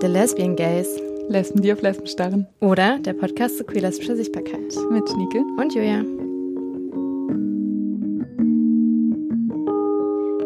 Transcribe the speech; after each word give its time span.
The 0.00 0.06
Lesbian 0.06 0.56
Gays. 0.56 0.98
Lesben, 1.28 1.60
die 1.60 1.70
auf 1.74 1.82
Lesben 1.82 2.06
starren. 2.06 2.46
Oder 2.60 2.98
der 3.00 3.12
Podcast 3.12 3.58
zu 3.58 3.64
queer-lesbischer 3.64 4.16
Sichtbarkeit. 4.16 4.74
Mit 4.90 5.06
Schnieke. 5.06 5.40
Und 5.58 5.74
Julia. 5.74 6.02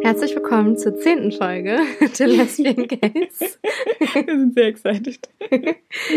Herzlich 0.02 0.34
willkommen 0.34 0.76
zur 0.76 0.98
zehnten 0.98 1.30
Folge 1.30 1.78
der 2.18 2.26
Lesbian 2.26 2.88
Gays. 2.88 3.60
Wir 4.12 4.24
sind 4.26 4.54
sehr 4.54 4.66
excited. 4.66 5.20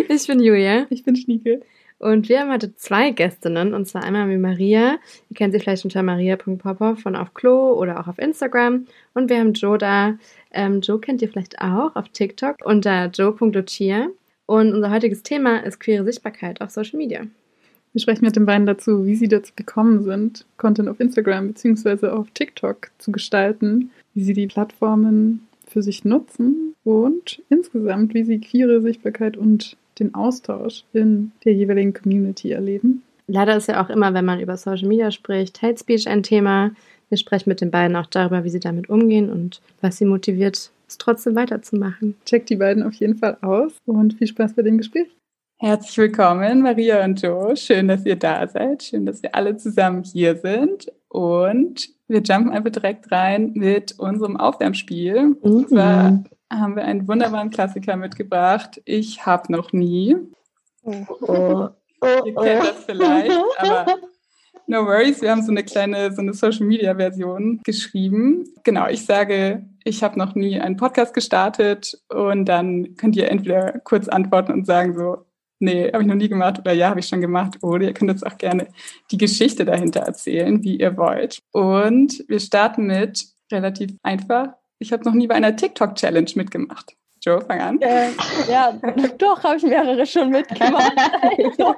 Ich 0.10 0.26
bin 0.26 0.40
Julia. 0.40 0.88
Ich 0.90 1.04
bin 1.04 1.16
Schnieke. 1.16 1.62
Und 2.00 2.30
wir 2.30 2.42
haben 2.42 2.52
heute 2.52 2.76
zwei 2.76 3.10
Gästinnen, 3.10 3.74
und 3.74 3.88
zwar 3.88 4.04
einmal 4.04 4.30
wie 4.30 4.38
Maria. 4.38 4.98
Ihr 5.30 5.36
kennt 5.36 5.54
sie 5.54 5.60
vielleicht 5.60 5.84
unter 5.84 6.04
maria.popov 6.04 7.00
von 7.00 7.16
auf 7.16 7.34
Klo 7.34 7.74
oder 7.74 8.00
auch 8.00 8.08
auf 8.08 8.20
Instagram. 8.20 8.86
Und 9.14 9.30
wir 9.30 9.40
haben 9.40 9.54
Joe 9.54 9.78
da. 9.78 10.18
Ähm, 10.52 10.82
Joe 10.82 11.00
kennt 11.00 11.22
ihr 11.22 11.30
vielleicht 11.30 11.60
auch 11.60 11.96
auf 11.96 12.10
TikTok 12.10 12.58
unter 12.64 13.08
joe.lucia. 13.08 14.10
Und 14.46 14.74
unser 14.74 14.92
heutiges 14.92 15.24
Thema 15.24 15.58
ist 15.58 15.80
queere 15.80 16.06
Sichtbarkeit 16.06 16.62
auf 16.62 16.70
Social 16.70 16.98
Media. 16.98 17.22
Wir 17.94 18.02
sprechen 18.02 18.26
mit 18.26 18.36
den 18.36 18.46
beiden 18.46 18.68
dazu, 18.68 19.06
wie 19.08 19.16
sie 19.16 19.28
dazu 19.28 19.54
gekommen 19.56 20.04
sind, 20.04 20.46
Content 20.58 20.88
auf 20.90 21.00
Instagram 21.00 21.48
bzw. 21.48 22.10
auf 22.10 22.30
TikTok 22.32 22.92
zu 23.00 23.12
gestalten, 23.12 23.90
wie 24.14 24.24
sie 24.24 24.34
die 24.34 24.46
Plattformen 24.46 25.48
für 25.68 25.82
sich 25.82 26.06
nutzen 26.06 26.76
und 26.84 27.42
insgesamt, 27.50 28.14
wie 28.14 28.24
sie 28.24 28.40
queere 28.40 28.82
Sichtbarkeit 28.82 29.36
und 29.36 29.78
den 30.00 30.14
Austausch 30.16 30.84
in 30.94 31.32
der 31.46 31.54
jeweiligen 31.54 31.94
Community 31.94 32.52
erleben. 32.52 33.04
Leider 33.28 33.58
ist 33.58 33.68
ja 33.68 33.84
auch 33.84 33.90
immer, 33.90 34.14
wenn 34.14 34.26
man 34.26 34.40
über 34.40 34.56
Social 34.56 34.88
Media 34.88 35.12
spricht, 35.12 35.62
Hate 35.62 35.78
Speech 35.78 36.08
ein 36.08 36.24
Thema. 36.24 36.72
Wir 37.10 37.18
sprechen 37.18 37.50
mit 37.50 37.62
den 37.62 37.72
beiden 37.72 37.96
auch 37.96 38.06
darüber, 38.06 38.44
wie 38.44 38.50
sie 38.50 38.60
damit 38.60 38.90
umgehen 38.90 39.30
und 39.30 39.62
was 39.82 39.98
sie 39.98 40.06
motiviert, 40.06 40.72
es 40.88 40.98
trotzdem 40.98 41.36
weiterzumachen. 41.36 42.16
Checkt 42.26 42.50
die 42.50 42.56
beiden 42.56 42.84
auf 42.84 42.94
jeden 42.94 43.16
Fall 43.16 43.38
aus 43.42 43.74
und 43.86 44.14
viel 44.14 44.28
Spaß 44.28 44.54
bei 44.54 44.62
dem 44.62 44.78
Gespräch. 44.78 45.08
Herzlich 45.60 45.98
willkommen, 45.98 46.62
Maria 46.62 47.04
und 47.04 47.22
Joe. 47.22 47.58
Schön, 47.58 47.88
dass 47.88 48.06
ihr 48.06 48.16
da 48.16 48.48
seid. 48.48 48.84
Schön, 48.84 49.06
dass 49.06 49.24
wir 49.24 49.34
alle 49.34 49.58
zusammen 49.58 50.04
hier 50.04 50.36
sind. 50.36 50.92
Und 51.10 51.90
wir 52.08 52.22
jumpen 52.22 52.52
einfach 52.52 52.72
direkt 52.72 53.12
rein 53.12 53.54
mit 53.56 53.98
unserem 53.98 54.38
Aufwärmspiel. 54.38 55.30
Mhm. 55.30 55.38
Und 55.42 55.70
zwar 55.70 56.24
haben 56.50 56.76
wir 56.76 56.86
einen 56.86 57.08
wunderbaren 57.08 57.50
Klassiker 57.50 57.96
mitgebracht. 57.96 58.82
Ich 58.86 59.26
habe 59.26 59.52
noch 59.52 59.74
nie. 59.74 60.16
Oh, 60.84 61.06
oh, 61.22 61.70
oh, 62.02 62.26
Ihr 62.26 62.36
kennt 62.36 62.68
das 62.68 62.86
vielleicht, 62.86 63.32
aber 63.58 63.86
no 64.68 64.86
worries. 64.86 65.22
Wir 65.22 65.32
haben 65.32 65.42
so 65.42 65.52
eine 65.52 65.64
kleine, 65.64 66.12
so 66.14 66.22
eine 66.22 66.34
Social 66.34 66.66
Media 66.66 66.96
Version 66.96 67.62
geschrieben. 67.64 68.46
Genau, 68.64 68.88
ich 68.88 69.06
sage, 69.06 69.66
ich 69.84 70.04
habe 70.04 70.18
noch 70.18 70.36
nie 70.36 70.60
einen 70.60 70.78
Podcast 70.78 71.14
gestartet 71.14 72.00
und 72.10 72.46
dann 72.46 72.96
könnt 72.96 73.16
ihr 73.16 73.30
entweder 73.30 73.80
kurz 73.80 74.08
antworten 74.08 74.52
und 74.54 74.66
sagen 74.66 74.94
so, 74.98 75.26
nee, 75.60 75.92
habe 75.92 76.04
ich 76.04 76.08
noch 76.08 76.16
nie 76.16 76.30
gemacht 76.30 76.60
oder 76.60 76.74
ja, 76.74 76.90
habe 76.90 77.00
ich 77.00 77.08
schon 77.08 77.22
gemacht. 77.22 77.58
Oder 77.62 77.86
ihr 77.88 77.94
könnt 77.94 78.12
uns 78.12 78.24
auch 78.24 78.38
gerne 78.38 78.68
die 79.12 79.18
Geschichte 79.18 79.66
dahinter 79.66 80.02
erzählen, 80.02 80.64
wie 80.64 80.80
ihr 80.80 80.98
wollt. 80.98 81.42
Und 81.52 82.24
wir 82.28 82.40
starten 82.40 82.88
mit 82.88 83.26
relativ 83.52 83.92
einfach 84.04 84.50
ich 84.80 84.92
habe 84.92 85.04
noch 85.04 85.14
nie 85.14 85.28
bei 85.28 85.36
einer 85.36 85.56
TikTok-Challenge 85.56 86.32
mitgemacht. 86.36 86.96
Joe, 87.22 87.42
fang 87.42 87.60
an. 87.60 87.82
Äh, 87.82 88.12
ja, 88.50 88.80
doch, 89.18 89.44
habe 89.44 89.58
ich 89.58 89.64
mehrere 89.64 90.06
schon 90.06 90.30
mitgemacht. 90.30 90.94
also, 91.38 91.76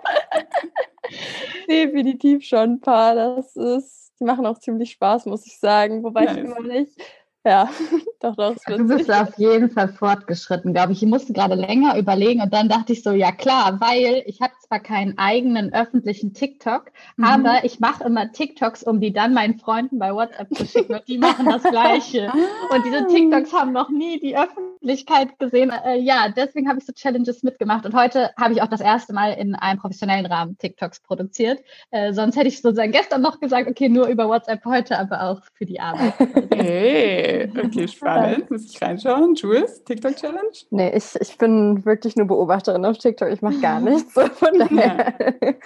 definitiv 1.67 2.44
schon 2.44 2.73
ein 2.73 2.81
paar. 2.81 3.16
Das 3.16 3.55
ist, 3.55 4.11
die 4.20 4.25
machen 4.25 4.45
auch 4.45 4.59
ziemlich 4.59 4.92
Spaß, 4.92 5.25
muss 5.25 5.45
ich 5.47 5.59
sagen. 5.59 6.03
Wobei 6.03 6.25
nice. 6.25 6.38
ich 6.38 6.44
immer 6.44 6.61
nicht 6.61 7.02
ja, 7.45 7.69
doch, 8.19 8.35
doch. 8.35 8.55
Du 8.67 8.87
bist 8.87 9.09
auf 9.09 9.37
jeden 9.37 9.69
Fall 9.69 9.87
fortgeschritten, 9.87 10.73
glaube 10.73 10.91
ich. 10.91 11.02
Ich 11.02 11.08
musste 11.08 11.31
gerade 11.31 11.55
länger 11.55 11.97
überlegen 11.97 12.41
und 12.41 12.53
dann 12.53 12.67
dachte 12.67 12.91
ich 12.91 13.02
so, 13.02 13.11
ja 13.11 13.31
klar, 13.31 13.80
weil 13.80 14.23
ich 14.25 14.41
habe 14.41 14.52
zwar 14.67 14.80
keinen 14.81 15.17
eigenen 15.17 15.73
öffentlichen 15.73 16.33
TikTok, 16.33 16.91
mhm. 17.15 17.23
aber 17.23 17.64
ich 17.64 17.80
mache 17.80 18.03
immer 18.03 18.30
TikToks, 18.31 18.83
um 18.83 18.99
die 18.99 19.14
dann 19.14 19.33
meinen 19.33 19.58
Freunden 19.58 19.99
bei 19.99 20.14
WhatsApp 20.14 20.53
zu 20.53 20.65
schicken 20.65 20.95
und 20.95 21.08
die 21.08 21.17
machen 21.17 21.45
das 21.45 21.64
Gleiche. 21.64 22.30
und 22.75 22.86
diese 22.86 23.08
TikToks 23.08 23.53
haben 23.53 23.71
noch 23.71 23.89
nie 23.89 24.19
die 24.19 24.35
Öffentlichkeit 24.37 25.39
gesehen. 25.39 25.71
Äh, 25.85 25.99
ja, 25.99 26.27
deswegen 26.35 26.67
habe 26.67 26.80
ich 26.80 26.85
so 26.85 26.91
Challenges 26.91 27.41
mitgemacht 27.43 27.85
und 27.85 27.95
heute 27.95 28.31
habe 28.37 28.53
ich 28.53 28.61
auch 28.61 28.67
das 28.67 28.81
erste 28.81 29.14
Mal 29.14 29.31
in 29.31 29.55
einem 29.55 29.80
professionellen 29.80 30.25
Rahmen 30.25 30.58
TikToks 30.58 30.99
produziert. 30.99 31.61
Äh, 31.91 32.11
sonst 32.11 32.35
hätte 32.35 32.49
ich 32.49 32.61
sozusagen 32.61 32.91
gestern 32.91 33.21
noch 33.21 33.39
gesagt, 33.39 33.69
okay, 33.69 33.87
nur 33.87 34.08
über 34.08 34.27
WhatsApp 34.27 34.65
heute, 34.65 34.99
aber 34.99 35.23
auch 35.23 35.41
für 35.53 35.65
die 35.65 35.80
Arbeit. 35.80 36.14
Hey. 36.59 37.28
Okay, 37.65 37.87
spannend. 37.87 38.51
Muss 38.51 38.65
ich 38.65 38.81
reinschauen? 38.81 39.35
Jules, 39.35 39.83
TikTok-Challenge? 39.83 40.51
Nee, 40.71 40.95
ich, 40.95 41.15
ich 41.19 41.37
bin 41.37 41.85
wirklich 41.85 42.15
nur 42.15 42.27
Beobachterin 42.27 42.85
auf 42.85 42.97
TikTok. 42.97 43.29
Ich 43.29 43.41
mache 43.41 43.59
gar 43.59 43.79
nichts. 43.79 44.13
von 44.13 44.59
daher. 44.59 45.15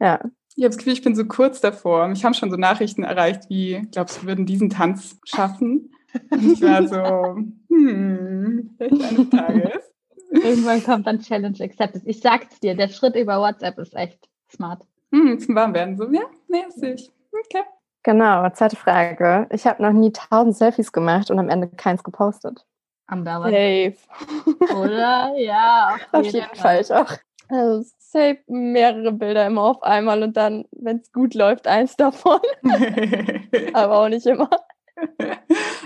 ja. 0.00 0.20
Ich 0.56 0.64
habe 0.64 0.70
das 0.70 0.78
Gefühl, 0.78 0.92
ich 0.92 1.02
bin 1.02 1.14
so 1.14 1.24
kurz 1.24 1.60
davor. 1.60 2.08
Mich 2.08 2.24
haben 2.24 2.34
schon 2.34 2.50
so 2.50 2.56
Nachrichten 2.56 3.02
erreicht, 3.02 3.48
wie, 3.48 3.82
glaubst 3.92 4.22
du, 4.22 4.26
würden 4.26 4.46
diesen 4.46 4.68
Tanz 4.68 5.18
schaffen? 5.24 5.92
Und 6.30 6.52
ich 6.52 6.60
war 6.60 6.86
so, 6.86 7.36
hm, 7.68 8.74
vielleicht 8.76 9.02
eines 9.02 9.30
Tages. 9.30 9.92
Irgendwann 10.30 10.82
kommt 10.82 11.06
dann 11.06 11.20
Challenge 11.20 11.56
Accepted. 11.60 12.02
Ich 12.04 12.20
sag's 12.20 12.60
dir, 12.60 12.74
der 12.74 12.88
Schritt 12.88 13.16
über 13.16 13.40
WhatsApp 13.40 13.78
ist 13.78 13.94
echt 13.94 14.28
smart. 14.50 14.82
Hm, 15.12 15.38
zum 15.40 15.54
Warmwerden 15.54 15.96
so, 15.96 16.04
ja, 16.10 16.22
nee, 16.48 16.64
sehe 16.68 16.94
ich. 16.94 17.10
Okay. 17.32 17.64
Genau, 18.02 18.48
zweite 18.50 18.76
Frage. 18.76 19.46
Ich 19.50 19.66
habe 19.66 19.82
noch 19.82 19.92
nie 19.92 20.12
tausend 20.12 20.56
Selfies 20.56 20.92
gemacht 20.92 21.30
und 21.30 21.38
am 21.38 21.48
Ende 21.48 21.68
keins 21.68 22.02
gepostet. 22.02 22.64
Amberland. 23.06 23.52
Safe. 23.52 24.78
Oder? 24.78 25.34
Ja, 25.36 25.96
auf, 26.12 26.20
auf 26.20 26.26
jeden, 26.26 26.46
Fall. 26.54 26.84
Fall 26.84 27.02
auch. 27.02 27.12
Also 27.48 27.84
safe 27.98 28.38
mehrere 28.46 29.12
Bilder 29.12 29.46
immer 29.46 29.62
auf 29.62 29.82
einmal 29.82 30.22
und 30.22 30.36
dann, 30.36 30.64
wenn 30.70 30.98
es 30.98 31.12
gut 31.12 31.34
läuft, 31.34 31.66
eins 31.66 31.96
davon. 31.96 32.38
Aber 33.72 33.98
auch 33.98 34.08
nicht 34.08 34.26
immer. 34.26 34.48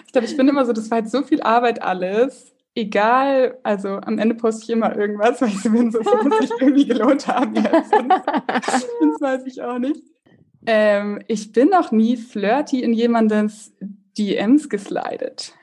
Ich 0.04 0.12
glaube, 0.12 0.26
ich 0.26 0.36
bin 0.36 0.48
immer 0.48 0.66
so, 0.66 0.72
das 0.72 0.90
war 0.90 0.98
jetzt 0.98 1.12
so 1.12 1.22
viel 1.22 1.42
Arbeit 1.42 1.82
alles. 1.82 2.54
Egal, 2.74 3.58
also 3.62 4.00
am 4.00 4.18
Ende 4.18 4.34
poste 4.34 4.64
ich 4.64 4.70
immer 4.70 4.94
irgendwas, 4.96 5.40
weil 5.40 5.48
ich 5.48 5.62
so 5.62 5.70
bin, 5.70 5.92
so, 5.92 6.00
es 6.00 6.24
muss 6.24 6.38
sich 6.38 6.50
irgendwie 6.60 6.86
gelohnt 6.86 7.26
haben 7.28 7.54
jetzt. 7.54 7.92
das 7.92 8.84
weiß 9.20 9.46
ich 9.46 9.62
auch 9.62 9.78
nicht. 9.78 10.02
Ähm, 10.66 11.22
ich 11.28 11.52
bin 11.52 11.68
noch 11.68 11.92
nie 11.92 12.16
flirty 12.16 12.82
in 12.82 12.92
jemandens 12.92 13.72
DMs 14.16 14.68
geslidet. 14.68 15.54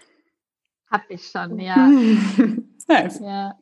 Hab 0.89 1.09
ich 1.09 1.27
schon, 1.27 1.59
ja. 1.59 1.75
nice. 2.87 3.19
Ja. 3.19 3.57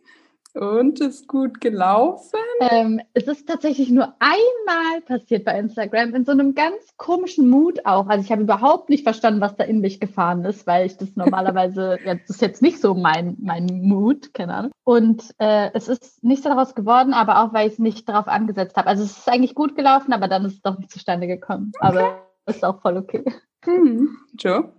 Und 0.55 0.99
ist 0.99 1.27
gut 1.27 1.61
gelaufen? 1.61 2.39
Ähm, 2.59 3.01
es 3.13 3.27
ist 3.27 3.47
tatsächlich 3.47 3.91
nur 3.91 4.15
einmal 4.19 5.01
passiert 5.05 5.45
bei 5.45 5.57
Instagram, 5.59 6.15
in 6.15 6.25
so 6.25 6.31
einem 6.31 6.55
ganz 6.55 6.75
komischen 6.97 7.49
Mut 7.49 7.85
auch. 7.85 8.07
Also 8.07 8.25
ich 8.25 8.31
habe 8.31 8.41
überhaupt 8.41 8.89
nicht 8.89 9.03
verstanden, 9.03 9.41
was 9.41 9.55
da 9.55 9.63
in 9.63 9.79
mich 9.79 9.99
gefahren 9.99 10.43
ist, 10.45 10.65
weil 10.65 10.87
ich 10.87 10.97
das 10.97 11.09
normalerweise, 11.15 11.97
ja, 12.03 12.15
das 12.15 12.29
ist 12.29 12.41
jetzt 12.41 12.61
nicht 12.61 12.81
so 12.81 12.95
mein, 12.95 13.37
mein 13.39 13.65
Mut, 13.65 14.33
keine 14.33 14.55
Ahnung. 14.55 14.71
Und 14.83 15.23
äh, 15.37 15.69
es 15.73 15.87
ist 15.87 16.23
nichts 16.23 16.43
daraus 16.43 16.73
geworden, 16.73 17.13
aber 17.13 17.43
auch, 17.43 17.53
weil 17.53 17.67
ich 17.67 17.73
es 17.73 17.79
nicht 17.79 18.09
darauf 18.09 18.27
angesetzt 18.27 18.75
habe. 18.75 18.87
Also 18.87 19.03
es 19.03 19.17
ist 19.17 19.29
eigentlich 19.29 19.55
gut 19.55 19.75
gelaufen, 19.75 20.13
aber 20.13 20.27
dann 20.27 20.45
ist 20.45 20.53
es 20.53 20.61
doch 20.61 20.77
nicht 20.77 20.91
zustande 20.91 21.27
gekommen. 21.27 21.71
Okay. 21.79 21.87
Aber 21.87 22.19
ist 22.47 22.65
auch 22.65 22.81
voll 22.81 22.97
okay. 22.97 23.23
Hm. 23.65 24.17
Joe? 24.33 24.71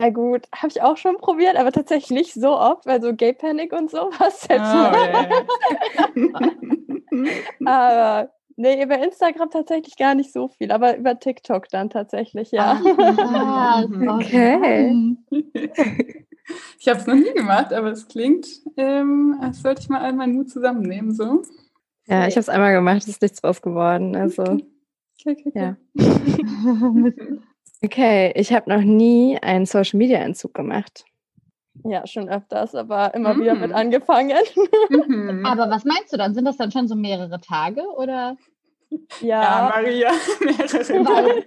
Ja 0.00 0.10
gut, 0.10 0.42
habe 0.54 0.68
ich 0.68 0.82
auch 0.82 0.96
schon 0.96 1.18
probiert, 1.18 1.56
aber 1.56 1.70
tatsächlich 1.70 2.10
nicht 2.10 2.34
so 2.34 2.58
oft, 2.58 2.84
weil 2.84 3.00
so 3.00 3.14
Gay 3.14 3.32
Panic 3.32 3.72
und 3.72 3.90
sowas. 3.90 4.48
Oh, 4.50 4.54
aber 7.64 8.30
nee, 8.56 8.82
über 8.82 8.98
Instagram 8.98 9.50
tatsächlich 9.50 9.96
gar 9.96 10.14
nicht 10.14 10.32
so 10.32 10.48
viel, 10.48 10.72
aber 10.72 10.96
über 10.96 11.18
TikTok 11.18 11.68
dann 11.68 11.90
tatsächlich, 11.90 12.50
ja. 12.50 12.80
Ah, 13.18 13.84
okay. 14.18 15.16
Ich 16.78 16.88
habe 16.88 17.00
es 17.00 17.06
noch 17.06 17.14
nie 17.14 17.32
gemacht, 17.32 17.72
aber 17.72 17.92
es 17.92 18.08
klingt, 18.08 18.48
ähm, 18.76 19.38
als 19.40 19.62
sollte 19.62 19.82
ich 19.82 19.88
mal 19.88 20.00
all 20.00 20.12
meinen 20.12 20.34
Mut 20.34 20.50
zusammennehmen, 20.50 21.14
so. 21.14 21.42
Ja, 22.06 22.26
ich 22.26 22.34
habe 22.34 22.40
es 22.40 22.48
einmal 22.48 22.74
gemacht, 22.74 22.98
es 22.98 23.06
ist 23.08 23.22
nichts 23.22 23.40
draus 23.40 23.62
geworden, 23.62 24.16
also. 24.16 24.42
Okay, 24.42 24.66
okay, 25.24 25.44
okay. 25.46 25.52
Ja. 25.54 25.76
Okay, 27.82 28.32
ich 28.34 28.52
habe 28.52 28.70
noch 28.70 28.82
nie 28.82 29.38
einen 29.40 29.66
Social 29.66 29.98
Media 29.98 30.18
Entzug 30.18 30.54
gemacht. 30.54 31.04
Ja, 31.82 32.06
schon 32.06 32.28
öfters, 32.28 32.74
aber 32.74 33.14
immer 33.14 33.34
mm. 33.34 33.40
wieder 33.40 33.54
mit 33.54 33.72
angefangen. 33.72 34.36
Mhm. 34.88 35.44
Aber 35.44 35.68
was 35.70 35.84
meinst 35.84 36.12
du 36.12 36.16
dann? 36.16 36.34
Sind 36.34 36.44
das 36.44 36.56
dann 36.56 36.70
schon 36.70 36.86
so 36.88 36.94
mehrere 36.94 37.40
Tage 37.40 37.82
oder? 37.96 38.36
Ja, 39.20 39.42
ja 39.42 39.72
Maria, 39.74 40.12
mehrere 40.40 41.04
Tage. 41.04 41.44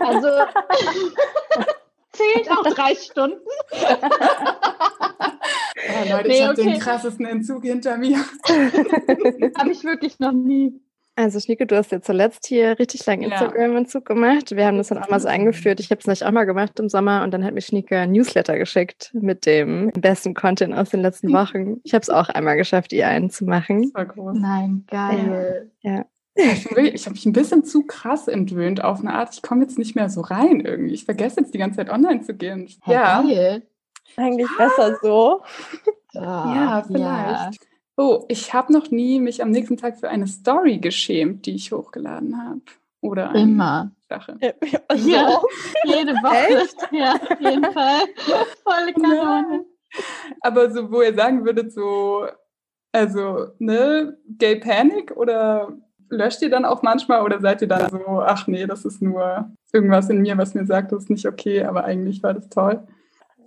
Also 0.00 0.28
zählt 2.12 2.50
auch 2.50 2.64
drei 2.64 2.94
Stunden. 2.94 3.40
Ja, 5.86 6.16
Leute, 6.16 6.28
nee, 6.28 6.34
ich 6.34 6.42
habe 6.42 6.60
okay. 6.60 6.70
den 6.70 6.80
krassesten 6.80 7.26
Entzug 7.26 7.62
hinter 7.62 7.96
mir. 7.98 8.18
habe 9.58 9.70
ich 9.70 9.84
wirklich 9.84 10.18
noch 10.18 10.32
nie. 10.32 10.80
Also 11.18 11.40
Schnieke, 11.40 11.66
du 11.66 11.76
hast 11.76 11.90
ja 11.90 12.00
zuletzt 12.00 12.46
hier 12.46 12.78
richtig 12.78 13.04
lang 13.04 13.22
Instagram-Entzug 13.22 14.04
gemacht. 14.04 14.54
Wir 14.54 14.64
haben 14.64 14.78
das 14.78 14.86
dann 14.86 14.98
auch 14.98 15.10
mal 15.10 15.18
so 15.18 15.26
eingeführt. 15.26 15.80
Ich 15.80 15.90
habe 15.90 15.98
es 15.98 16.06
nicht 16.06 16.24
auch 16.24 16.30
mal 16.30 16.44
gemacht 16.44 16.78
im 16.78 16.88
Sommer 16.88 17.24
und 17.24 17.32
dann 17.32 17.42
hat 17.42 17.54
mir 17.54 17.60
Schnieke 17.60 17.98
ein 17.98 18.12
Newsletter 18.12 18.56
geschickt 18.56 19.10
mit 19.14 19.44
dem 19.44 19.90
besten 19.98 20.32
Content 20.32 20.74
aus 20.74 20.90
den 20.90 21.02
letzten 21.02 21.32
Wochen. 21.32 21.80
Ich 21.82 21.92
habe 21.92 22.02
es 22.02 22.08
auch 22.08 22.28
einmal 22.28 22.56
geschafft, 22.56 22.92
ihr 22.92 23.08
einen 23.08 23.30
zu 23.30 23.46
machen. 23.46 23.82
Das 23.82 23.94
war 23.94 24.06
groß. 24.06 24.38
Nein, 24.38 24.84
geil. 24.86 25.72
Ja. 25.80 26.04
Ich 26.36 26.66
habe 26.70 27.14
mich 27.14 27.26
ein 27.26 27.32
bisschen 27.32 27.64
zu 27.64 27.82
krass 27.82 28.28
entwöhnt 28.28 28.84
auf 28.84 29.00
eine 29.00 29.12
Art. 29.12 29.34
Ich 29.34 29.42
komme 29.42 29.62
jetzt 29.62 29.76
nicht 29.76 29.96
mehr 29.96 30.10
so 30.10 30.20
rein 30.20 30.60
irgendwie. 30.60 30.94
Ich 30.94 31.04
vergesse 31.04 31.40
jetzt 31.40 31.52
die 31.52 31.58
ganze 31.58 31.78
Zeit 31.78 31.90
online 31.90 32.20
zu 32.20 32.32
gehen. 32.34 32.68
Ja. 32.86 33.24
Eigentlich 34.16 34.48
besser 34.56 34.96
so. 35.02 35.42
Ah, 36.14 36.54
ja, 36.54 36.84
vielleicht. 36.86 37.67
Oh, 38.00 38.24
ich 38.28 38.54
habe 38.54 38.72
noch 38.72 38.92
nie 38.92 39.18
mich 39.18 39.42
am 39.42 39.50
nächsten 39.50 39.76
Tag 39.76 39.98
für 39.98 40.08
eine 40.08 40.28
Story 40.28 40.78
geschämt, 40.78 41.46
die 41.46 41.56
ich 41.56 41.72
hochgeladen 41.72 42.40
habe. 42.40 42.60
Oder 43.00 43.30
eine 43.30 43.42
Immer. 43.42 43.90
Sache. 44.08 44.38
Also 44.86 45.10
ja, 45.10 45.40
jede 45.84 46.12
Woche. 46.14 46.62
Echt? 46.62 46.76
Ja, 46.92 47.14
auf 47.14 47.40
jeden 47.40 47.72
Fall. 47.72 48.02
Volle 48.62 48.92
Kanone. 48.94 49.64
Aber 50.40 50.70
so, 50.70 50.90
wo 50.92 51.02
ihr 51.02 51.12
sagen 51.12 51.44
würdet, 51.44 51.72
so, 51.72 52.26
also, 52.92 53.48
ne, 53.58 54.16
Gay 54.38 54.60
Panic 54.60 55.16
oder 55.16 55.76
löscht 56.08 56.40
ihr 56.42 56.50
dann 56.50 56.64
auch 56.64 56.82
manchmal 56.82 57.22
oder 57.22 57.40
seid 57.40 57.62
ihr 57.62 57.68
dann 57.68 57.90
so, 57.90 58.20
ach 58.20 58.46
nee, 58.46 58.66
das 58.66 58.84
ist 58.84 59.02
nur 59.02 59.50
irgendwas 59.72 60.08
in 60.08 60.22
mir, 60.22 60.38
was 60.38 60.54
mir 60.54 60.66
sagt, 60.66 60.92
das 60.92 61.04
ist 61.04 61.10
nicht 61.10 61.26
okay, 61.26 61.64
aber 61.64 61.84
eigentlich 61.84 62.22
war 62.22 62.32
das 62.32 62.48
toll? 62.48 62.86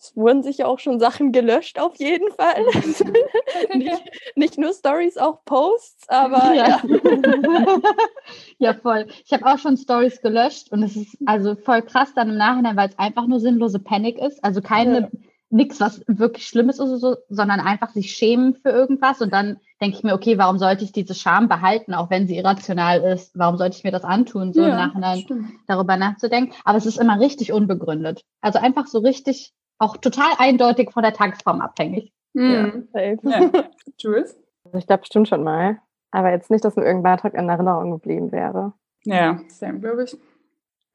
Es 0.01 0.15
wurden 0.15 0.42
sicher 0.42 0.68
auch 0.68 0.80
schon 0.80 1.00
Sachen 1.00 1.31
gelöscht, 1.31 1.80
auf 1.80 1.95
jeden 1.98 2.31
Fall. 2.31 2.65
nicht, 3.75 4.01
nicht, 4.36 4.57
nur 4.57 4.74
Stories, 4.74 5.18
auch 5.18 5.45
Posts, 5.45 6.09
aber. 6.09 6.56
Ja, 6.56 6.81
ja. 6.81 6.81
ja 8.57 8.74
voll. 8.74 9.06
Ich 9.24 9.31
habe 9.31 9.45
auch 9.45 9.59
schon 9.59 9.77
Stories 9.77 10.21
gelöscht 10.21 10.71
und 10.71 10.81
es 10.81 10.95
ist 10.95 11.18
also 11.27 11.56
voll 11.56 11.83
krass 11.83 12.15
dann 12.15 12.31
im 12.31 12.38
Nachhinein, 12.38 12.77
weil 12.77 12.89
es 12.89 12.98
einfach 12.98 13.27
nur 13.27 13.39
sinnlose 13.39 13.77
Panik 13.77 14.18
ist. 14.18 14.44
Also 14.44 14.63
keine, 14.63 15.01
ja. 15.01 15.09
nichts, 15.51 15.80
was 15.80 16.01
wirklich 16.07 16.48
Schlimmes 16.48 16.80
ist, 16.80 17.00
so, 17.00 17.18
sondern 17.30 17.59
einfach 17.59 17.92
sich 17.92 18.12
schämen 18.12 18.56
für 18.56 18.69
irgendwas. 18.69 19.21
Und 19.21 19.31
dann 19.31 19.59
denke 19.81 19.98
ich 19.98 20.03
mir, 20.03 20.15
okay, 20.15 20.39
warum 20.39 20.57
sollte 20.57 20.83
ich 20.83 20.92
diese 20.92 21.13
Scham 21.13 21.48
behalten, 21.48 21.94
auch 21.94 22.09
wenn 22.09 22.27
sie 22.27 22.38
irrational 22.38 23.01
ist? 23.01 23.38
Warum 23.38 23.57
sollte 23.57 23.77
ich 23.77 23.83
mir 23.83 23.92
das 23.92 24.03
antun, 24.03 24.51
so 24.51 24.63
im 24.63 24.69
Nachhinein 24.69 25.19
stimmt. 25.19 25.51
darüber 25.68 25.95
nachzudenken? 25.95 26.56
Aber 26.65 26.80
es 26.80 26.88
ist 26.88 26.98
immer 26.98 27.19
richtig 27.19 27.53
unbegründet. 27.53 28.24
Also 28.42 28.57
einfach 28.57 28.88
so 28.88 28.98
richtig 28.98 29.53
auch 29.81 29.97
total 29.97 30.31
eindeutig 30.37 30.91
von 30.91 31.03
der 31.03 31.13
Tagesform 31.13 31.59
abhängig. 31.61 32.13
Mhm. 32.33 32.87
Ja. 32.93 33.01
ja. 33.01 33.51
Jules? 33.97 34.37
Also 34.63 34.77
ich 34.77 34.87
glaube 34.87 35.01
bestimmt 35.01 35.27
schon 35.27 35.43
mal. 35.43 35.79
Aber 36.11 36.31
jetzt 36.31 36.51
nicht, 36.51 36.63
dass 36.63 36.75
mir 36.75 36.85
irgendein 36.85 37.15
Beitrag 37.15 37.33
in 37.33 37.49
Erinnerung 37.49 37.91
geblieben 37.91 38.31
wäre. 38.31 38.73
Ja, 39.03 39.39
same, 39.47 39.79
glaube 39.79 40.03
ich. 40.03 40.17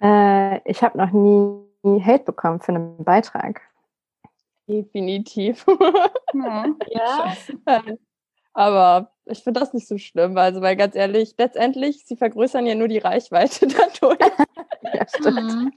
Äh, 0.00 0.60
ich 0.70 0.82
habe 0.82 0.98
noch 0.98 1.10
nie 1.10 2.02
Hate 2.04 2.24
bekommen 2.24 2.60
für 2.60 2.72
einen 2.72 3.04
Beitrag. 3.04 3.62
Definitiv. 4.68 5.64
ja. 6.34 6.66
ja. 7.66 7.82
Aber 8.52 9.12
ich 9.24 9.42
finde 9.42 9.60
das 9.60 9.74
nicht 9.74 9.88
so 9.88 9.98
schlimm. 9.98 10.36
Also, 10.36 10.60
weil 10.60 10.76
ganz 10.76 10.94
ehrlich, 10.94 11.34
letztendlich, 11.38 12.04
sie 12.06 12.16
vergrößern 12.16 12.66
ja 12.66 12.74
nur 12.74 12.88
die 12.88 12.98
Reichweite 12.98 13.66
dadurch. 14.00 14.18
ja, 14.94 15.06
stimmt. 15.08 15.52
Mhm, 15.52 15.72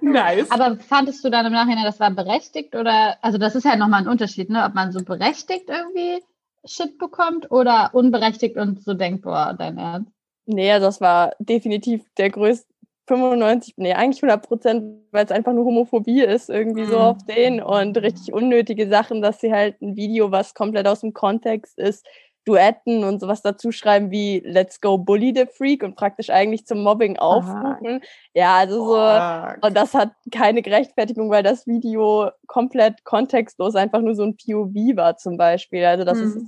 nice. 0.00 0.50
Aber 0.50 0.76
fandest 0.78 1.24
du 1.24 1.30
dann 1.30 1.46
im 1.46 1.52
Nachhinein, 1.52 1.84
das 1.84 2.00
war 2.00 2.10
berechtigt 2.10 2.74
oder, 2.74 3.16
also 3.22 3.38
das 3.38 3.54
ist 3.54 3.64
ja 3.64 3.76
nochmal 3.76 4.02
ein 4.02 4.08
Unterschied, 4.08 4.50
ne? 4.50 4.64
Ob 4.64 4.74
man 4.74 4.92
so 4.92 5.04
berechtigt 5.04 5.68
irgendwie 5.68 6.22
Shit 6.64 6.98
bekommt 6.98 7.50
oder 7.50 7.90
unberechtigt 7.92 8.56
und 8.56 8.82
so 8.82 8.94
denkt, 8.94 9.22
boah, 9.22 9.54
dein 9.58 9.78
Ernst. 9.78 10.12
Nee, 10.46 10.72
also 10.72 10.86
das 10.86 11.00
war 11.00 11.32
definitiv 11.38 12.04
der 12.16 12.30
größte, 12.30 12.66
95, 13.08 13.74
nee, 13.78 13.94
eigentlich 13.94 14.22
100 14.22 14.46
Prozent, 14.46 15.02
weil 15.10 15.24
es 15.24 15.30
einfach 15.30 15.52
nur 15.52 15.64
Homophobie 15.64 16.22
ist, 16.22 16.50
irgendwie 16.50 16.82
mhm. 16.82 16.88
so 16.88 16.98
auf 16.98 17.24
den 17.24 17.60
und 17.62 17.96
richtig 17.96 18.32
unnötige 18.32 18.88
Sachen, 18.88 19.22
dass 19.22 19.40
sie 19.40 19.52
halt 19.52 19.80
ein 19.80 19.96
Video, 19.96 20.30
was 20.30 20.54
komplett 20.54 20.86
aus 20.86 21.00
dem 21.00 21.14
Kontext 21.14 21.78
ist, 21.78 22.06
Duetten 22.44 23.04
und 23.04 23.20
sowas 23.20 23.42
dazu 23.42 23.72
schreiben 23.72 24.10
wie 24.10 24.42
Let's 24.44 24.80
go 24.80 24.96
bully 24.96 25.32
the 25.34 25.46
freak 25.46 25.82
und 25.82 25.96
praktisch 25.96 26.30
eigentlich 26.30 26.66
zum 26.66 26.82
Mobbing 26.82 27.18
aufrufen. 27.18 28.00
Ja, 28.34 28.56
also 28.56 28.86
so, 28.86 29.66
und 29.66 29.76
das 29.76 29.94
hat 29.94 30.12
keine 30.32 30.62
Gerechtfertigung, 30.62 31.30
weil 31.30 31.42
das 31.42 31.66
Video 31.66 32.30
komplett 32.46 33.04
kontextlos 33.04 33.74
einfach 33.74 34.00
nur 34.00 34.14
so 34.14 34.24
ein 34.24 34.36
POV 34.36 34.96
war 34.96 35.16
zum 35.16 35.36
Beispiel. 35.36 35.84
Also 35.84 36.04
das 36.04 36.18
hm. 36.18 36.26
ist 36.26 36.38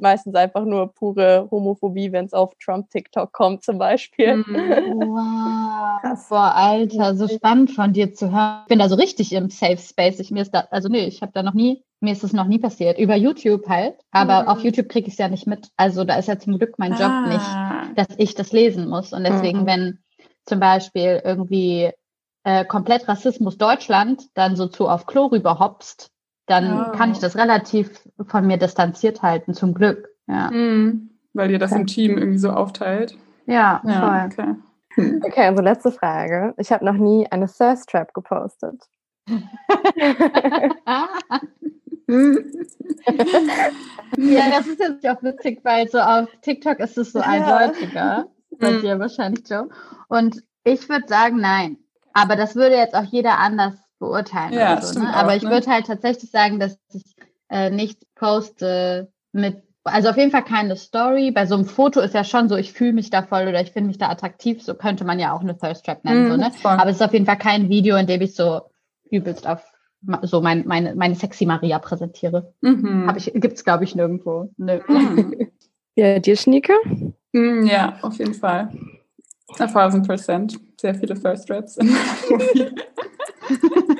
meistens 0.00 0.34
einfach 0.34 0.64
nur 0.64 0.92
pure 0.92 1.48
Homophobie, 1.50 2.12
wenn 2.12 2.24
es 2.24 2.32
auf 2.32 2.54
Trump-TikTok 2.56 3.32
kommt 3.32 3.64
zum 3.64 3.78
Beispiel. 3.78 4.36
Mhm. 4.36 4.46
Wow. 5.10 5.49
Krass. 6.00 6.28
Boah, 6.28 6.54
Alter, 6.54 7.14
so 7.14 7.28
spannend 7.28 7.70
von 7.70 7.92
dir 7.92 8.12
zu 8.12 8.32
hören. 8.32 8.62
Ich 8.62 8.68
bin 8.68 8.78
da 8.78 8.88
so 8.88 8.96
richtig 8.96 9.32
im 9.32 9.50
Safe 9.50 9.78
Space. 9.78 10.20
Ich 10.20 10.30
mir 10.30 10.42
ist 10.42 10.52
da, 10.52 10.66
also 10.70 10.88
nee, 10.88 11.06
ich 11.06 11.22
habe 11.22 11.32
da 11.32 11.42
noch 11.42 11.54
nie, 11.54 11.82
mir 12.00 12.12
ist 12.12 12.24
das 12.24 12.32
noch 12.32 12.46
nie 12.46 12.58
passiert. 12.58 12.98
Über 12.98 13.16
YouTube 13.16 13.68
halt, 13.68 13.94
aber 14.10 14.42
mhm. 14.42 14.48
auf 14.48 14.60
YouTube 14.60 14.88
kriege 14.88 15.08
ich 15.08 15.14
es 15.14 15.18
ja 15.18 15.28
nicht 15.28 15.46
mit. 15.46 15.68
Also 15.76 16.04
da 16.04 16.16
ist 16.16 16.28
ja 16.28 16.38
zum 16.38 16.58
Glück 16.58 16.78
mein 16.78 16.92
Job 16.92 17.10
ah. 17.10 17.26
nicht, 17.28 17.98
dass 17.98 18.08
ich 18.18 18.34
das 18.34 18.52
lesen 18.52 18.88
muss. 18.88 19.12
Und 19.12 19.24
deswegen, 19.24 19.62
mhm. 19.62 19.66
wenn 19.66 19.98
zum 20.46 20.60
Beispiel 20.60 21.20
irgendwie 21.24 21.90
äh, 22.44 22.64
komplett 22.64 23.06
Rassismus 23.08 23.58
Deutschland 23.58 24.24
dann 24.34 24.56
so 24.56 24.66
zu 24.66 24.88
auf 24.88 25.06
Klo 25.06 25.26
rüberhopst, 25.26 26.10
dann 26.46 26.88
oh. 26.88 26.92
kann 26.92 27.12
ich 27.12 27.18
das 27.18 27.36
relativ 27.36 27.90
von 28.26 28.46
mir 28.46 28.56
distanziert 28.56 29.22
halten, 29.22 29.54
zum 29.54 29.74
Glück. 29.74 30.08
Ja. 30.26 30.50
Mhm. 30.50 31.10
Weil 31.32 31.50
ihr 31.50 31.58
das 31.58 31.72
okay. 31.72 31.80
im 31.80 31.86
Team 31.86 32.18
irgendwie 32.18 32.38
so 32.38 32.50
aufteilt. 32.50 33.16
Ja, 33.46 33.80
ja 33.86 34.00
voll. 34.00 34.44
Okay. 34.44 34.54
Okay, 34.96 35.48
unsere 35.48 35.68
letzte 35.68 35.92
Frage. 35.92 36.54
Ich 36.56 36.72
habe 36.72 36.84
noch 36.84 36.94
nie 36.94 37.30
eine 37.30 37.46
Thirst 37.46 37.90
Trap 37.90 38.12
gepostet. 38.14 38.82
ja, 39.28 39.38
das 44.50 44.66
ist 44.66 44.80
jetzt 44.80 45.08
auch 45.08 45.22
witzig, 45.22 45.60
weil 45.62 45.88
so 45.88 46.00
auf 46.00 46.28
TikTok 46.42 46.80
ist 46.80 46.98
es 46.98 47.12
so 47.12 47.20
eindeutiger. 47.20 48.26
Bei 48.58 48.78
dir 48.78 48.98
wahrscheinlich, 48.98 49.48
Joe. 49.48 49.68
Und 50.08 50.42
ich 50.64 50.88
würde 50.88 51.06
sagen, 51.06 51.40
nein. 51.40 51.78
Aber 52.12 52.36
das 52.36 52.56
würde 52.56 52.76
jetzt 52.76 52.94
auch 52.94 53.04
jeder 53.04 53.38
anders 53.38 53.74
beurteilen. 53.98 54.52
Ja, 54.52 54.82
so, 54.82 54.98
ne? 54.98 55.14
Aber 55.14 55.30
auch, 55.30 55.36
ich 55.36 55.44
ne? 55.44 55.50
würde 55.50 55.70
halt 55.70 55.86
tatsächlich 55.86 56.30
sagen, 56.30 56.58
dass 56.58 56.76
ich 56.92 57.14
äh, 57.48 57.70
nichts 57.70 58.04
poste 58.16 59.12
mit, 59.32 59.62
also 59.92 60.08
auf 60.08 60.16
jeden 60.16 60.30
Fall 60.30 60.44
keine 60.44 60.76
Story. 60.76 61.30
Bei 61.30 61.46
so 61.46 61.54
einem 61.54 61.64
Foto 61.64 62.00
ist 62.00 62.14
ja 62.14 62.24
schon 62.24 62.48
so, 62.48 62.56
ich 62.56 62.72
fühle 62.72 62.92
mich 62.92 63.10
da 63.10 63.22
voll 63.22 63.48
oder 63.48 63.60
ich 63.60 63.72
finde 63.72 63.88
mich 63.88 63.98
da 63.98 64.08
attraktiv. 64.08 64.62
So 64.62 64.74
könnte 64.74 65.04
man 65.04 65.18
ja 65.18 65.32
auch 65.32 65.40
eine 65.40 65.56
Thirst 65.56 65.84
Trap 65.84 66.04
nennen. 66.04 66.28
Mm, 66.28 66.30
so, 66.30 66.36
ne? 66.36 66.50
Aber 66.62 66.90
es 66.90 66.96
ist 66.96 67.02
auf 67.02 67.12
jeden 67.12 67.26
Fall 67.26 67.38
kein 67.38 67.68
Video, 67.68 67.96
in 67.96 68.06
dem 68.06 68.20
ich 68.20 68.34
so 68.34 68.62
übelst 69.10 69.46
auf 69.46 69.62
so 70.22 70.40
mein, 70.40 70.66
meine, 70.66 70.94
meine 70.94 71.14
sexy 71.14 71.44
Maria 71.44 71.78
präsentiere. 71.78 72.54
Mhm. 72.62 73.06
Habe 73.06 73.18
ich, 73.18 73.30
gibt's 73.34 73.64
glaube 73.64 73.84
ich 73.84 73.94
nirgendwo. 73.94 74.50
Nö. 74.56 74.80
Mhm. 74.88 75.50
Ja, 75.96 76.18
dir 76.20 76.36
Schnieke? 76.36 76.72
Mm, 77.32 77.66
ja, 77.66 77.98
auf 78.00 78.16
jeden 78.18 78.32
Fall. 78.32 78.70
A 79.58 79.66
thousand 79.66 80.06
percent. 80.06 80.58
Sehr 80.80 80.94
viele 80.94 81.16
First 81.16 81.50
Raps 81.50 81.76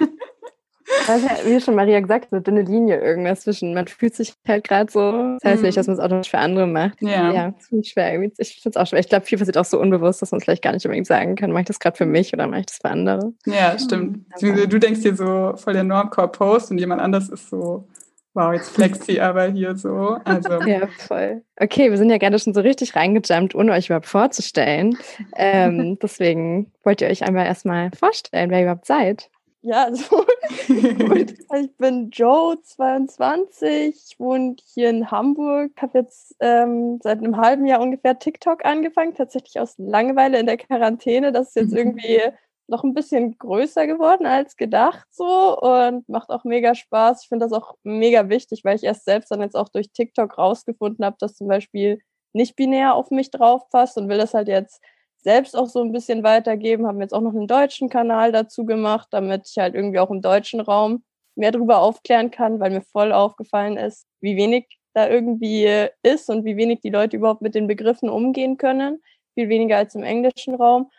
ja, 1.07 1.31
wie 1.45 1.61
schon 1.61 1.75
Maria 1.75 2.01
gesagt, 2.01 2.33
eine 2.33 2.43
dünne 2.43 2.63
Linie 2.63 3.01
irgendwas 3.01 3.43
zwischen. 3.43 3.75
Man 3.75 3.87
fühlt 3.87 4.15
sich 4.15 4.35
halt 4.47 4.65
gerade 4.65 4.91
so. 4.91 5.37
Das 5.41 5.53
heißt 5.53 5.63
nicht, 5.63 5.77
dass 5.77 5.87
man 5.87 5.95
es 5.95 6.01
auch 6.01 6.09
nicht 6.09 6.31
für 6.31 6.39
andere 6.39 6.67
macht. 6.67 7.01
Ja. 7.01 7.33
Ja, 7.33 7.55
ziemlich 7.59 7.91
schwer. 7.91 8.21
Ich 8.39 8.61
finde 8.61 8.71
es 8.71 8.77
auch 8.77 8.87
schwer. 8.87 9.01
Ich 9.01 9.09
glaube, 9.09 9.27
viel 9.27 9.39
passiert 9.39 9.59
auch 9.59 9.65
so 9.65 9.81
unbewusst, 9.81 10.23
dass 10.23 10.31
man 10.31 10.39
es 10.39 10.45
vielleicht 10.45 10.63
gar 10.63 10.73
nicht 10.73 10.85
unbedingt 10.85 11.07
sagen 11.07 11.37
kann. 11.37 11.51
Mache 11.51 11.63
ich 11.63 11.69
das 11.69 11.79
gerade 11.79 11.97
für 11.97 12.07
mich 12.07 12.33
oder 12.33 12.47
mache 12.47 12.61
ich 12.61 12.67
das 12.67 12.79
für 12.79 12.91
andere? 12.91 13.33
Ja, 13.47 13.79
stimmt. 13.79 14.25
Mhm. 14.41 14.69
Du 14.69 14.79
denkst 14.79 15.01
dir 15.01 15.15
so 15.15 15.55
voll 15.57 15.73
der 15.73 15.85
Normcore-Post 15.85 16.71
und 16.71 16.79
jemand 16.79 17.01
anders 17.01 17.29
ist 17.29 17.51
so, 17.51 17.87
wow, 18.35 18.53
jetzt 18.53 18.71
flext 18.71 19.05
sie 19.05 19.21
aber 19.21 19.47
hier 19.47 19.77
so. 19.77 20.19
Also. 20.25 20.61
Ja, 20.67 20.87
voll. 20.99 21.43
Okay, 21.57 21.91
wir 21.91 21.99
sind 21.99 22.11
ja 22.11 22.19
gerade 22.19 22.39
schon 22.39 22.55
so 22.55 22.61
richtig 22.61 22.95
reingejumpt, 22.95 23.55
ohne 23.55 23.73
euch 23.73 23.87
überhaupt 23.87 24.07
vorzustellen. 24.07 24.97
Ähm, 25.37 25.99
deswegen 26.03 26.73
wollt 26.85 27.01
ihr 27.01 27.09
euch 27.09 27.25
einmal 27.25 27.47
erstmal 27.47 27.91
vorstellen, 27.93 28.51
wer 28.51 28.59
ihr 28.59 28.65
überhaupt 28.65 28.87
seid. 28.87 29.31
Ja, 29.63 29.85
also, 29.85 30.25
ich 30.69 31.77
bin 31.77 32.11
Joe, 32.11 32.61
22, 32.63 34.17
wohne 34.19 34.57
hier 34.73 34.89
in 34.89 35.11
Hamburg, 35.11 35.73
habe 35.83 35.99
jetzt 35.99 36.35
ähm, 36.41 36.99
seit 37.03 37.19
einem 37.19 37.37
halben 37.37 37.67
Jahr 37.67 37.81
ungefähr 37.83 38.19
TikTok 38.19 38.65
angefangen, 38.65 39.15
tatsächlich 39.15 39.61
aus 39.61 39.75
Langeweile 39.77 40.41
in 40.41 40.47
der 40.47 40.57
Quarantäne. 40.57 41.31
Das 41.33 41.49
ist 41.49 41.57
jetzt 41.57 41.73
mhm. 41.73 41.77
irgendwie 41.77 42.21
noch 42.69 42.85
ein 42.85 42.95
bisschen 42.95 43.37
größer 43.37 43.87
geworden 43.87 44.25
als 44.27 44.57
gedacht 44.57 45.07
so 45.11 45.59
und 45.59 46.09
macht 46.09 46.31
auch 46.31 46.45
mega 46.45 46.75
Spaß. 46.75 47.25
Ich 47.25 47.29
finde 47.29 47.45
das 47.45 47.53
auch 47.53 47.75
mega 47.83 48.31
wichtig, 48.31 48.65
weil 48.65 48.77
ich 48.77 48.85
erst 48.85 49.05
selbst 49.05 49.31
dann 49.31 49.43
jetzt 49.43 49.57
auch 49.57 49.69
durch 49.69 49.91
TikTok 49.93 50.39
rausgefunden 50.39 51.05
habe, 51.05 51.17
dass 51.19 51.35
zum 51.35 51.49
Beispiel 51.49 52.01
nicht 52.33 52.57
binär 52.57 52.95
auf 52.95 53.11
mich 53.11 53.31
drauf 53.31 53.69
passt 53.71 53.99
und 53.99 54.09
will 54.09 54.19
das 54.19 54.35
halt 54.35 54.49
jetzt 54.49 54.81
selbst 55.23 55.57
auch 55.57 55.67
so 55.67 55.81
ein 55.81 55.93
bisschen 55.93 56.23
weitergeben. 56.23 56.87
Haben 56.87 57.01
jetzt 57.01 57.15
auch 57.15 57.21
noch 57.21 57.35
einen 57.35 57.47
deutschen 57.47 57.89
Kanal 57.89 58.33
dazu 58.33 58.65
gemacht, 58.65 59.09
damit 59.11 59.49
ich 59.49 59.59
halt 59.59 59.75
irgendwie 59.75 59.99
auch 59.99 60.11
im 60.11 60.23
deutschen 60.23 60.61
Raum 60.61 61.05
mehr 61.37 61.53
darüber 61.53 61.79
aufklären 61.81 62.31
kann, 62.31 62.61
weil 62.61 62.71
mir 62.71 62.83
voll 62.83 63.13
aufgefallen 63.13 63.77
ist, 63.77 64.07
wie 64.21 64.37
wenig 64.37 64.67
da 64.95 65.09
irgendwie 65.09 65.87
ist 66.03 66.29
und 66.29 66.45
wie 66.45 66.57
wenig 66.57 66.81
die 66.81 66.91
Leute 66.91 67.17
überhaupt 67.17 67.43
mit 67.43 67.55
den 67.55 67.69
Begriffen 67.69 68.09
umgehen 68.09 68.57
können 68.57 69.01
viel 69.35 69.49
weniger 69.49 69.79
als 69.79 69.95
im 69.95 70.03
englischen 70.03 70.55
Raum. 70.55 70.91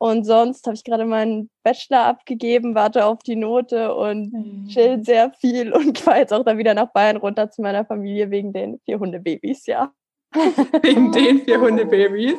Und 0.00 0.24
sonst 0.24 0.64
habe 0.66 0.76
ich 0.76 0.84
gerade 0.84 1.04
meinen 1.04 1.50
Bachelor 1.64 2.04
abgegeben, 2.04 2.76
warte 2.76 3.04
auf 3.04 3.18
die 3.24 3.34
Note 3.34 3.94
und 3.94 4.32
mhm. 4.32 4.68
chill 4.68 5.02
sehr 5.02 5.32
viel 5.32 5.72
und 5.72 5.98
fahre 5.98 6.20
jetzt 6.20 6.32
auch 6.32 6.44
dann 6.44 6.58
wieder 6.58 6.74
nach 6.74 6.92
Bayern 6.92 7.16
runter 7.16 7.50
zu 7.50 7.62
meiner 7.62 7.84
Familie 7.84 8.30
wegen 8.30 8.52
den 8.52 8.78
vier 8.84 9.00
Hundebabys, 9.00 9.66
ja. 9.66 9.92
wegen 10.82 11.10
den 11.10 11.40
vier 11.40 11.60
Hundebabys. 11.60 12.36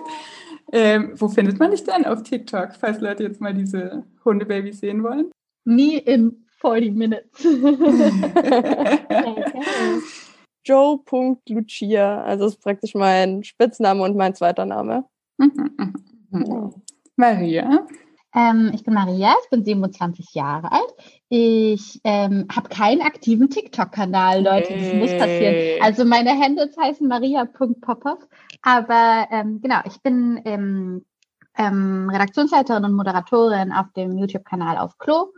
Ähm, 0.72 1.12
wo 1.16 1.28
findet 1.28 1.60
man 1.60 1.72
dich 1.72 1.84
denn 1.84 2.06
auf 2.06 2.24
TikTok, 2.24 2.70
falls 2.80 3.02
Leute 3.02 3.24
jetzt 3.24 3.42
mal 3.42 3.54
diese 3.54 4.06
Hundebabys 4.24 4.80
sehen 4.80 5.04
wollen? 5.04 5.30
Me 5.66 5.98
in 5.98 6.46
40 6.62 6.94
Minutes. 6.94 7.44
Joe.lucia, 10.66 12.24
also 12.24 12.46
ist 12.46 12.62
praktisch 12.62 12.94
mein 12.94 13.44
Spitzname 13.44 14.04
und 14.04 14.16
mein 14.16 14.36
zweiter 14.36 14.66
Name. 14.66 15.04
Mhm, 15.38 15.72
mhm, 15.78 15.94
mhm. 16.30 16.74
Maria? 17.16 17.88
Ähm, 18.36 18.71
ich 18.74 18.83
bin 18.83 18.93
Maria, 18.93 19.33
ich 19.43 19.50
bin 19.50 19.65
27 19.65 20.33
Jahre 20.33 20.71
alt. 20.71 20.93
Ich 21.29 22.00
ähm, 22.03 22.48
habe 22.53 22.69
keinen 22.69 23.01
aktiven 23.01 23.50
TikTok-Kanal, 23.50 24.43
Leute. 24.43 24.74
Das 24.74 24.93
muss 24.93 25.12
passieren. 25.17 25.81
Also 25.81 26.05
meine 26.05 26.31
Handles 26.31 26.75
heißen 26.77 27.07
maria.popov. 27.07 28.19
Aber 28.62 29.27
ähm, 29.31 29.62
genau, 29.62 29.79
ich 29.86 30.01
bin 30.01 30.41
ähm, 30.45 31.05
ähm, 31.57 32.09
Redaktionsleiterin 32.12 32.86
und 32.86 32.93
Moderatorin 32.93 33.71
auf 33.71 33.91
dem 33.95 34.17
YouTube-Kanal 34.17 34.77
auf 34.77 34.98
Klo. 34.98 35.33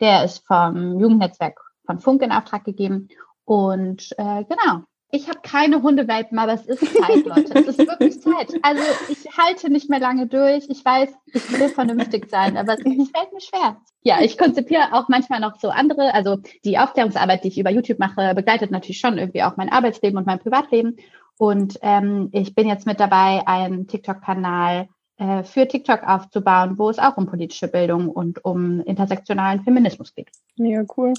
Der 0.00 0.24
ist 0.24 0.46
vom 0.46 0.98
Jugendnetzwerk 1.00 1.60
von 1.84 1.98
Funk 1.98 2.22
in 2.22 2.32
Auftrag 2.32 2.64
gegeben. 2.64 3.08
Und 3.44 4.12
äh, 4.18 4.44
genau, 4.44 4.84
ich 5.12 5.28
habe 5.28 5.40
keine 5.42 5.82
Hundewelpen, 5.82 6.38
aber 6.38 6.54
es 6.54 6.66
ist 6.66 6.80
Zeit, 6.80 7.24
Leute. 7.24 7.52
Es 7.54 7.66
ist 7.66 7.78
wirklich 7.78 8.20
Zeit. 8.20 8.52
Also 8.62 8.82
ich 9.08 9.26
halte 9.36 9.70
nicht 9.70 9.90
mehr 9.90 9.98
lange 9.98 10.26
durch. 10.26 10.66
Ich 10.68 10.84
weiß, 10.84 11.10
ich 11.26 11.58
will 11.58 11.68
vernünftig 11.68 12.28
sein, 12.30 12.56
aber 12.56 12.74
es, 12.74 12.82
fällt 12.82 13.32
mir 13.32 13.40
schwer. 13.40 13.76
Ja, 14.02 14.20
ich 14.20 14.38
konzipiere 14.38 14.92
auch 14.92 15.08
manchmal 15.08 15.40
noch 15.40 15.58
so 15.58 15.70
andere, 15.70 16.14
also 16.14 16.38
die 16.64 16.78
Aufklärungsarbeit, 16.78 17.44
die 17.44 17.48
ich 17.48 17.58
über 17.58 17.70
YouTube 17.70 17.98
mache, 17.98 18.34
begleitet 18.34 18.70
natürlich 18.70 19.00
schon 19.00 19.18
irgendwie 19.18 19.42
auch 19.42 19.56
mein 19.56 19.70
Arbeitsleben 19.70 20.18
und 20.18 20.26
mein 20.26 20.38
Privatleben. 20.38 20.96
Und 21.36 21.78
ähm, 21.82 22.28
ich 22.32 22.54
bin 22.54 22.68
jetzt 22.68 22.86
mit 22.86 23.00
dabei, 23.00 23.46
einen 23.46 23.86
TikTok-Kanal 23.86 24.88
äh, 25.16 25.42
für 25.42 25.66
TikTok 25.66 26.02
aufzubauen, 26.02 26.78
wo 26.78 26.88
es 26.88 26.98
auch 26.98 27.16
um 27.16 27.26
politische 27.26 27.68
Bildung 27.68 28.08
und 28.08 28.44
um 28.44 28.80
intersektionalen 28.82 29.62
Feminismus 29.62 30.14
geht. 30.14 30.30
Mega 30.56 30.84
cool. 30.96 31.14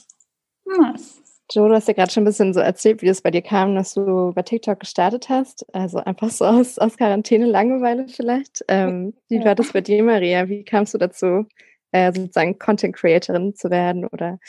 Nice. 0.66 1.31
Joe, 1.54 1.68
du 1.68 1.76
hast 1.76 1.90
ja 1.90 1.94
gerade 1.94 2.12
schon 2.12 2.24
ein 2.24 2.26
bisschen 2.26 2.54
so 2.54 2.62
erzählt, 2.62 3.02
wie 3.02 3.10
es 3.10 3.22
bei 3.22 3.30
dir 3.30 3.42
kam, 3.42 3.76
dass 3.76 3.94
du 3.94 4.32
bei 4.34 4.42
TikTok 4.42 4.80
gestartet 4.80 5.28
hast. 5.28 5.66
Also 5.76 5.98
einfach 5.98 6.30
so 6.30 6.46
aus, 6.46 6.78
aus 6.78 6.96
Quarantäne, 6.96 7.46
Langeweile 7.46 8.08
vielleicht. 8.08 8.64
Ähm, 8.70 9.14
wie 9.28 9.38
ja. 9.38 9.46
war 9.46 9.56
das 9.56 9.74
bei 9.74 9.82
dir, 9.82 10.02
Maria? 10.02 10.48
Wie 10.48 10.64
kamst 10.64 10.94
du 10.94 10.98
dazu, 10.98 11.46
äh, 11.92 12.14
sozusagen 12.14 12.58
Content 12.58 12.96
Creatorin 12.96 13.54
zu 13.54 13.70
werden? 13.70 14.06
Oder 14.06 14.40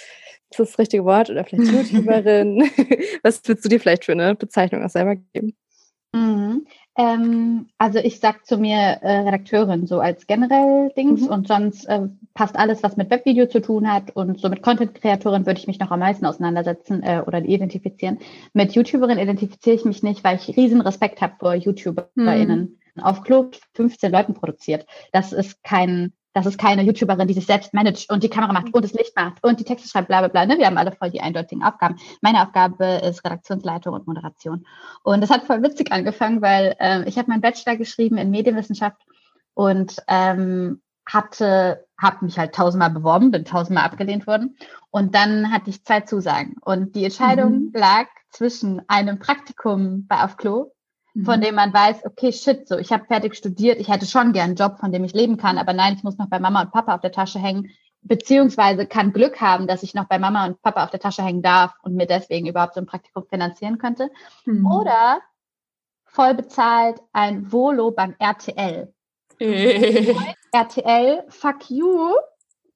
ist 0.50 0.60
das 0.60 0.68
das 0.68 0.78
richtige 0.78 1.04
Wort? 1.04 1.28
Oder 1.28 1.44
vielleicht 1.44 1.72
YouTuberin? 1.92 2.60
Was 3.24 3.40
würdest 3.44 3.64
du 3.64 3.68
dir 3.68 3.80
vielleicht 3.80 4.04
für 4.04 4.12
eine 4.12 4.36
Bezeichnung 4.36 4.84
auch 4.84 4.90
selber 4.90 5.16
geben? 5.16 5.56
Mhm. 6.14 6.66
Ähm, 6.96 7.68
also 7.78 7.98
ich 7.98 8.20
sag 8.20 8.44
zu 8.44 8.58
mir 8.58 8.76
äh, 8.76 9.20
Redakteurin 9.20 9.86
so 9.86 10.00
als 10.00 10.26
generell 10.26 10.90
Dings 10.94 11.22
mhm. 11.22 11.28
und 11.28 11.48
sonst 11.48 11.86
äh, 11.86 12.08
passt 12.34 12.56
alles, 12.56 12.82
was 12.82 12.98
mit 12.98 13.10
Webvideo 13.10 13.46
zu 13.46 13.60
tun 13.60 13.90
hat 13.90 14.14
und 14.14 14.38
so 14.40 14.50
mit 14.50 14.62
Content-Kreatorin 14.62 15.46
würde 15.46 15.58
ich 15.58 15.66
mich 15.66 15.78
noch 15.78 15.90
am 15.90 16.00
meisten 16.00 16.26
auseinandersetzen 16.26 17.02
äh, 17.02 17.22
oder 17.26 17.38
identifizieren. 17.42 18.18
Mit 18.52 18.72
YouTuberin 18.72 19.18
identifiziere 19.18 19.76
ich 19.76 19.84
mich 19.86 20.02
nicht, 20.02 20.22
weil 20.22 20.36
ich 20.36 20.54
riesen 20.56 20.82
Respekt 20.82 21.22
habe 21.22 21.34
vor 21.38 21.54
YouTuberInnen. 21.54 22.78
Mhm. 22.94 23.02
Auf 23.02 23.22
Klo 23.22 23.50
15 23.72 24.12
Leuten 24.12 24.34
produziert. 24.34 24.86
Das 25.12 25.32
ist 25.32 25.64
kein 25.64 26.12
das 26.32 26.46
ist 26.46 26.58
keine 26.58 26.82
YouTuberin, 26.82 27.28
die 27.28 27.34
sich 27.34 27.46
selbst 27.46 27.74
managt 27.74 28.10
und 28.10 28.22
die 28.22 28.30
Kamera 28.30 28.52
macht 28.52 28.72
und 28.72 28.84
das 28.84 28.94
Licht 28.94 29.14
macht 29.16 29.42
und 29.44 29.60
die 29.60 29.64
Texte 29.64 29.88
schreibt, 29.88 30.08
bla 30.08 30.20
bla 30.20 30.28
bla. 30.28 30.46
Ne? 30.46 30.58
Wir 30.58 30.66
haben 30.66 30.78
alle 30.78 30.92
voll 30.92 31.10
die 31.10 31.20
eindeutigen 31.20 31.62
Aufgaben. 31.62 31.96
Meine 32.20 32.42
Aufgabe 32.42 32.84
ist 33.04 33.24
Redaktionsleitung 33.24 33.94
und 33.94 34.06
Moderation. 34.06 34.66
Und 35.02 35.20
das 35.20 35.30
hat 35.30 35.44
voll 35.44 35.62
witzig 35.62 35.92
angefangen, 35.92 36.40
weil 36.40 36.74
äh, 36.78 37.06
ich 37.08 37.18
habe 37.18 37.30
meinen 37.30 37.42
Bachelor 37.42 37.76
geschrieben 37.76 38.16
in 38.16 38.30
Medienwissenschaft 38.30 39.02
und 39.54 39.96
ähm, 40.08 40.80
hatte, 41.06 41.86
habe 42.00 42.24
mich 42.24 42.38
halt 42.38 42.54
tausendmal 42.54 42.90
beworben, 42.90 43.30
bin 43.30 43.44
tausendmal 43.44 43.84
abgelehnt 43.84 44.26
worden. 44.26 44.56
Und 44.90 45.14
dann 45.14 45.52
hatte 45.52 45.70
ich 45.70 45.84
zwei 45.84 46.00
Zusagen. 46.00 46.56
Und 46.60 46.94
die 46.94 47.04
Entscheidung 47.04 47.66
mhm. 47.66 47.70
lag 47.74 48.06
zwischen 48.30 48.82
einem 48.88 49.18
Praktikum 49.18 50.06
bei 50.06 50.22
Auf 50.22 50.36
Klo 50.36 50.72
von 51.14 51.38
mhm. 51.38 51.42
dem 51.42 51.54
man 51.54 51.72
weiß, 51.72 52.04
okay, 52.06 52.32
shit, 52.32 52.66
so, 52.66 52.78
ich 52.78 52.92
habe 52.92 53.04
fertig 53.04 53.34
studiert, 53.34 53.78
ich 53.78 53.88
hätte 53.88 54.06
schon 54.06 54.32
gern 54.32 54.50
einen 54.50 54.56
Job, 54.56 54.78
von 54.78 54.92
dem 54.92 55.04
ich 55.04 55.12
leben 55.12 55.36
kann, 55.36 55.58
aber 55.58 55.72
nein, 55.72 55.94
ich 55.94 56.02
muss 56.02 56.18
noch 56.18 56.28
bei 56.28 56.40
Mama 56.40 56.62
und 56.62 56.72
Papa 56.72 56.94
auf 56.94 57.00
der 57.00 57.12
Tasche 57.12 57.38
hängen, 57.38 57.70
beziehungsweise 58.02 58.86
kann 58.86 59.12
Glück 59.12 59.40
haben, 59.40 59.66
dass 59.66 59.82
ich 59.82 59.94
noch 59.94 60.06
bei 60.06 60.18
Mama 60.18 60.46
und 60.46 60.62
Papa 60.62 60.84
auf 60.84 60.90
der 60.90 61.00
Tasche 61.00 61.22
hängen 61.22 61.42
darf 61.42 61.74
und 61.82 61.94
mir 61.94 62.06
deswegen 62.06 62.46
überhaupt 62.46 62.74
so 62.74 62.80
ein 62.80 62.86
Praktikum 62.86 63.24
finanzieren 63.28 63.78
könnte. 63.78 64.10
Mhm. 64.44 64.66
Oder 64.66 65.20
voll 66.04 66.34
bezahlt 66.34 67.00
ein 67.12 67.50
Volo 67.52 67.90
beim 67.90 68.14
RTL. 68.18 68.92
RTL, 70.52 71.24
fuck 71.28 71.70
you, 71.70 72.12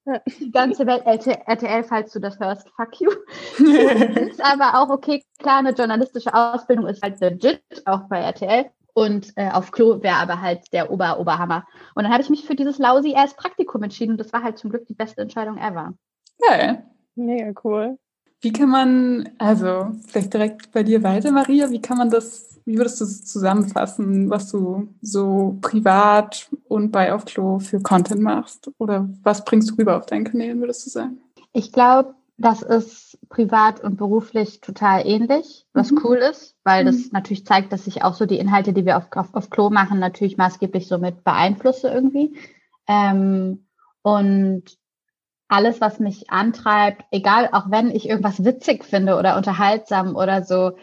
die 0.39 0.51
ganze 0.51 0.85
Welt, 0.85 1.03
RTL, 1.05 1.83
falls 1.83 2.11
du 2.13 2.19
das 2.19 2.39
hörst, 2.39 2.69
fuck 2.75 2.99
you. 2.99 3.11
ist 4.29 4.43
aber 4.43 4.79
auch 4.79 4.89
okay, 4.89 5.23
klar, 5.39 5.59
eine 5.59 5.71
journalistische 5.71 6.33
Ausbildung 6.33 6.87
ist 6.87 7.03
halt 7.03 7.19
legit, 7.19 7.61
auch 7.85 8.01
bei 8.09 8.19
RTL. 8.19 8.65
Und 8.93 9.31
äh, 9.35 9.51
auf 9.51 9.71
Klo 9.71 10.01
wäre 10.01 10.15
aber 10.15 10.41
halt 10.41 10.73
der 10.73 10.91
Ober-Oberhammer. 10.91 11.67
Und 11.93 12.03
dann 12.03 12.11
habe 12.11 12.23
ich 12.23 12.31
mich 12.31 12.45
für 12.45 12.55
dieses 12.55 12.79
lousy 12.79 13.15
ass 13.15 13.35
Praktikum 13.35 13.83
entschieden 13.83 14.13
und 14.13 14.19
das 14.19 14.33
war 14.33 14.41
halt 14.41 14.57
zum 14.57 14.71
Glück 14.71 14.87
die 14.87 14.95
beste 14.95 15.21
Entscheidung 15.21 15.57
ever. 15.59 15.93
Geil. 16.39 16.83
Mega 17.15 17.51
cool. 17.63 17.99
Wie 18.41 18.51
kann 18.51 18.69
man, 18.69 19.29
also 19.39 19.91
vielleicht 20.07 20.33
direkt 20.33 20.71
bei 20.71 20.83
dir 20.83 21.03
weiter, 21.03 21.31
Maria, 21.31 21.69
wie 21.69 21.81
kann 21.81 21.97
man 21.97 22.09
das, 22.09 22.56
wie 22.67 22.77
würdest 22.77 22.99
du 22.99 23.05
es 23.05 23.25
zusammenfassen, 23.25 24.29
was 24.29 24.51
du 24.51 24.89
so 25.01 25.57
privat 25.61 26.49
und 26.67 26.91
bei 26.91 27.13
Auf 27.13 27.23
Klo 27.23 27.59
für 27.59 27.79
Content 27.79 28.21
machst? 28.21 28.69
Oder 28.77 29.09
was 29.23 29.45
bringst 29.45 29.71
du 29.71 29.75
rüber 29.75 29.95
auf 29.95 30.05
deinen 30.05 30.25
Kanälen, 30.25 30.59
würdest 30.59 30.85
du 30.85 30.89
sagen? 30.89 31.17
Ich 31.53 31.71
glaube, 31.71 32.13
das 32.37 32.61
ist 32.61 33.17
privat 33.29 33.81
und 33.81 33.95
beruflich 33.95 34.59
total 34.59 35.07
ähnlich, 35.07 35.65
was 35.71 35.91
mhm. 35.91 36.01
cool 36.03 36.17
ist, 36.17 36.55
weil 36.65 36.83
mhm. 36.83 36.87
das 36.87 37.11
natürlich 37.13 37.45
zeigt, 37.45 37.71
dass 37.71 37.87
ich 37.87 38.03
auch 38.03 38.13
so 38.13 38.25
die 38.25 38.37
Inhalte, 38.37 38.73
die 38.73 38.85
wir 38.85 38.97
auf, 38.97 39.07
auf, 39.15 39.33
auf 39.33 39.49
Klo 39.49 39.69
machen, 39.69 39.99
natürlich 39.99 40.35
maßgeblich 40.35 40.87
so 40.87 40.97
mit 40.97 41.23
beeinflusse 41.23 41.87
irgendwie. 41.87 42.37
Ähm, 42.85 43.65
und 44.01 44.63
alles, 45.47 45.79
was 45.79 45.99
mich 45.99 46.29
antreibt, 46.29 47.05
egal, 47.11 47.49
auch 47.53 47.71
wenn 47.71 47.91
ich 47.91 48.09
irgendwas 48.09 48.43
witzig 48.43 48.83
finde 48.83 49.15
oder 49.15 49.37
unterhaltsam 49.37 50.17
oder 50.17 50.43
so, 50.43 50.73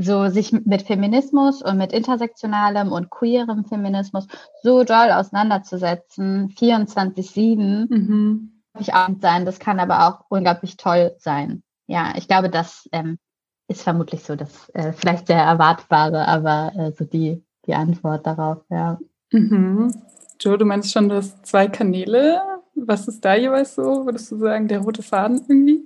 so 0.00 0.28
sich 0.28 0.52
mit 0.52 0.82
Feminismus 0.82 1.62
und 1.62 1.76
mit 1.76 1.92
intersektionalem 1.92 2.92
und 2.92 3.10
queerem 3.10 3.64
Feminismus 3.64 4.26
so 4.62 4.84
doll 4.84 5.10
auseinanderzusetzen, 5.10 6.50
24-7, 6.50 7.86
mhm. 7.88 8.62
ich 8.78 8.94
Abend 8.94 9.22
sein, 9.22 9.44
das 9.44 9.58
kann 9.58 9.80
aber 9.80 10.06
auch 10.06 10.24
unglaublich 10.28 10.76
toll 10.76 11.14
sein. 11.18 11.62
Ja, 11.86 12.12
ich 12.16 12.28
glaube, 12.28 12.50
das 12.50 12.88
ähm, 12.92 13.18
ist 13.66 13.82
vermutlich 13.82 14.22
so 14.22 14.36
das 14.36 14.68
äh, 14.70 14.92
vielleicht 14.92 15.26
sehr 15.26 15.42
erwartbare, 15.42 16.28
aber 16.28 16.72
äh, 16.76 16.92
so 16.92 17.04
die, 17.04 17.44
die 17.66 17.74
Antwort 17.74 18.26
darauf, 18.26 18.58
ja. 18.70 18.98
Mhm. 19.30 19.92
Joe, 20.40 20.56
du 20.56 20.64
meinst 20.64 20.92
schon, 20.92 21.08
du 21.08 21.16
hast 21.16 21.44
zwei 21.44 21.66
Kanäle 21.66 22.40
was 22.86 23.08
ist 23.08 23.24
da 23.24 23.34
jeweils 23.34 23.74
so, 23.74 24.06
würdest 24.06 24.30
du 24.30 24.36
sagen, 24.36 24.68
der 24.68 24.80
rote 24.80 25.02
Faden 25.02 25.44
irgendwie? 25.48 25.84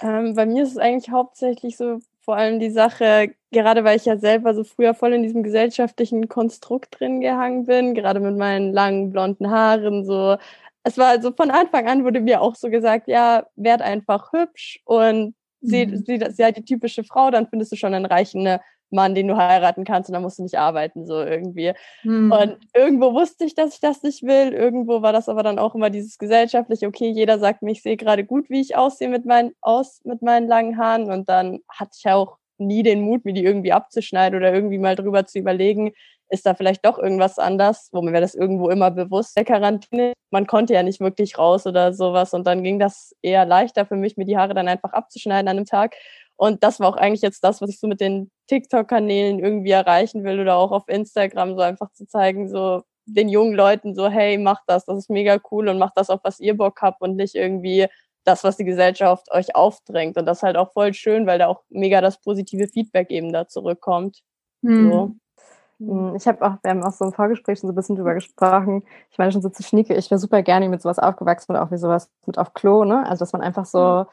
Ähm, 0.00 0.34
bei 0.34 0.46
mir 0.46 0.62
ist 0.62 0.72
es 0.72 0.78
eigentlich 0.78 1.10
hauptsächlich 1.10 1.76
so 1.76 1.98
vor 2.20 2.36
allem 2.36 2.60
die 2.60 2.70
Sache, 2.70 3.34
gerade 3.50 3.84
weil 3.84 3.96
ich 3.96 4.04
ja 4.04 4.18
selber 4.18 4.54
so 4.54 4.64
früher 4.64 4.94
voll 4.94 5.12
in 5.12 5.22
diesem 5.22 5.42
gesellschaftlichen 5.42 6.28
Konstrukt 6.28 6.98
drin 6.98 7.20
gehangen 7.20 7.66
bin, 7.66 7.94
gerade 7.94 8.20
mit 8.20 8.36
meinen 8.36 8.72
langen 8.72 9.10
blonden 9.10 9.50
Haaren, 9.50 10.04
so. 10.04 10.36
Es 10.84 10.96
war 10.96 11.08
also 11.08 11.32
von 11.32 11.50
Anfang 11.50 11.86
an 11.86 12.04
wurde 12.04 12.20
mir 12.20 12.40
auch 12.40 12.54
so 12.54 12.70
gesagt, 12.70 13.08
ja, 13.08 13.46
werd 13.56 13.82
einfach 13.82 14.32
hübsch 14.32 14.80
und 14.84 15.34
sieh, 15.60 15.86
mhm. 15.86 16.04
sieh, 16.04 16.18
ja 16.36 16.52
die 16.52 16.64
typische 16.64 17.04
Frau, 17.04 17.30
dann 17.30 17.48
findest 17.48 17.72
du 17.72 17.76
schon 17.76 17.94
einen 17.94 18.06
reichen 18.06 18.42
ne, 18.42 18.60
Mann, 18.90 19.14
den 19.14 19.28
du 19.28 19.36
heiraten 19.36 19.84
kannst 19.84 20.08
und 20.08 20.14
dann 20.14 20.22
musst 20.22 20.38
du 20.38 20.42
nicht 20.42 20.58
arbeiten, 20.58 21.06
so 21.06 21.20
irgendwie. 21.20 21.72
Hm. 22.02 22.32
Und 22.32 22.58
irgendwo 22.74 23.12
wusste 23.12 23.44
ich, 23.44 23.54
dass 23.54 23.74
ich 23.74 23.80
das 23.80 24.02
nicht 24.02 24.22
will. 24.22 24.52
Irgendwo 24.52 25.02
war 25.02 25.12
das 25.12 25.28
aber 25.28 25.42
dann 25.42 25.58
auch 25.58 25.74
immer 25.74 25.90
dieses 25.90 26.16
gesellschaftliche, 26.18 26.86
okay, 26.86 27.10
jeder 27.10 27.38
sagt 27.38 27.62
mir, 27.62 27.72
ich 27.72 27.82
sehe 27.82 27.96
gerade 27.96 28.24
gut, 28.24 28.48
wie 28.48 28.60
ich 28.60 28.76
aussehe 28.76 29.08
mit 29.08 29.26
meinen, 29.26 29.52
aus, 29.60 30.00
mit 30.04 30.22
meinen 30.22 30.48
langen 30.48 30.78
Haaren. 30.78 31.10
Und 31.10 31.28
dann 31.28 31.60
hatte 31.68 31.92
ich 31.98 32.10
auch 32.10 32.38
nie 32.60 32.82
den 32.82 33.02
Mut, 33.02 33.24
mir 33.24 33.32
die 33.34 33.44
irgendwie 33.44 33.72
abzuschneiden 33.72 34.38
oder 34.38 34.52
irgendwie 34.52 34.78
mal 34.78 34.96
drüber 34.96 35.26
zu 35.26 35.38
überlegen, 35.38 35.92
ist 36.30 36.46
da 36.46 36.54
vielleicht 36.54 36.84
doch 36.84 36.98
irgendwas 36.98 37.38
anders, 37.38 37.88
wo 37.92 38.02
mir 38.02 38.12
wäre 38.12 38.22
das 38.22 38.34
irgendwo 38.34 38.68
immer 38.68 38.90
bewusst, 38.90 39.36
der 39.36 39.44
Quarantäne. 39.44 40.12
Man 40.30 40.46
konnte 40.46 40.74
ja 40.74 40.82
nicht 40.82 41.00
wirklich 41.00 41.38
raus 41.38 41.66
oder 41.66 41.92
sowas 41.92 42.34
und 42.34 42.46
dann 42.46 42.62
ging 42.62 42.78
das 42.78 43.14
eher 43.22 43.46
leichter 43.46 43.86
für 43.86 43.96
mich, 43.96 44.16
mir 44.16 44.26
die 44.26 44.36
Haare 44.36 44.54
dann 44.54 44.68
einfach 44.68 44.92
abzuschneiden 44.92 45.48
an 45.48 45.56
einem 45.56 45.66
Tag. 45.66 45.94
Und 46.36 46.62
das 46.62 46.80
war 46.80 46.88
auch 46.88 46.96
eigentlich 46.96 47.22
jetzt 47.22 47.42
das, 47.42 47.60
was 47.60 47.70
ich 47.70 47.80
so 47.80 47.88
mit 47.88 48.00
den 48.00 48.30
TikTok-Kanälen 48.48 49.40
irgendwie 49.40 49.70
erreichen 49.72 50.22
will 50.24 50.38
oder 50.40 50.56
auch 50.56 50.70
auf 50.70 50.84
Instagram 50.88 51.56
so 51.56 51.62
einfach 51.62 51.90
zu 51.92 52.06
zeigen, 52.06 52.48
so 52.48 52.82
den 53.06 53.28
jungen 53.28 53.54
Leuten 53.54 53.94
so, 53.94 54.08
hey, 54.08 54.38
macht 54.38 54.64
das, 54.66 54.84
das 54.84 54.98
ist 54.98 55.10
mega 55.10 55.38
cool 55.50 55.68
und 55.68 55.78
macht 55.78 55.94
das, 55.96 56.10
auf 56.10 56.20
was 56.22 56.40
ihr 56.40 56.56
Bock 56.56 56.80
habt 56.82 57.00
und 57.00 57.16
nicht 57.16 57.34
irgendwie 57.34 57.86
das, 58.28 58.44
was 58.44 58.56
die 58.56 58.64
Gesellschaft 58.64 59.30
euch 59.32 59.56
aufdrängt. 59.56 60.16
Und 60.16 60.26
das 60.26 60.38
ist 60.38 60.42
halt 60.42 60.56
auch 60.56 60.72
voll 60.72 60.92
schön, 60.92 61.26
weil 61.26 61.38
da 61.38 61.46
auch 61.48 61.62
mega 61.70 62.00
das 62.00 62.20
positive 62.20 62.68
Feedback 62.68 63.10
eben 63.10 63.32
da 63.32 63.48
zurückkommt. 63.48 64.20
Mhm. 64.62 64.90
So. 64.90 65.12
Hm, 65.80 66.14
ich 66.16 66.26
habe 66.26 66.44
auch, 66.44 66.56
wir 66.62 66.70
haben 66.70 66.82
auch 66.82 66.92
so 66.92 67.04
im 67.04 67.12
Vorgespräch 67.12 67.58
schon 67.58 67.68
so 67.68 67.72
ein 67.72 67.76
bisschen 67.76 67.96
drüber 67.96 68.14
gesprochen. 68.14 68.82
Ich 69.10 69.18
meine 69.18 69.32
schon 69.32 69.42
so 69.42 69.48
zu 69.48 69.62
Schnieke, 69.62 69.94
ich 69.94 70.10
wäre 70.10 70.18
super 70.18 70.42
gerne 70.42 70.68
mit 70.68 70.82
sowas 70.82 70.98
aufgewachsen 70.98 71.52
und 71.52 71.58
auch 71.58 71.70
wie 71.70 71.78
sowas 71.78 72.10
mit 72.26 72.38
auf 72.38 72.52
Klo, 72.52 72.84
ne? 72.84 73.06
Also 73.06 73.20
dass 73.20 73.32
man 73.32 73.42
einfach 73.42 73.64
so, 73.64 74.06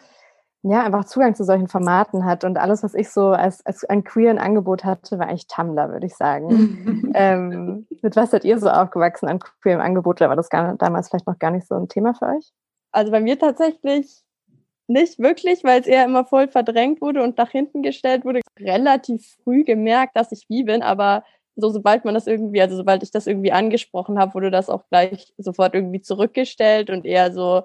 mhm. 0.61 0.71
ja, 0.71 0.83
einfach 0.83 1.05
Zugang 1.05 1.35
zu 1.35 1.43
solchen 1.43 1.67
Formaten 1.67 2.23
hat. 2.23 2.43
Und 2.43 2.57
alles, 2.57 2.83
was 2.83 2.93
ich 2.93 3.09
so 3.09 3.29
als, 3.29 3.65
als 3.65 3.83
ein 3.83 4.03
queeren 4.03 4.37
Angebot 4.37 4.85
hatte, 4.85 5.19
war 5.19 5.27
eigentlich 5.27 5.47
Tumblr, 5.47 5.89
würde 5.91 6.05
ich 6.05 6.15
sagen. 6.15 7.11
ähm, 7.15 7.87
mit 8.01 8.15
was 8.15 8.31
seid 8.31 8.45
ihr 8.45 8.59
so 8.59 8.69
aufgewachsen 8.69 9.27
an 9.27 9.39
queerem 9.39 9.81
Angebot? 9.81 10.21
Oder 10.21 10.29
war 10.29 10.35
das 10.37 10.49
gar, 10.49 10.75
damals 10.75 11.09
vielleicht 11.09 11.27
noch 11.27 11.39
gar 11.39 11.51
nicht 11.51 11.67
so 11.67 11.75
ein 11.75 11.89
Thema 11.89 12.13
für 12.13 12.27
euch? 12.27 12.53
Also 12.95 13.11
bei 13.11 13.19
mir 13.19 13.37
tatsächlich 13.37 14.21
nicht 14.87 15.19
wirklich, 15.19 15.63
weil 15.65 15.81
es 15.81 15.87
eher 15.87 16.05
immer 16.05 16.25
voll 16.25 16.47
verdrängt 16.47 17.01
wurde 17.01 17.23
und 17.23 17.37
nach 17.37 17.51
hinten 17.51 17.83
gestellt 17.83 18.25
wurde. 18.25 18.41
Relativ 18.59 19.37
früh 19.43 19.63
gemerkt, 19.65 20.15
dass 20.17 20.31
ich 20.31 20.45
wie 20.49 20.63
bin, 20.63 20.83
aber 20.83 21.23
so 21.57 21.69
sobald 21.71 22.05
man 22.05 22.13
das 22.15 22.27
irgendwie, 22.27 22.61
also 22.61 22.77
sobald 22.77 23.03
ich 23.03 23.11
das 23.11 23.27
irgendwie 23.27 23.51
angesprochen 23.51 24.19
habe, 24.19 24.33
wurde 24.35 24.51
das 24.51 24.69
auch 24.69 24.87
gleich 24.89 25.33
sofort 25.37 25.75
irgendwie 25.75 26.01
zurückgestellt 26.01 26.89
und 26.89 27.05
eher 27.05 27.33
so, 27.33 27.63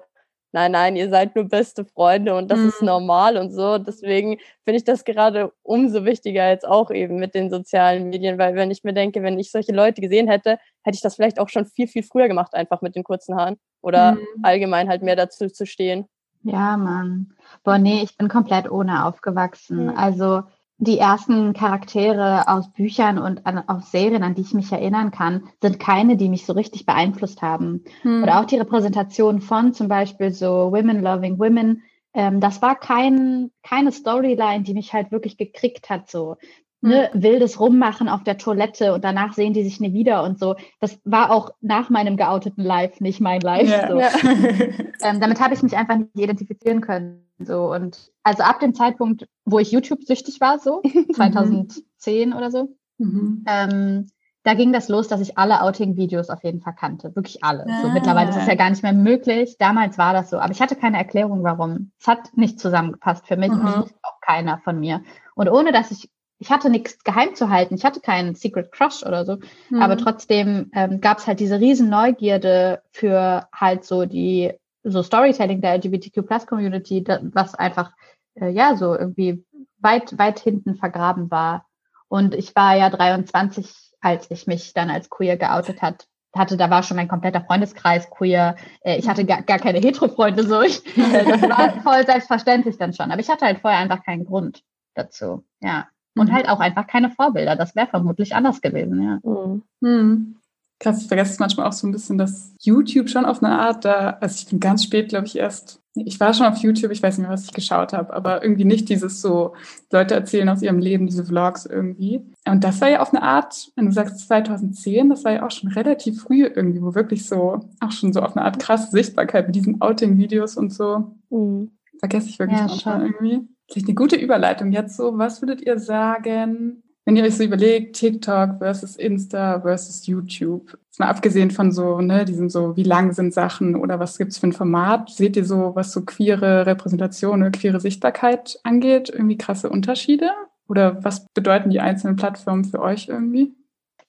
nein, 0.51 0.71
nein, 0.71 0.95
ihr 0.95 1.09
seid 1.09 1.35
nur 1.35 1.45
beste 1.45 1.85
Freunde 1.85 2.35
und 2.35 2.49
das 2.49 2.59
mhm. 2.59 2.67
ist 2.67 2.81
normal 2.81 3.37
und 3.37 3.51
so. 3.51 3.77
Deswegen 3.77 4.37
finde 4.63 4.77
ich 4.77 4.83
das 4.83 5.03
gerade 5.05 5.51
umso 5.63 6.05
wichtiger 6.05 6.49
jetzt 6.49 6.67
auch 6.67 6.91
eben 6.91 7.17
mit 7.17 7.35
den 7.35 7.49
sozialen 7.49 8.09
Medien, 8.09 8.37
weil 8.37 8.55
wenn 8.55 8.71
ich 8.71 8.83
mir 8.83 8.93
denke, 8.93 9.23
wenn 9.23 9.39
ich 9.39 9.51
solche 9.51 9.71
Leute 9.71 10.01
gesehen 10.01 10.27
hätte, 10.27 10.59
hätte 10.83 10.95
ich 10.95 11.01
das 11.01 11.15
vielleicht 11.15 11.39
auch 11.39 11.49
schon 11.49 11.65
viel, 11.65 11.87
viel 11.87 12.03
früher 12.03 12.27
gemacht, 12.27 12.53
einfach 12.53 12.81
mit 12.81 12.95
den 12.95 13.03
kurzen 13.03 13.35
Haaren 13.35 13.57
oder 13.81 14.13
mhm. 14.13 14.19
allgemein 14.43 14.89
halt 14.89 15.01
mehr 15.01 15.15
dazu 15.15 15.47
zu 15.47 15.65
stehen. 15.65 16.05
Ja, 16.43 16.75
Mann. 16.77 17.33
Boah, 17.63 17.77
nee, 17.77 18.01
ich 18.03 18.17
bin 18.17 18.27
komplett 18.27 18.69
ohne 18.69 19.05
aufgewachsen. 19.05 19.85
Mhm. 19.85 19.97
Also 19.97 20.43
die 20.81 20.97
ersten 20.97 21.53
Charaktere 21.53 22.47
aus 22.47 22.73
Büchern 22.73 23.19
und 23.19 23.45
an, 23.45 23.59
aus 23.69 23.91
Serien, 23.91 24.23
an 24.23 24.33
die 24.33 24.41
ich 24.41 24.55
mich 24.55 24.71
erinnern 24.71 25.11
kann, 25.11 25.43
sind 25.61 25.79
keine, 25.79 26.17
die 26.17 26.27
mich 26.27 26.47
so 26.47 26.53
richtig 26.53 26.87
beeinflusst 26.87 27.43
haben. 27.43 27.83
Hm. 28.01 28.23
Oder 28.23 28.39
auch 28.39 28.45
die 28.45 28.57
Repräsentation 28.57 29.41
von 29.41 29.73
zum 29.73 29.87
Beispiel 29.87 30.33
so 30.33 30.71
Women 30.71 31.03
Loving 31.03 31.37
Women. 31.37 31.83
Ähm, 32.15 32.39
das 32.39 32.63
war 32.63 32.75
kein, 32.75 33.51
keine 33.61 33.91
Storyline, 33.91 34.63
die 34.63 34.73
mich 34.73 34.91
halt 34.91 35.11
wirklich 35.11 35.37
gekriegt 35.37 35.91
hat. 35.91 36.09
So 36.09 36.37
ne, 36.81 37.09
hm. 37.11 37.23
wildes 37.23 37.59
Rummachen 37.59 38.09
auf 38.09 38.23
der 38.23 38.37
Toilette 38.37 38.93
und 38.93 39.03
danach 39.03 39.33
sehen 39.33 39.53
die 39.53 39.63
sich 39.63 39.79
nie 39.79 39.93
wieder 39.93 40.23
und 40.23 40.39
so. 40.39 40.55
Das 40.79 40.99
war 41.03 41.31
auch 41.31 41.51
nach 41.61 41.89
meinem 41.89 42.17
geouteten 42.17 42.63
Live 42.63 42.99
nicht 42.99 43.21
mein 43.21 43.41
Live. 43.41 43.69
Yeah. 43.69 43.87
So. 43.87 43.99
Ja. 43.99 44.09
ähm, 45.09 45.19
damit 45.19 45.39
habe 45.39 45.53
ich 45.53 45.63
mich 45.63 45.77
einfach 45.77 45.97
nicht 45.97 46.15
identifizieren 46.15 46.81
können. 46.81 47.25
So 47.39 47.71
und 47.71 48.11
also 48.23 48.43
ab 48.43 48.59
dem 48.59 48.75
Zeitpunkt, 48.75 49.27
wo 49.45 49.59
ich 49.59 49.71
YouTube 49.71 50.03
süchtig 50.03 50.41
war, 50.41 50.59
so 50.59 50.81
2010 51.15 52.29
mhm. 52.29 52.35
oder 52.35 52.51
so, 52.51 52.75
mhm. 52.97 53.43
ähm, 53.47 54.07
da 54.43 54.55
ging 54.55 54.73
das 54.73 54.89
los, 54.89 55.07
dass 55.07 55.21
ich 55.21 55.37
alle 55.37 55.61
Outing-Videos 55.61 56.29
auf 56.29 56.43
jeden 56.43 56.61
Fall 56.61 56.73
kannte. 56.73 57.15
Wirklich 57.15 57.43
alle. 57.43 57.65
Ah. 57.69 57.81
So, 57.83 57.89
mittlerweile 57.89 58.31
ist 58.31 58.37
es 58.37 58.47
ja 58.47 58.55
gar 58.55 58.71
nicht 58.71 58.81
mehr 58.81 58.93
möglich. 58.93 59.57
Damals 59.59 59.97
war 59.97 60.13
das 60.13 60.31
so. 60.31 60.39
Aber 60.39 60.51
ich 60.51 60.61
hatte 60.61 60.75
keine 60.75 60.97
Erklärung, 60.97 61.43
warum. 61.43 61.91
Es 61.99 62.07
hat 62.07 62.35
nicht 62.35 62.59
zusammengepasst 62.59 63.27
für 63.27 63.37
mich 63.37 63.51
mhm. 63.51 63.65
und 63.65 63.93
auch 64.01 64.19
keiner 64.21 64.57
von 64.59 64.79
mir. 64.79 65.03
Und 65.35 65.49
ohne 65.49 65.71
dass 65.71 65.91
ich, 65.91 66.09
ich 66.41 66.49
hatte 66.49 66.71
nichts 66.71 67.03
geheim 67.03 67.35
zu 67.35 67.49
halten. 67.49 67.75
Ich 67.75 67.85
hatte 67.85 67.99
keinen 67.99 68.33
Secret 68.33 68.71
Crush 68.71 69.03
oder 69.03 69.25
so. 69.25 69.37
Mhm. 69.69 69.79
Aber 69.79 69.95
trotzdem 69.95 70.71
ähm, 70.73 70.99
gab 70.99 71.19
es 71.19 71.27
halt 71.27 71.39
diese 71.39 71.59
riesen 71.59 71.87
Neugierde 71.87 72.81
für 72.91 73.47
halt 73.53 73.85
so 73.85 74.05
die 74.05 74.51
so 74.83 75.03
Storytelling 75.03 75.61
der 75.61 75.75
LGBTQ 75.75 76.25
Plus 76.25 76.47
Community, 76.47 77.05
was 77.33 77.53
einfach 77.53 77.91
äh, 78.33 78.49
ja 78.49 78.75
so 78.75 78.97
irgendwie 78.97 79.45
weit, 79.77 80.17
weit 80.17 80.39
hinten 80.39 80.73
vergraben 80.73 81.29
war. 81.29 81.67
Und 82.07 82.33
ich 82.33 82.55
war 82.55 82.75
ja 82.75 82.89
23, 82.89 83.71
als 84.01 84.31
ich 84.31 84.47
mich 84.47 84.73
dann 84.73 84.89
als 84.89 85.11
queer 85.11 85.37
geoutet 85.37 85.83
hat, 85.83 86.07
hatte, 86.35 86.57
da 86.57 86.71
war 86.71 86.81
schon 86.81 86.97
mein 86.97 87.07
kompletter 87.07 87.41
Freundeskreis 87.41 88.09
queer. 88.09 88.55
Äh, 88.81 88.97
ich 88.97 89.07
hatte 89.07 89.25
gar, 89.25 89.43
gar 89.43 89.59
keine 89.59 89.77
Hetero-Freunde 89.77 90.43
so. 90.43 90.59
Ich, 90.63 90.83
äh, 90.97 91.23
das 91.23 91.41
war 91.43 91.81
voll 91.83 92.03
selbstverständlich 92.03 92.79
dann 92.79 92.93
schon. 92.93 93.11
Aber 93.11 93.21
ich 93.21 93.29
hatte 93.29 93.45
halt 93.45 93.59
vorher 93.59 93.79
einfach 93.79 94.03
keinen 94.03 94.25
Grund 94.25 94.63
dazu. 94.95 95.45
Ja. 95.61 95.87
Und 96.15 96.29
mhm. 96.29 96.33
halt 96.33 96.49
auch 96.49 96.59
einfach 96.59 96.87
keine 96.87 97.09
Vorbilder. 97.09 97.55
Das 97.55 97.75
wäre 97.75 97.87
vermutlich 97.87 98.35
anders 98.35 98.61
gewesen, 98.61 99.01
ja. 99.01 99.19
Mhm. 99.23 99.63
Mhm. 99.79 100.35
Krass, 100.81 101.03
ich 101.03 101.07
vergesse 101.07 101.33
es 101.33 101.39
manchmal 101.39 101.67
auch 101.67 101.73
so 101.73 101.85
ein 101.85 101.91
bisschen, 101.91 102.17
dass 102.17 102.55
YouTube 102.59 103.07
schon 103.07 103.23
auf 103.25 103.43
eine 103.43 103.59
Art 103.59 103.85
da, 103.85 104.17
also 104.19 104.35
ich 104.35 104.49
bin 104.49 104.59
ganz 104.59 104.83
spät, 104.83 105.09
glaube 105.09 105.27
ich, 105.27 105.37
erst, 105.37 105.79
ich 105.93 106.19
war 106.19 106.33
schon 106.33 106.47
auf 106.47 106.57
YouTube, 106.57 106.89
ich 106.89 107.03
weiß 107.03 107.19
nicht 107.19 107.27
mehr, 107.27 107.33
was 107.33 107.45
ich 107.45 107.53
geschaut 107.53 107.93
habe, 107.93 108.11
aber 108.11 108.41
irgendwie 108.41 108.65
nicht 108.65 108.89
dieses 108.89 109.21
so, 109.21 109.53
Leute 109.91 110.15
erzählen 110.15 110.49
aus 110.49 110.63
ihrem 110.63 110.79
Leben, 110.79 111.05
diese 111.05 111.23
Vlogs 111.23 111.67
irgendwie. 111.67 112.21
Und 112.47 112.63
das 112.63 112.81
war 112.81 112.89
ja 112.89 113.01
auf 113.01 113.13
eine 113.13 113.21
Art, 113.21 113.69
wenn 113.75 113.85
du 113.85 113.91
sagst 113.91 114.27
2010, 114.27 115.09
das 115.09 115.23
war 115.23 115.33
ja 115.33 115.45
auch 115.45 115.51
schon 115.51 115.71
relativ 115.71 116.23
früh 116.23 116.45
irgendwie, 116.45 116.81
wo 116.81 116.95
wirklich 116.95 117.27
so, 117.27 117.59
auch 117.79 117.91
schon 117.91 118.11
so 118.11 118.21
auf 118.21 118.35
eine 118.35 118.43
Art 118.43 118.57
krasse 118.57 118.89
Sichtbarkeit 118.89 119.45
mit 119.45 119.55
diesen 119.55 119.81
Outing-Videos 119.81 120.57
und 120.57 120.73
so. 120.73 121.13
Mhm. 121.29 121.73
Vergesse 121.99 122.29
ich 122.29 122.39
wirklich 122.39 122.57
ja, 122.57 122.65
manchmal 122.65 123.05
irgendwie. 123.05 123.47
Vielleicht 123.71 123.87
eine 123.87 123.95
gute 123.95 124.17
Überleitung 124.17 124.71
jetzt 124.71 124.97
so, 124.97 125.17
was 125.17 125.41
würdet 125.41 125.61
ihr 125.61 125.79
sagen, 125.79 126.83
wenn 127.05 127.15
ihr 127.15 127.23
euch 127.23 127.37
so 127.37 127.43
überlegt, 127.43 127.95
TikTok 127.95 128.57
versus 128.59 128.95
Insta 128.95 129.61
versus 129.61 130.05
YouTube, 130.05 130.77
mal 130.99 131.07
abgesehen 131.07 131.49
von 131.49 131.71
so, 131.71 131.99
ne, 132.01 132.25
diesen 132.25 132.49
so, 132.49 132.75
wie 132.75 132.83
lang 132.83 133.13
sind 133.13 133.33
Sachen 133.33 133.75
oder 133.75 133.99
was 133.99 134.17
gibt's 134.17 134.37
für 134.37 134.47
ein 134.47 134.53
Format, 134.53 135.09
seht 135.09 135.35
ihr 135.35 135.45
so, 135.45 135.71
was 135.73 135.91
so 135.93 136.01
queere 136.01 136.65
Repräsentation 136.65 137.41
oder 137.41 137.51
queere 137.51 137.79
Sichtbarkeit 137.79 138.59
angeht, 138.63 139.09
irgendwie 139.09 139.37
krasse 139.37 139.69
Unterschiede? 139.69 140.29
Oder 140.67 141.03
was 141.03 141.25
bedeuten 141.33 141.69
die 141.69 141.81
einzelnen 141.81 142.15
Plattformen 142.15 142.65
für 142.65 142.81
euch 142.81 143.07
irgendwie? 143.09 143.53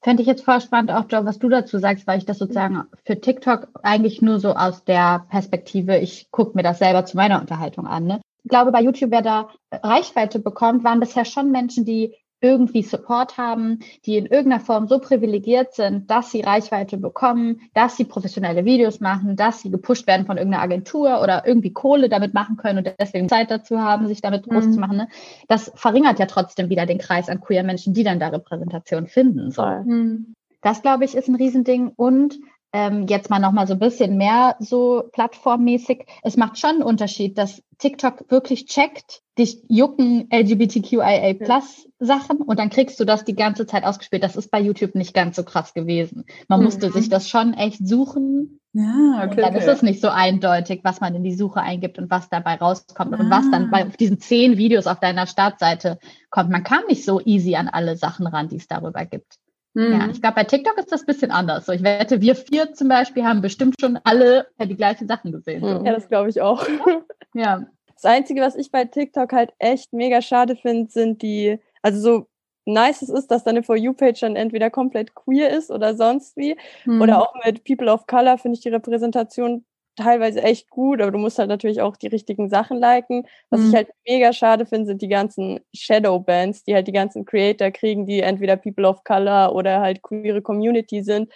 Fände 0.00 0.22
ich 0.22 0.28
jetzt 0.28 0.44
voll 0.44 0.60
spannend, 0.60 0.90
auch 0.90 1.06
Joe, 1.08 1.24
was 1.24 1.38
du 1.38 1.48
dazu 1.48 1.78
sagst, 1.78 2.06
weil 2.06 2.18
ich 2.18 2.26
das 2.26 2.38
sozusagen 2.38 2.82
für 3.04 3.20
TikTok 3.20 3.68
eigentlich 3.82 4.20
nur 4.20 4.38
so 4.38 4.54
aus 4.54 4.84
der 4.84 5.24
Perspektive, 5.30 5.98
ich 5.98 6.30
gucke 6.30 6.56
mir 6.56 6.62
das 6.62 6.78
selber 6.78 7.04
zu 7.04 7.16
meiner 7.16 7.40
Unterhaltung 7.40 7.86
an. 7.86 8.04
Ne? 8.04 8.20
Ich 8.44 8.48
glaube, 8.48 8.72
bei 8.72 8.82
YouTube, 8.82 9.10
wer 9.10 9.22
da 9.22 9.50
Reichweite 9.70 10.38
bekommt, 10.38 10.84
waren 10.84 11.00
bisher 11.00 11.24
schon 11.24 11.50
Menschen, 11.50 11.84
die 11.84 12.14
irgendwie 12.42 12.82
Support 12.82 13.38
haben, 13.38 13.78
die 14.04 14.16
in 14.16 14.26
irgendeiner 14.26 14.60
Form 14.60 14.88
so 14.88 14.98
privilegiert 14.98 15.74
sind, 15.74 16.10
dass 16.10 16.32
sie 16.32 16.40
Reichweite 16.40 16.98
bekommen, 16.98 17.60
dass 17.72 17.96
sie 17.96 18.04
professionelle 18.04 18.64
Videos 18.64 19.00
machen, 19.00 19.36
dass 19.36 19.60
sie 19.60 19.70
gepusht 19.70 20.06
werden 20.08 20.26
von 20.26 20.36
irgendeiner 20.36 20.64
Agentur 20.64 21.22
oder 21.22 21.46
irgendwie 21.46 21.72
Kohle 21.72 22.08
damit 22.08 22.34
machen 22.34 22.56
können 22.56 22.78
und 22.78 22.92
deswegen 23.00 23.28
Zeit 23.28 23.50
dazu 23.50 23.78
haben, 23.78 24.08
sich 24.08 24.20
damit 24.20 24.42
groß 24.42 24.66
mhm. 24.66 24.72
zu 24.72 24.80
machen. 24.80 24.96
Ne? 24.96 25.08
Das 25.46 25.70
verringert 25.76 26.18
ja 26.18 26.26
trotzdem 26.26 26.68
wieder 26.68 26.84
den 26.84 26.98
Kreis 26.98 27.28
an 27.28 27.40
queer 27.40 27.62
Menschen, 27.62 27.94
die 27.94 28.02
dann 28.02 28.18
da 28.18 28.28
Repräsentation 28.28 29.06
finden 29.06 29.52
sollen. 29.52 29.86
Mhm. 29.86 30.34
Das, 30.62 30.82
glaube 30.82 31.04
ich, 31.04 31.14
ist 31.16 31.28
ein 31.28 31.34
Riesending. 31.34 31.92
Und 31.94 32.38
ähm, 32.72 33.06
jetzt 33.06 33.28
mal 33.28 33.38
noch 33.38 33.52
mal 33.52 33.66
so 33.66 33.74
ein 33.74 33.78
bisschen 33.78 34.16
mehr 34.16 34.56
so 34.58 35.04
plattformmäßig. 35.12 36.06
Es 36.22 36.36
macht 36.36 36.58
schon 36.58 36.70
einen 36.70 36.82
Unterschied, 36.82 37.36
dass 37.36 37.62
TikTok 37.78 38.30
wirklich 38.30 38.66
checkt, 38.66 39.22
dich 39.38 39.62
jucken 39.68 40.28
LGBTQIA 40.32 41.34
Plus 41.34 41.88
Sachen 41.98 42.38
und 42.38 42.58
dann 42.58 42.70
kriegst 42.70 42.98
du 42.98 43.04
das 43.04 43.24
die 43.24 43.34
ganze 43.34 43.66
Zeit 43.66 43.84
ausgespielt. 43.84 44.22
Das 44.22 44.36
ist 44.36 44.50
bei 44.50 44.60
YouTube 44.60 44.94
nicht 44.94 45.14
ganz 45.14 45.36
so 45.36 45.42
krass 45.42 45.74
gewesen. 45.74 46.24
Man 46.48 46.60
mhm. 46.60 46.66
musste 46.66 46.90
sich 46.90 47.08
das 47.08 47.28
schon 47.28 47.54
echt 47.54 47.86
suchen. 47.86 48.60
Ja, 48.72 49.24
okay, 49.24 49.30
und 49.30 49.36
dann 49.38 49.54
okay. 49.54 49.58
ist 49.58 49.68
es 49.68 49.82
nicht 49.82 50.00
so 50.00 50.08
eindeutig, 50.08 50.80
was 50.82 51.00
man 51.00 51.14
in 51.14 51.24
die 51.24 51.34
Suche 51.34 51.60
eingibt 51.60 51.98
und 51.98 52.10
was 52.10 52.30
dabei 52.30 52.54
rauskommt 52.54 53.12
ah. 53.14 53.18
und 53.18 53.30
was 53.30 53.50
dann 53.50 53.70
bei 53.70 53.84
diesen 53.84 54.18
zehn 54.18 54.56
Videos 54.56 54.86
auf 54.86 54.98
deiner 54.98 55.26
Startseite 55.26 55.98
kommt. 56.30 56.48
Man 56.48 56.64
kam 56.64 56.84
nicht 56.88 57.04
so 57.04 57.20
easy 57.20 57.54
an 57.54 57.68
alle 57.68 57.96
Sachen 57.96 58.26
ran, 58.26 58.48
die 58.48 58.56
es 58.56 58.68
darüber 58.68 59.04
gibt. 59.04 59.38
Mhm. 59.74 59.92
Ja, 59.92 60.08
ich 60.10 60.20
glaube, 60.20 60.36
bei 60.36 60.44
TikTok 60.44 60.76
ist 60.78 60.92
das 60.92 61.02
ein 61.02 61.06
bisschen 61.06 61.30
anders. 61.30 61.66
So, 61.66 61.72
ich 61.72 61.82
wette, 61.82 62.20
wir 62.20 62.34
vier 62.34 62.72
zum 62.74 62.88
Beispiel 62.88 63.24
haben 63.24 63.40
bestimmt 63.40 63.76
schon 63.80 63.98
alle 64.04 64.46
die 64.58 64.76
gleichen 64.76 65.08
Sachen 65.08 65.32
gesehen. 65.32 65.62
So. 65.62 65.84
Ja, 65.84 65.92
das 65.92 66.08
glaube 66.08 66.28
ich 66.28 66.40
auch. 66.40 66.66
ja. 67.34 67.66
Das 67.94 68.04
Einzige, 68.04 68.40
was 68.40 68.56
ich 68.56 68.70
bei 68.70 68.84
TikTok 68.84 69.32
halt 69.32 69.52
echt 69.58 69.92
mega 69.92 70.20
schade 70.20 70.56
finde, 70.56 70.90
sind 70.90 71.22
die, 71.22 71.58
also 71.82 72.00
so 72.00 72.26
nice 72.64 73.02
es 73.02 73.08
ist, 73.08 73.30
dass 73.30 73.44
deine 73.44 73.62
For 73.62 73.76
You-Page 73.76 74.20
dann 74.20 74.36
entweder 74.36 74.70
komplett 74.70 75.14
queer 75.14 75.50
ist 75.50 75.70
oder 75.70 75.96
sonst 75.96 76.36
wie. 76.36 76.56
Mhm. 76.84 77.00
Oder 77.00 77.22
auch 77.22 77.34
mit 77.44 77.64
People 77.64 77.90
of 77.90 78.06
Color 78.06 78.38
finde 78.38 78.56
ich 78.56 78.62
die 78.62 78.68
Repräsentation 78.68 79.64
teilweise 79.96 80.42
echt 80.42 80.70
gut, 80.70 81.00
aber 81.00 81.10
du 81.10 81.18
musst 81.18 81.38
halt 81.38 81.48
natürlich 81.48 81.80
auch 81.80 81.96
die 81.96 82.06
richtigen 82.06 82.48
Sachen 82.48 82.78
liken. 82.78 83.26
Was 83.50 83.60
mhm. 83.60 83.68
ich 83.68 83.74
halt 83.74 83.88
mega 84.06 84.32
schade 84.32 84.66
finde, 84.66 84.86
sind 84.86 85.02
die 85.02 85.08
ganzen 85.08 85.60
Shadow-Bands, 85.74 86.64
die 86.64 86.74
halt 86.74 86.86
die 86.86 86.92
ganzen 86.92 87.24
Creator 87.24 87.70
kriegen, 87.70 88.06
die 88.06 88.20
entweder 88.20 88.56
People 88.56 88.88
of 88.88 89.04
Color 89.04 89.54
oder 89.54 89.80
halt 89.80 90.02
queere 90.02 90.42
Community 90.42 91.02
sind. 91.02 91.30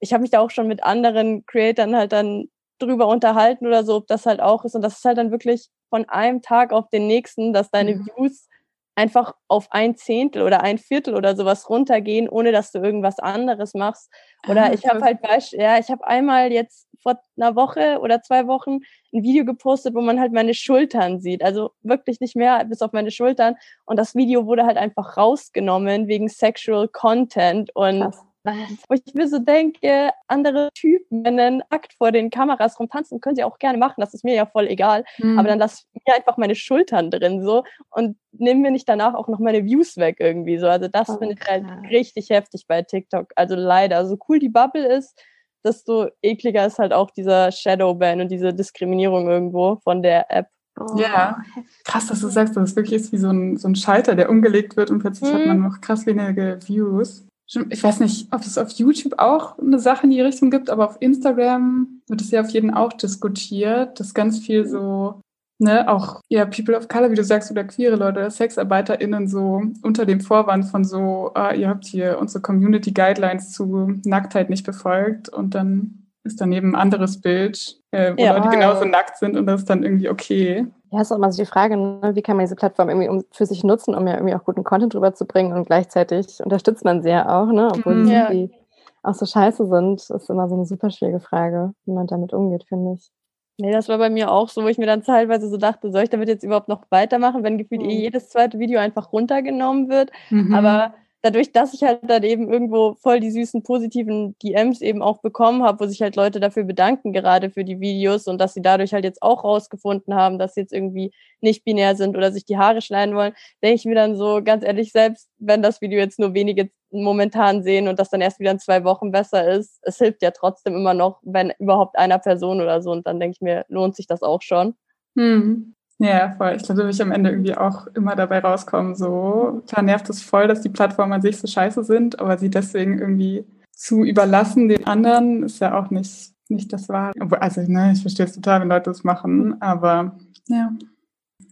Ich 0.00 0.12
habe 0.12 0.22
mich 0.22 0.30
da 0.30 0.40
auch 0.40 0.50
schon 0.50 0.66
mit 0.66 0.82
anderen 0.82 1.44
Creatoren 1.46 1.94
halt 1.94 2.12
dann 2.12 2.48
drüber 2.78 3.06
unterhalten 3.06 3.66
oder 3.66 3.84
so, 3.84 3.96
ob 3.96 4.06
das 4.06 4.26
halt 4.26 4.40
auch 4.40 4.64
ist. 4.64 4.74
Und 4.74 4.82
das 4.82 4.98
ist 4.98 5.04
halt 5.04 5.18
dann 5.18 5.30
wirklich 5.30 5.68
von 5.90 6.08
einem 6.08 6.40
Tag 6.42 6.72
auf 6.72 6.88
den 6.88 7.06
nächsten, 7.06 7.52
dass 7.52 7.70
deine 7.70 7.96
mhm. 7.96 8.06
Views 8.06 8.48
einfach 8.94 9.34
auf 9.48 9.68
ein 9.70 9.96
Zehntel 9.96 10.42
oder 10.42 10.62
ein 10.62 10.78
Viertel 10.78 11.14
oder 11.14 11.36
sowas 11.36 11.68
runtergehen, 11.70 12.28
ohne 12.28 12.52
dass 12.52 12.72
du 12.72 12.80
irgendwas 12.80 13.18
anderes 13.18 13.74
machst. 13.74 14.10
Oder 14.48 14.66
ah, 14.66 14.72
ich 14.72 14.86
habe 14.86 15.00
halt, 15.00 15.18
ja, 15.52 15.78
ich 15.78 15.90
habe 15.90 16.06
einmal 16.06 16.52
jetzt 16.52 16.88
vor 17.02 17.20
einer 17.36 17.56
Woche 17.56 17.98
oder 18.00 18.22
zwei 18.22 18.46
Wochen 18.46 18.80
ein 19.12 19.22
Video 19.22 19.44
gepostet, 19.44 19.94
wo 19.94 20.00
man 20.00 20.20
halt 20.20 20.32
meine 20.32 20.54
Schultern 20.54 21.20
sieht. 21.20 21.42
Also 21.42 21.70
wirklich 21.82 22.20
nicht 22.20 22.36
mehr 22.36 22.64
bis 22.64 22.82
auf 22.82 22.92
meine 22.92 23.10
Schultern. 23.10 23.56
Und 23.86 23.98
das 23.98 24.14
Video 24.14 24.46
wurde 24.46 24.66
halt 24.66 24.76
einfach 24.76 25.16
rausgenommen 25.16 26.08
wegen 26.08 26.28
Sexual 26.28 26.88
Content. 26.88 27.74
Und 27.74 28.02
Krass. 28.02 28.24
Wo 28.42 28.94
ich 28.94 29.14
mir 29.14 29.28
so 29.28 29.38
denke, 29.38 30.10
andere 30.26 30.70
Typen, 30.74 31.24
wenn 31.24 31.38
einen 31.38 31.62
Akt 31.68 31.92
vor 31.92 32.10
den 32.10 32.30
Kameras 32.30 32.78
rumtanzen, 32.78 33.20
können 33.20 33.36
sie 33.36 33.44
auch 33.44 33.58
gerne 33.58 33.76
machen, 33.76 33.96
das 33.98 34.14
ist 34.14 34.24
mir 34.24 34.34
ja 34.34 34.46
voll 34.46 34.66
egal. 34.66 35.04
Mhm. 35.18 35.38
Aber 35.38 35.48
dann 35.48 35.58
lass 35.58 35.86
mir 36.06 36.14
einfach 36.14 36.38
meine 36.38 36.54
Schultern 36.54 37.10
drin 37.10 37.42
so 37.42 37.64
und 37.90 38.16
nimm 38.32 38.62
mir 38.62 38.70
nicht 38.70 38.88
danach 38.88 39.14
auch 39.14 39.28
noch 39.28 39.40
meine 39.40 39.64
Views 39.64 39.98
weg 39.98 40.16
irgendwie 40.20 40.58
so. 40.58 40.68
Also 40.68 40.88
das 40.88 41.08
oh, 41.10 41.18
finde 41.18 41.36
ich 41.38 41.48
halt 41.48 41.66
richtig 41.90 42.30
heftig 42.30 42.64
bei 42.66 42.82
TikTok. 42.82 43.30
Also 43.36 43.56
leider, 43.56 44.06
so 44.06 44.16
cool 44.28 44.38
die 44.38 44.48
Bubble 44.48 44.86
ist, 44.86 45.20
desto 45.62 46.08
ekliger 46.22 46.64
ist 46.66 46.78
halt 46.78 46.94
auch 46.94 47.10
dieser 47.10 47.52
Shadowban 47.52 48.22
und 48.22 48.30
diese 48.30 48.54
Diskriminierung 48.54 49.28
irgendwo 49.28 49.76
von 49.84 50.02
der 50.02 50.30
App. 50.30 50.48
Oh, 50.78 50.98
ja, 50.98 51.42
krass, 51.84 52.06
dass 52.06 52.20
du 52.20 52.28
sagst, 52.28 52.56
dass 52.56 52.70
es 52.70 52.76
wirklich 52.76 53.02
ist 53.02 53.12
wie 53.12 53.18
so 53.18 53.28
ein, 53.28 53.58
so 53.58 53.68
ein 53.68 53.74
Schalter, 53.74 54.14
der 54.14 54.30
umgelegt 54.30 54.78
wird 54.78 54.90
und 54.90 55.00
plötzlich 55.00 55.30
mhm. 55.30 55.36
hat 55.36 55.46
man 55.46 55.60
noch 55.60 55.80
krass 55.82 56.06
wenige 56.06 56.58
Views 56.66 57.26
ich 57.70 57.82
weiß 57.82 58.00
nicht, 58.00 58.32
ob 58.32 58.42
es 58.42 58.58
auf 58.58 58.70
YouTube 58.70 59.18
auch 59.18 59.58
eine 59.58 59.78
Sache 59.78 60.04
in 60.04 60.10
die 60.10 60.20
Richtung 60.20 60.50
gibt, 60.50 60.70
aber 60.70 60.88
auf 60.88 60.96
Instagram 61.00 62.00
wird 62.08 62.20
es 62.20 62.30
ja 62.30 62.40
auf 62.40 62.50
jeden 62.50 62.72
auch 62.72 62.92
diskutiert, 62.92 63.98
dass 63.98 64.14
ganz 64.14 64.38
viel 64.38 64.66
so, 64.66 65.20
ne, 65.58 65.88
auch 65.88 66.20
ja, 66.28 66.44
People 66.46 66.76
of 66.76 66.88
Color, 66.88 67.10
wie 67.10 67.16
du 67.16 67.24
sagst, 67.24 67.50
oder 67.50 67.64
queere 67.64 67.96
Leute, 67.96 68.20
oder 68.20 68.30
SexarbeiterInnen 68.30 69.26
so 69.26 69.62
unter 69.82 70.06
dem 70.06 70.20
Vorwand 70.20 70.66
von 70.66 70.84
so, 70.84 71.32
ah, 71.34 71.52
ihr 71.52 71.68
habt 71.68 71.86
hier 71.86 72.18
unsere 72.20 72.40
Community 72.40 72.92
Guidelines 72.92 73.52
zu 73.52 73.98
Nacktheit 74.04 74.48
nicht 74.48 74.64
befolgt 74.64 75.28
und 75.28 75.54
dann 75.54 76.06
ist 76.22 76.40
daneben 76.40 76.74
ein 76.74 76.80
anderes 76.80 77.20
Bild, 77.20 77.80
äh, 77.90 78.12
wo 78.16 78.22
ja, 78.22 78.36
Leute 78.36 78.50
genauso 78.50 78.84
ja. 78.84 78.90
nackt 78.90 79.18
sind 79.18 79.36
und 79.36 79.46
das 79.46 79.62
ist 79.62 79.70
dann 79.70 79.82
irgendwie 79.82 80.08
okay. 80.08 80.66
Ja, 80.90 81.00
ist 81.00 81.12
auch 81.12 81.16
immer 81.16 81.30
so 81.30 81.42
die 81.42 81.46
Frage, 81.46 81.76
ne? 81.76 82.12
wie 82.14 82.22
kann 82.22 82.36
man 82.36 82.44
diese 82.44 82.56
Plattform 82.56 82.88
irgendwie 82.88 83.08
um, 83.08 83.24
für 83.30 83.46
sich 83.46 83.62
nutzen, 83.62 83.94
um 83.94 84.06
ja 84.06 84.14
irgendwie 84.14 84.34
auch 84.34 84.44
guten 84.44 84.64
Content 84.64 84.94
drüber 84.94 85.14
zu 85.14 85.24
bringen 85.24 85.52
und 85.52 85.66
gleichzeitig 85.66 86.42
unterstützt 86.42 86.84
man 86.84 87.02
sie 87.02 87.10
ja 87.10 87.40
auch, 87.40 87.52
ne? 87.52 87.68
obwohl 87.72 87.94
mhm, 87.94 88.06
die 88.06 88.12
ja. 88.12 88.30
irgendwie 88.30 88.54
auch 89.02 89.14
so 89.14 89.24
scheiße 89.24 89.66
sind, 89.66 90.00
ist 90.10 90.30
immer 90.30 90.48
so 90.48 90.56
eine 90.56 90.66
super 90.66 90.90
schwierige 90.90 91.20
Frage, 91.20 91.72
wie 91.84 91.92
man 91.92 92.06
damit 92.06 92.32
umgeht, 92.32 92.64
finde 92.68 92.94
ich. 92.94 93.10
Nee, 93.58 93.72
das 93.72 93.88
war 93.88 93.98
bei 93.98 94.10
mir 94.10 94.30
auch 94.30 94.48
so, 94.48 94.64
wo 94.64 94.68
ich 94.68 94.78
mir 94.78 94.86
dann 94.86 95.02
teilweise 95.02 95.48
so 95.48 95.58
dachte, 95.58 95.92
soll 95.92 96.04
ich 96.04 96.10
damit 96.10 96.28
jetzt 96.28 96.42
überhaupt 96.42 96.68
noch 96.68 96.82
weitermachen, 96.90 97.44
wenn 97.44 97.58
gefühlt 97.58 97.82
eh 97.82 97.84
mhm. 97.84 97.90
eh 97.90 98.00
jedes 98.00 98.30
zweite 98.30 98.58
Video 98.58 98.80
einfach 98.80 99.12
runtergenommen 99.12 99.88
wird. 99.88 100.10
Mhm. 100.30 100.54
Aber 100.54 100.94
dadurch, 101.22 101.52
dass 101.52 101.74
ich 101.74 101.82
halt 101.82 102.00
dann 102.08 102.22
eben 102.22 102.50
irgendwo 102.50 102.94
voll 102.94 103.20
die 103.20 103.30
süßen 103.30 103.62
positiven 103.62 104.36
DMs 104.38 104.80
eben 104.80 105.02
auch 105.02 105.20
bekommen 105.20 105.62
habe, 105.62 105.80
wo 105.80 105.86
sich 105.88 106.00
halt 106.02 106.16
Leute 106.16 106.40
dafür 106.40 106.64
bedanken, 106.64 107.12
gerade 107.12 107.50
für 107.50 107.64
die 107.64 107.80
Videos 107.80 108.26
und 108.26 108.38
dass 108.38 108.54
sie 108.54 108.62
dadurch 108.62 108.92
halt 108.92 109.04
jetzt 109.04 109.22
auch 109.22 109.44
rausgefunden 109.44 110.14
haben, 110.14 110.38
dass 110.38 110.54
sie 110.54 110.60
jetzt 110.60 110.72
irgendwie 110.72 111.12
nicht 111.40 111.64
binär 111.64 111.96
sind 111.96 112.16
oder 112.16 112.32
sich 112.32 112.44
die 112.44 112.58
Haare 112.58 112.80
schneiden 112.82 113.14
wollen, 113.14 113.34
denke 113.62 113.76
ich 113.76 113.84
mir 113.84 113.94
dann 113.94 114.16
so 114.16 114.40
ganz 114.42 114.64
ehrlich, 114.64 114.92
selbst 114.92 115.28
wenn 115.38 115.62
das 115.62 115.80
Video 115.80 115.98
jetzt 115.98 116.18
nur 116.18 116.34
wenige 116.34 116.70
momentan 116.90 117.62
sehen 117.62 117.88
und 117.88 117.98
das 117.98 118.10
dann 118.10 118.20
erst 118.20 118.40
wieder 118.40 118.50
in 118.50 118.58
zwei 118.58 118.84
Wochen 118.84 119.12
besser 119.12 119.48
ist, 119.48 119.78
es 119.82 119.98
hilft 119.98 120.22
ja 120.22 120.32
trotzdem 120.32 120.74
immer 120.74 120.94
noch, 120.94 121.20
wenn 121.22 121.52
überhaupt 121.58 121.96
einer 121.98 122.18
Person 122.18 122.60
oder 122.60 122.82
so 122.82 122.90
und 122.90 123.06
dann 123.06 123.20
denke 123.20 123.36
ich 123.36 123.40
mir, 123.40 123.64
lohnt 123.68 123.94
sich 123.96 124.06
das 124.06 124.22
auch 124.22 124.42
schon. 124.42 124.74
Hm. 125.16 125.74
Ja, 126.02 126.30
voll. 126.30 126.54
Ich 126.56 126.62
glaube, 126.62 126.80
da 126.80 126.84
will 126.86 126.94
ich 126.94 127.02
am 127.02 127.12
Ende 127.12 127.28
irgendwie 127.28 127.54
auch 127.54 127.86
immer 127.88 128.16
dabei 128.16 128.38
rauskommen. 128.38 128.94
So, 128.94 129.62
klar 129.68 129.82
nervt 129.82 130.08
es 130.08 130.22
voll, 130.22 130.48
dass 130.48 130.62
die 130.62 130.70
Plattformen 130.70 131.12
an 131.12 131.20
sich 131.20 131.38
so 131.38 131.46
scheiße 131.46 131.84
sind, 131.84 132.18
aber 132.18 132.38
sie 132.38 132.48
deswegen 132.48 132.98
irgendwie 132.98 133.44
zu 133.70 134.02
überlassen 134.02 134.70
den 134.70 134.86
anderen, 134.86 135.42
ist 135.42 135.60
ja 135.60 135.78
auch 135.78 135.90
nicht, 135.90 136.32
nicht 136.48 136.72
das 136.72 136.88
Wahre. 136.88 137.12
Also, 137.38 137.60
ne, 137.66 137.92
ich 137.92 138.00
verstehe 138.00 138.24
es 138.24 138.34
total, 138.34 138.62
wenn 138.62 138.68
Leute 138.68 138.88
das 138.88 139.04
machen, 139.04 139.60
aber 139.60 140.16
ja. 140.48 140.72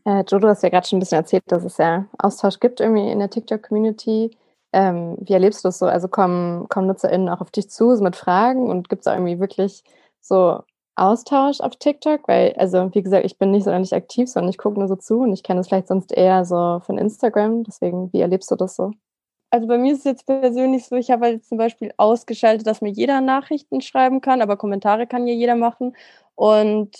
Äh, 0.06 0.24
Joe, 0.26 0.40
du 0.40 0.48
hast 0.48 0.62
ja 0.62 0.70
gerade 0.70 0.88
schon 0.88 0.96
ein 0.96 1.00
bisschen 1.00 1.18
erzählt, 1.18 1.44
dass 1.48 1.64
es 1.64 1.76
ja 1.76 2.06
Austausch 2.16 2.58
gibt 2.58 2.80
irgendwie 2.80 3.10
in 3.10 3.18
der 3.18 3.28
TikTok-Community. 3.28 4.30
Ähm, 4.72 5.18
wie 5.20 5.34
erlebst 5.34 5.62
du 5.62 5.68
es 5.68 5.78
so? 5.78 5.84
Also 5.84 6.08
kommen, 6.08 6.70
kommen 6.70 6.86
NutzerInnen 6.86 7.28
auch 7.28 7.42
auf 7.42 7.50
dich 7.50 7.68
zu 7.68 7.94
so 7.94 8.02
mit 8.02 8.16
Fragen 8.16 8.70
und 8.70 8.88
gibt 8.88 9.06
es 9.06 9.12
irgendwie 9.12 9.40
wirklich 9.40 9.84
so 10.22 10.62
Austausch 10.98 11.60
auf 11.60 11.76
TikTok, 11.76 12.26
weil, 12.28 12.54
also 12.54 12.90
wie 12.94 13.02
gesagt, 13.02 13.24
ich 13.24 13.38
bin 13.38 13.50
nicht 13.50 13.64
so 13.64 13.78
nicht 13.78 13.92
aktiv, 13.92 14.28
sondern 14.28 14.50
ich 14.50 14.58
gucke 14.58 14.78
nur 14.78 14.88
so 14.88 14.96
zu 14.96 15.20
und 15.20 15.32
ich 15.32 15.42
kenne 15.42 15.60
es 15.60 15.68
vielleicht 15.68 15.88
sonst 15.88 16.12
eher 16.12 16.44
so 16.44 16.80
von 16.84 16.98
Instagram. 16.98 17.64
Deswegen, 17.64 18.12
wie 18.12 18.20
erlebst 18.20 18.50
du 18.50 18.56
das 18.56 18.76
so? 18.76 18.92
Also 19.50 19.66
bei 19.66 19.78
mir 19.78 19.92
ist 19.92 20.00
es 20.00 20.04
jetzt 20.04 20.26
persönlich 20.26 20.86
so, 20.86 20.96
ich 20.96 21.10
habe 21.10 21.24
halt 21.24 21.44
zum 21.44 21.56
Beispiel 21.56 21.92
ausgeschaltet, 21.96 22.66
dass 22.66 22.82
mir 22.82 22.90
jeder 22.90 23.20
Nachrichten 23.20 23.80
schreiben 23.80 24.20
kann, 24.20 24.42
aber 24.42 24.56
Kommentare 24.58 25.06
kann 25.06 25.26
ja 25.26 25.32
jeder 25.34 25.56
machen. 25.56 25.96
Und 26.34 26.94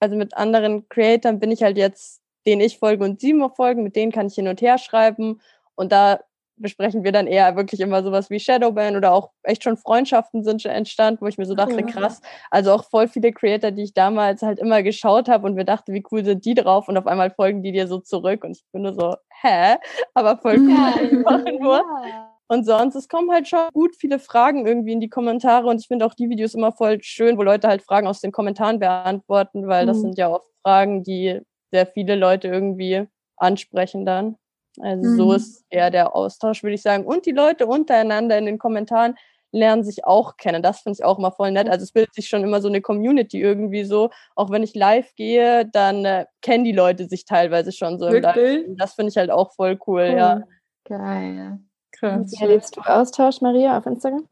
also 0.00 0.16
mit 0.16 0.36
anderen 0.36 0.88
Creatoren 0.88 1.40
bin 1.40 1.50
ich 1.50 1.62
halt 1.62 1.78
jetzt, 1.78 2.20
denen 2.46 2.60
ich 2.60 2.78
folge 2.78 3.04
und 3.04 3.20
sie 3.20 3.32
mir 3.32 3.50
folgen, 3.50 3.82
mit 3.82 3.96
denen 3.96 4.12
kann 4.12 4.26
ich 4.26 4.34
hin 4.34 4.48
und 4.48 4.60
her 4.60 4.76
schreiben. 4.76 5.40
Und 5.76 5.92
da 5.92 6.20
besprechen 6.56 7.04
wir 7.04 7.12
dann 7.12 7.26
eher 7.26 7.56
wirklich 7.56 7.80
immer 7.80 8.02
sowas 8.02 8.30
wie 8.30 8.40
Shadowban 8.40 8.96
oder 8.96 9.12
auch 9.12 9.30
echt 9.42 9.64
schon 9.64 9.76
Freundschaften 9.76 10.44
sind 10.44 10.62
schon 10.62 10.70
entstanden, 10.70 11.20
wo 11.20 11.26
ich 11.26 11.38
mir 11.38 11.46
so 11.46 11.54
dachte, 11.54 11.80
ja. 11.80 11.86
krass, 11.86 12.20
also 12.50 12.72
auch 12.72 12.84
voll 12.84 13.08
viele 13.08 13.32
Creator, 13.32 13.70
die 13.70 13.82
ich 13.82 13.94
damals 13.94 14.42
halt 14.42 14.58
immer 14.58 14.82
geschaut 14.82 15.28
habe 15.28 15.46
und 15.46 15.54
mir 15.54 15.64
dachte, 15.64 15.92
wie 15.92 16.04
cool 16.10 16.24
sind 16.24 16.44
die 16.44 16.54
drauf 16.54 16.88
und 16.88 16.96
auf 16.96 17.06
einmal 17.06 17.30
folgen 17.30 17.62
die 17.62 17.72
dir 17.72 17.86
so 17.88 17.98
zurück 17.98 18.44
und 18.44 18.56
ich 18.56 18.64
bin 18.72 18.82
nur 18.82 18.94
so, 18.94 19.16
hä? 19.42 19.76
Aber 20.14 20.36
voll 20.38 20.58
cool 20.58 21.24
ja. 21.26 21.52
nur. 21.58 21.76
Ja. 21.76 22.30
Und 22.48 22.64
sonst, 22.64 22.94
es 22.94 23.08
kommen 23.08 23.30
halt 23.30 23.48
schon 23.48 23.68
gut 23.72 23.96
viele 23.96 24.18
Fragen 24.18 24.66
irgendwie 24.66 24.92
in 24.92 25.00
die 25.00 25.08
Kommentare 25.08 25.66
und 25.66 25.80
ich 25.80 25.88
finde 25.88 26.04
auch 26.04 26.14
die 26.14 26.28
Videos 26.28 26.54
immer 26.54 26.72
voll 26.72 27.02
schön, 27.02 27.38
wo 27.38 27.42
Leute 27.42 27.68
halt 27.68 27.82
Fragen 27.82 28.06
aus 28.06 28.20
den 28.20 28.32
Kommentaren 28.32 28.78
beantworten, 28.78 29.66
weil 29.66 29.84
mhm. 29.84 29.88
das 29.88 30.00
sind 30.00 30.18
ja 30.18 30.28
oft 30.30 30.46
Fragen, 30.62 31.02
die 31.02 31.40
sehr 31.72 31.86
viele 31.86 32.16
Leute 32.16 32.48
irgendwie 32.48 33.06
ansprechen 33.36 34.04
dann. 34.04 34.36
Also 34.80 35.08
mhm. 35.08 35.16
so 35.16 35.32
ist 35.32 35.64
eher 35.70 35.90
der 35.90 36.14
Austausch, 36.14 36.62
würde 36.62 36.74
ich 36.74 36.82
sagen. 36.82 37.04
Und 37.04 37.26
die 37.26 37.32
Leute 37.32 37.66
untereinander 37.66 38.38
in 38.38 38.46
den 38.46 38.58
Kommentaren 38.58 39.16
lernen 39.52 39.84
sich 39.84 40.04
auch 40.04 40.36
kennen. 40.36 40.62
Das 40.62 40.80
finde 40.80 40.98
ich 40.98 41.04
auch 41.04 41.18
immer 41.18 41.30
voll 41.30 41.52
nett. 41.52 41.68
Also 41.68 41.84
es 41.84 41.92
bildet 41.92 42.14
sich 42.14 42.28
schon 42.28 42.42
immer 42.42 42.60
so 42.60 42.68
eine 42.68 42.80
Community 42.80 43.40
irgendwie 43.40 43.84
so. 43.84 44.10
Auch 44.34 44.50
wenn 44.50 44.64
ich 44.64 44.74
live 44.74 45.14
gehe, 45.14 45.66
dann 45.66 46.04
äh, 46.04 46.26
kennen 46.42 46.64
die 46.64 46.72
Leute 46.72 47.06
sich 47.06 47.24
teilweise 47.24 47.70
schon 47.70 47.98
so 47.98 48.10
Wirklich? 48.10 48.64
im 48.64 48.70
Live. 48.70 48.78
Das 48.78 48.94
finde 48.94 49.10
ich 49.10 49.16
halt 49.16 49.30
auch 49.30 49.52
voll 49.54 49.78
cool, 49.86 50.08
cool. 50.10 50.16
ja. 50.16 50.42
Geil. 50.84 51.60
Krass. 51.92 52.32
Wie 52.32 52.42
erlebst 52.42 52.76
du 52.76 52.80
Austausch, 52.80 53.40
Maria, 53.40 53.78
auf 53.78 53.86
Instagram? 53.86 54.28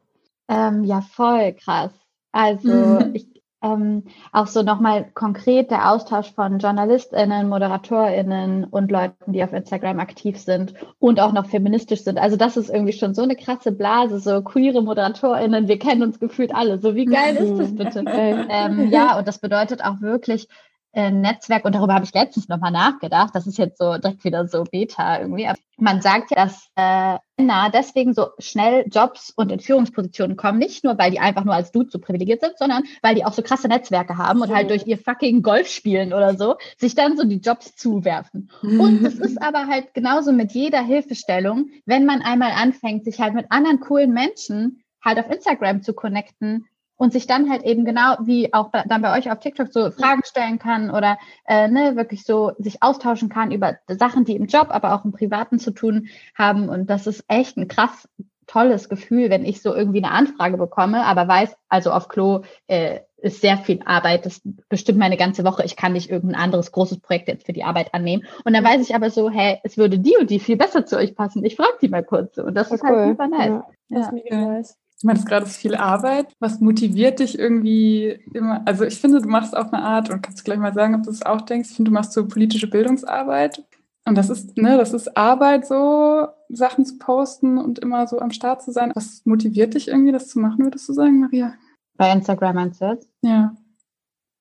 Ähm, 0.49 0.83
ja, 0.83 1.01
voll 1.01 1.53
krass. 1.53 1.91
Also 2.33 2.67
mhm. 2.67 3.11
ich 3.13 3.32
ähm, 3.63 4.03
auch 4.31 4.47
so 4.47 4.61
nochmal 4.61 5.05
konkret 5.13 5.71
der 5.71 5.89
Austausch 5.91 6.31
von 6.33 6.59
JournalistInnen, 6.59 7.47
ModeratorInnen 7.47 8.65
und 8.65 8.91
Leuten, 8.91 9.31
die 9.31 9.43
auf 9.43 9.53
Instagram 9.53 9.99
aktiv 9.99 10.37
sind 10.37 10.73
und 10.99 11.19
auch 11.19 11.31
noch 11.31 11.47
feministisch 11.47 12.03
sind. 12.03 12.19
Also 12.19 12.35
das 12.35 12.57
ist 12.57 12.69
irgendwie 12.69 12.93
schon 12.93 13.15
so 13.15 13.23
eine 13.23 13.35
krasse 13.35 13.71
Blase, 13.71 14.19
so 14.19 14.41
queere 14.43 14.81
ModeratorInnen, 14.81 15.67
wir 15.67 15.79
kennen 15.79 16.03
uns 16.03 16.19
gefühlt 16.19 16.53
alle. 16.53 16.79
So 16.79 16.93
wie 16.95 17.05
geil 17.05 17.35
ist 17.37 17.57
das 17.57 17.75
bitte? 17.75 18.03
ähm, 18.49 18.89
ja, 18.91 19.17
und 19.17 19.27
das 19.27 19.39
bedeutet 19.39 19.83
auch 19.83 20.01
wirklich, 20.01 20.47
Netzwerk, 20.93 21.65
und 21.65 21.73
darüber 21.73 21.95
habe 21.95 22.05
ich 22.05 22.13
letztens 22.13 22.47
nochmal 22.47 22.71
nachgedacht, 22.71 23.33
das 23.33 23.47
ist 23.47 23.57
jetzt 23.57 23.79
so 23.79 23.97
direkt 23.97 24.23
wieder 24.23 24.47
so 24.47 24.63
Beta 24.63 25.19
irgendwie, 25.19 25.47
aber 25.47 25.57
man 25.77 26.01
sagt 26.01 26.31
ja, 26.31 26.45
dass 26.45 26.69
äh, 26.75 27.17
Männer 27.37 27.71
deswegen 27.73 28.13
so 28.13 28.27
schnell 28.37 28.85
Jobs 28.91 29.31
und 29.35 29.51
in 29.51 29.59
Führungspositionen 29.59 30.37
kommen, 30.37 30.59
nicht 30.59 30.83
nur, 30.83 30.97
weil 30.97 31.09
die 31.09 31.19
einfach 31.19 31.45
nur 31.45 31.55
als 31.55 31.71
Dude 31.71 31.89
so 31.89 31.97
privilegiert 31.99 32.41
sind, 32.41 32.57
sondern 32.57 32.83
weil 33.01 33.15
die 33.15 33.25
auch 33.25 33.33
so 33.33 33.41
krasse 33.41 33.67
Netzwerke 33.67 34.17
haben 34.17 34.41
und 34.41 34.53
halt 34.53 34.69
durch 34.69 34.85
ihr 34.85 34.97
fucking 34.97 35.41
Golf 35.41 35.67
spielen 35.67 36.13
oder 36.13 36.37
so, 36.37 36.55
sich 36.77 36.93
dann 36.93 37.17
so 37.17 37.23
die 37.23 37.39
Jobs 37.39 37.75
zuwerfen. 37.75 38.51
Und 38.61 39.03
es 39.03 39.19
ist 39.19 39.41
aber 39.41 39.67
halt 39.67 39.93
genauso 39.93 40.31
mit 40.31 40.51
jeder 40.51 40.81
Hilfestellung, 40.81 41.69
wenn 41.85 42.05
man 42.05 42.21
einmal 42.21 42.51
anfängt, 42.51 43.05
sich 43.05 43.19
halt 43.19 43.33
mit 43.33 43.47
anderen 43.49 43.79
coolen 43.79 44.13
Menschen 44.13 44.83
halt 45.03 45.19
auf 45.19 45.29
Instagram 45.29 45.81
zu 45.81 45.93
connecten, 45.93 46.65
und 47.03 47.11
sich 47.11 47.27
dann 47.27 47.49
halt 47.49 47.63
eben 47.63 47.83
genau 47.83 48.15
wie 48.21 48.53
auch 48.53 48.71
dann 48.71 49.01
bei 49.01 49.17
euch 49.17 49.29
auf 49.29 49.39
TikTok 49.39 49.67
so 49.73 49.91
Fragen 49.91 50.21
stellen 50.23 50.57
kann 50.57 50.89
oder 50.89 51.17
äh, 51.45 51.67
ne, 51.67 51.97
wirklich 51.97 52.23
so 52.23 52.53
sich 52.59 52.81
austauschen 52.81 53.27
kann 53.27 53.51
über 53.51 53.75
Sachen, 53.89 54.23
die 54.23 54.37
im 54.37 54.45
Job, 54.45 54.67
aber 54.69 54.93
auch 54.95 55.03
im 55.03 55.11
Privaten 55.11 55.59
zu 55.59 55.71
tun 55.71 56.07
haben. 56.33 56.69
Und 56.69 56.89
das 56.89 57.05
ist 57.05 57.25
echt 57.27 57.57
ein 57.57 57.67
krass 57.67 58.07
tolles 58.47 58.87
Gefühl, 58.87 59.29
wenn 59.29 59.43
ich 59.43 59.61
so 59.61 59.75
irgendwie 59.75 60.01
eine 60.01 60.13
Anfrage 60.13 60.55
bekomme, 60.55 61.03
aber 61.05 61.27
weiß, 61.27 61.57
also 61.67 61.91
auf 61.91 62.07
Klo 62.07 62.43
äh, 62.67 63.01
ist 63.17 63.41
sehr 63.41 63.57
viel 63.57 63.81
Arbeit, 63.83 64.25
das 64.25 64.41
bestimmt 64.69 64.97
meine 64.97 65.17
ganze 65.17 65.43
Woche, 65.43 65.65
ich 65.65 65.75
kann 65.75 65.91
nicht 65.91 66.09
irgendein 66.09 66.39
anderes 66.39 66.71
großes 66.71 67.01
Projekt 67.01 67.27
jetzt 67.27 67.45
für 67.45 67.53
die 67.53 67.65
Arbeit 67.65 67.93
annehmen. 67.93 68.23
Und 68.45 68.53
dann 68.53 68.63
weiß 68.63 68.81
ich 68.81 68.95
aber 68.95 69.09
so, 69.09 69.29
hey, 69.29 69.59
es 69.63 69.77
würde 69.77 69.99
die 69.99 70.15
und 70.17 70.29
die 70.29 70.39
viel 70.39 70.55
besser 70.55 70.85
zu 70.85 70.95
euch 70.95 71.15
passen. 71.15 71.43
Ich 71.43 71.57
frage 71.57 71.73
die 71.81 71.89
mal 71.89 72.05
kurz. 72.05 72.37
Und 72.37 72.55
das, 72.55 72.69
das 72.69 72.79
ist 72.79 72.83
halt 72.83 72.93
cool. 72.93 72.99
halt 72.99 73.09
super 73.09 73.27
nice. 73.27 73.49
Ja, 73.49 73.67
das 73.89 74.05
ist 74.05 74.13
mega 74.13 74.37
nice. 74.37 74.77
Du 75.03 75.07
meinst 75.07 75.25
gerade, 75.25 75.43
es 75.43 75.51
ist 75.51 75.57
viel 75.57 75.75
Arbeit. 75.75 76.33
Was 76.39 76.61
motiviert 76.61 77.19
dich 77.19 77.37
irgendwie 77.37 78.21
immer? 78.33 78.61
Also 78.65 78.85
ich 78.85 79.01
finde, 79.01 79.19
du 79.19 79.27
machst 79.27 79.55
auf 79.55 79.73
eine 79.73 79.83
Art, 79.83 80.09
und 80.09 80.21
kannst 80.21 80.39
du 80.39 80.43
gleich 80.45 80.59
mal 80.59 80.73
sagen, 80.73 80.95
ob 80.95 81.03
du 81.03 81.09
es 81.09 81.25
auch 81.25 81.41
denkst, 81.41 81.71
ich 81.71 81.75
finde, 81.75 81.89
du 81.89 81.93
machst 81.93 82.13
so 82.13 82.25
politische 82.25 82.69
Bildungsarbeit. 82.69 83.65
Und 84.05 84.17
das 84.17 84.29
ist, 84.29 84.55
ne, 84.55 84.77
das 84.77 84.93
ist 84.93 85.17
Arbeit, 85.17 85.67
so 85.67 86.27
Sachen 86.47 86.85
zu 86.85 86.97
posten 86.99 87.57
und 87.57 87.79
immer 87.79 88.07
so 88.07 88.19
am 88.19 88.31
Start 88.31 88.61
zu 88.61 88.71
sein. 88.71 88.93
Was 88.95 89.25
motiviert 89.25 89.73
dich 89.73 89.89
irgendwie, 89.89 90.13
das 90.13 90.29
zu 90.29 90.39
machen, 90.39 90.63
würdest 90.63 90.87
du 90.87 90.93
sagen, 90.93 91.19
Maria? 91.19 91.53
Bei 91.97 92.09
Instagram 92.09 92.55
meinst 92.55 92.79
du 92.79 92.85
jetzt? 92.85 93.09
Ja. 93.23 93.53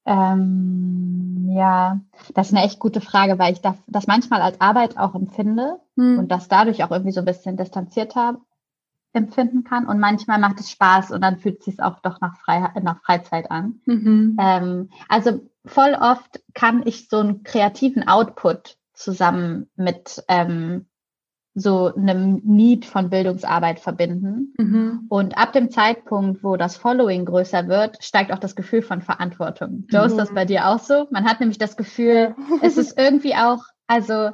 Ähm, 0.07 1.51
ja, 1.57 2.01
das 2.35 2.49
ist 2.49 2.55
eine 2.55 2.65
echt 2.65 2.79
gute 2.79 3.01
Frage, 3.01 3.41
weil 3.41 3.53
ich 3.53 3.61
das, 3.61 3.75
das 3.89 4.07
manchmal 4.07 4.43
als 4.43 4.61
Arbeit 4.61 4.97
auch 4.97 5.17
empfinde 5.17 5.81
hm. 5.97 6.21
und 6.21 6.31
das 6.31 6.47
dadurch 6.47 6.85
auch 6.85 6.93
irgendwie 6.93 7.13
so 7.13 7.21
ein 7.21 7.27
bisschen 7.27 7.57
distanziert 7.57 8.15
habe, 8.15 8.39
empfinden 9.13 9.65
kann. 9.65 9.87
Und 9.87 9.99
manchmal 9.99 10.39
macht 10.39 10.61
es 10.61 10.71
Spaß 10.71 11.11
und 11.11 11.21
dann 11.21 11.39
fühlt 11.39 11.61
es 11.61 11.67
sich 11.67 11.83
auch 11.83 12.01
doch 12.01 12.21
nach, 12.21 12.37
Frei 12.39 12.71
nach 12.83 13.03
Freizeit 13.03 13.51
an. 13.51 13.81
Mhm. 13.85 14.37
Ähm, 14.41 14.91
also 15.09 15.41
voll 15.65 15.97
oft 16.01 16.41
kann 16.55 16.83
ich 16.87 17.09
so 17.09 17.19
einen 17.19 17.43
kreativen 17.43 18.07
Output 18.09 18.77
zusammen 18.95 19.69
mit 19.77 20.23
ähm, 20.29 20.87
so 21.55 21.95
einem 21.95 22.41
Need 22.45 22.87
von 22.87 23.11
Bildungsarbeit 23.11 23.79
verbinden. 23.79 24.55
Mhm. 24.57 25.07
Und 25.09 25.37
ab 25.37 25.53
dem 25.53 25.71
Zeitpunkt, 25.71 26.43
wo 26.43 26.57
das 26.57 26.77
Following 26.77 27.27
größer 27.27 27.69
wird, 27.69 28.03
steigt 28.03 28.33
auch 28.33 28.39
das 28.39 28.57
Gefühl 28.57 28.81
von 28.81 29.03
Verantwortung. 29.03 29.85
Joe, 29.91 30.03
mhm. 30.03 30.07
ist 30.07 30.17
das 30.17 30.33
bei 30.33 30.47
dir 30.47 30.69
auch 30.69 30.79
so? 30.79 31.07
Man 31.11 31.27
hat 31.27 31.41
nämlich 31.41 31.59
das 31.59 31.77
Gefühl, 31.77 32.35
es 32.63 32.79
ist 32.79 32.99
irgendwie 32.99 33.35
auch, 33.35 33.65
also 33.87 34.31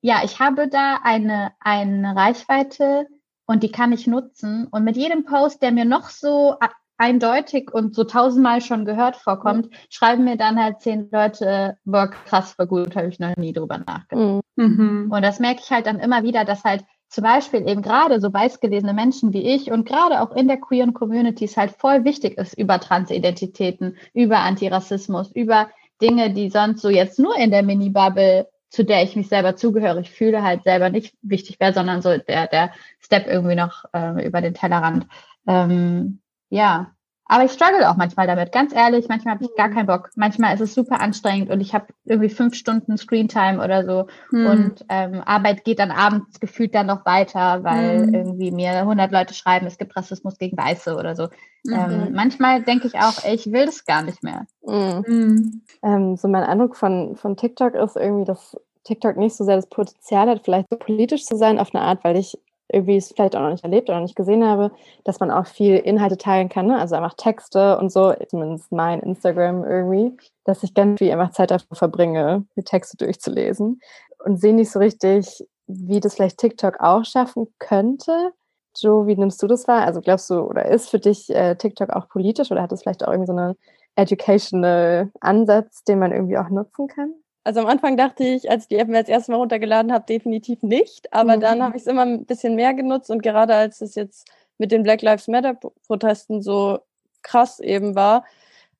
ja, 0.00 0.20
ich 0.24 0.40
habe 0.40 0.68
da 0.68 1.00
eine, 1.02 1.52
eine 1.60 2.16
Reichweite 2.16 3.06
und 3.46 3.62
die 3.62 3.70
kann 3.70 3.92
ich 3.92 4.06
nutzen. 4.06 4.66
Und 4.70 4.84
mit 4.84 4.96
jedem 4.96 5.24
Post, 5.24 5.62
der 5.62 5.72
mir 5.72 5.84
noch 5.84 6.10
so 6.10 6.56
eindeutig 6.98 7.72
und 7.72 7.94
so 7.94 8.04
tausendmal 8.04 8.60
schon 8.60 8.84
gehört 8.84 9.16
vorkommt, 9.16 9.66
mhm. 9.66 9.76
schreiben 9.90 10.24
mir 10.24 10.36
dann 10.36 10.62
halt 10.62 10.80
zehn 10.80 11.08
Leute, 11.10 11.76
boah, 11.84 12.08
krass, 12.08 12.58
war 12.58 12.66
gut, 12.66 12.96
habe 12.96 13.08
ich 13.08 13.18
noch 13.18 13.36
nie 13.36 13.52
drüber 13.52 13.78
nachgedacht. 13.78 14.42
Mhm. 14.56 15.10
Und 15.10 15.22
das 15.22 15.38
merke 15.38 15.60
ich 15.62 15.70
halt 15.70 15.86
dann 15.86 16.00
immer 16.00 16.22
wieder, 16.22 16.44
dass 16.44 16.64
halt 16.64 16.84
zum 17.08 17.22
Beispiel 17.22 17.68
eben 17.68 17.82
gerade 17.82 18.20
so 18.20 18.32
weißgelesene 18.32 18.92
Menschen 18.92 19.32
wie 19.32 19.46
ich 19.54 19.70
und 19.70 19.86
gerade 19.86 20.20
auch 20.20 20.34
in 20.34 20.48
der 20.48 20.56
queeren 20.56 20.92
Community 20.92 21.44
es 21.44 21.56
halt 21.56 21.70
voll 21.70 22.04
wichtig 22.04 22.36
ist 22.36 22.58
über 22.58 22.80
Transidentitäten, 22.80 23.96
über 24.12 24.38
Antirassismus, 24.38 25.30
über 25.32 25.68
Dinge, 26.02 26.32
die 26.32 26.50
sonst 26.50 26.82
so 26.82 26.88
jetzt 26.88 27.18
nur 27.18 27.36
in 27.36 27.50
der 27.50 27.62
Mini-Bubble, 27.62 28.48
zu 28.76 28.84
der 28.84 29.02
ich 29.02 29.16
mich 29.16 29.28
selber 29.28 29.56
zugehörig 29.56 30.10
fühle, 30.10 30.42
halt 30.42 30.64
selber 30.64 30.90
nicht 30.90 31.16
wichtig 31.22 31.58
wäre, 31.58 31.72
sondern 31.72 32.02
so 32.02 32.16
der, 32.18 32.46
der 32.46 32.72
Step 33.00 33.26
irgendwie 33.26 33.56
noch 33.56 33.86
äh, 33.94 34.24
über 34.26 34.42
den 34.42 34.52
Tellerrand. 34.52 35.06
Ähm, 35.46 36.20
ja, 36.50 36.92
aber 37.28 37.44
ich 37.44 37.52
struggle 37.52 37.88
auch 37.88 37.96
manchmal 37.96 38.28
damit, 38.28 38.52
ganz 38.52 38.72
ehrlich. 38.72 39.08
Manchmal 39.08 39.34
habe 39.34 39.44
ich 39.44 39.56
gar 39.56 39.68
mhm. 39.68 39.74
keinen 39.74 39.86
Bock. 39.86 40.10
Manchmal 40.14 40.54
ist 40.54 40.60
es 40.60 40.74
super 40.74 41.00
anstrengend 41.00 41.50
und 41.50 41.60
ich 41.60 41.74
habe 41.74 41.86
irgendwie 42.04 42.28
fünf 42.28 42.54
Stunden 42.54 42.96
Screentime 42.96 43.62
oder 43.62 43.84
so. 43.84 44.06
Hm. 44.30 44.46
Und 44.46 44.84
ähm, 44.88 45.22
Arbeit 45.24 45.64
geht 45.64 45.80
dann 45.80 45.90
abends 45.90 46.38
gefühlt 46.38 46.74
dann 46.74 46.86
noch 46.86 47.04
weiter, 47.04 47.64
weil 47.64 48.06
hm. 48.06 48.14
irgendwie 48.14 48.52
mir 48.52 48.72
100 48.78 49.10
Leute 49.10 49.34
schreiben, 49.34 49.66
es 49.66 49.78
gibt 49.78 49.96
Rassismus 49.96 50.38
gegen 50.38 50.56
Weiße 50.56 50.94
oder 50.94 51.16
so. 51.16 51.28
Mhm. 51.64 51.74
Ähm, 51.74 52.12
manchmal 52.12 52.62
denke 52.62 52.86
ich 52.86 52.94
auch, 52.94 53.24
ey, 53.24 53.34
ich 53.34 53.50
will 53.50 53.66
das 53.66 53.84
gar 53.84 54.02
nicht 54.02 54.22
mehr. 54.22 54.46
Mhm. 54.64 55.62
Ähm, 55.82 56.16
so 56.16 56.28
mein 56.28 56.44
Eindruck 56.44 56.76
von, 56.76 57.16
von 57.16 57.36
TikTok 57.36 57.74
ist 57.74 57.96
irgendwie, 57.96 58.24
dass 58.24 58.56
TikTok 58.86 59.16
nicht 59.16 59.36
so 59.36 59.44
sehr 59.44 59.56
das 59.56 59.66
Potenzial 59.66 60.28
hat, 60.28 60.42
vielleicht 60.44 60.68
so 60.70 60.76
politisch 60.76 61.24
zu 61.24 61.36
sein 61.36 61.58
auf 61.58 61.74
eine 61.74 61.84
Art, 61.84 62.04
weil 62.04 62.16
ich 62.16 62.38
irgendwie 62.72 62.96
es 62.96 63.12
vielleicht 63.12 63.36
auch 63.36 63.40
noch 63.40 63.50
nicht 63.50 63.64
erlebt 63.64 63.88
oder 63.88 64.00
nicht 64.00 64.16
gesehen 64.16 64.44
habe, 64.44 64.72
dass 65.04 65.20
man 65.20 65.30
auch 65.30 65.46
viel 65.46 65.76
Inhalte 65.76 66.16
teilen 66.16 66.48
kann, 66.48 66.66
ne? 66.66 66.78
also 66.78 66.96
einfach 66.96 67.14
Texte 67.14 67.78
und 67.78 67.92
so, 67.92 68.12
zumindest 68.28 68.72
mein 68.72 69.00
Instagram 69.00 69.64
irgendwie, 69.64 70.16
dass 70.44 70.62
ich 70.62 70.74
ganz 70.74 70.98
viel 70.98 71.12
einfach 71.12 71.30
Zeit 71.30 71.50
dafür 71.50 71.76
verbringe, 71.76 72.44
die 72.56 72.64
Texte 72.64 72.96
durchzulesen 72.96 73.80
und 74.24 74.40
sehe 74.40 74.54
nicht 74.54 74.70
so 74.70 74.78
richtig, 74.78 75.46
wie 75.66 76.00
das 76.00 76.14
vielleicht 76.14 76.38
TikTok 76.38 76.80
auch 76.80 77.04
schaffen 77.04 77.48
könnte. 77.58 78.32
Joe, 78.76 79.06
wie 79.06 79.16
nimmst 79.16 79.42
du 79.42 79.46
das 79.46 79.66
wahr? 79.68 79.82
Also 79.82 80.00
glaubst 80.00 80.28
du, 80.30 80.40
oder 80.40 80.66
ist 80.66 80.90
für 80.90 80.98
dich 80.98 81.30
äh, 81.34 81.54
TikTok 81.56 81.90
auch 81.90 82.08
politisch 82.08 82.50
oder 82.50 82.62
hat 82.62 82.72
es 82.72 82.82
vielleicht 82.82 83.04
auch 83.04 83.12
irgendwie 83.12 83.32
so 83.32 83.36
einen 83.36 83.54
educational 83.96 85.10
Ansatz, 85.20 85.84
den 85.84 85.98
man 85.98 86.12
irgendwie 86.12 86.36
auch 86.36 86.50
nutzen 86.50 86.88
kann? 86.88 87.14
Also 87.46 87.60
am 87.60 87.66
Anfang 87.66 87.96
dachte 87.96 88.24
ich, 88.24 88.50
als 88.50 88.64
ich 88.64 88.68
die 88.70 88.76
App 88.76 88.88
mir 88.88 88.98
das 88.98 89.08
erste 89.08 89.30
Mal 89.30 89.38
runtergeladen 89.38 89.92
habe, 89.92 90.04
definitiv 90.04 90.64
nicht. 90.64 91.12
Aber 91.12 91.36
mhm. 91.36 91.40
dann 91.40 91.62
habe 91.62 91.76
ich 91.76 91.82
es 91.82 91.86
immer 91.86 92.02
ein 92.02 92.26
bisschen 92.26 92.56
mehr 92.56 92.74
genutzt 92.74 93.08
und 93.08 93.22
gerade 93.22 93.54
als 93.54 93.80
es 93.80 93.94
jetzt 93.94 94.28
mit 94.58 94.72
den 94.72 94.82
Black 94.82 95.00
Lives 95.00 95.28
Matter 95.28 95.54
Protesten 95.86 96.42
so 96.42 96.80
krass 97.22 97.60
eben 97.60 97.94
war, 97.94 98.24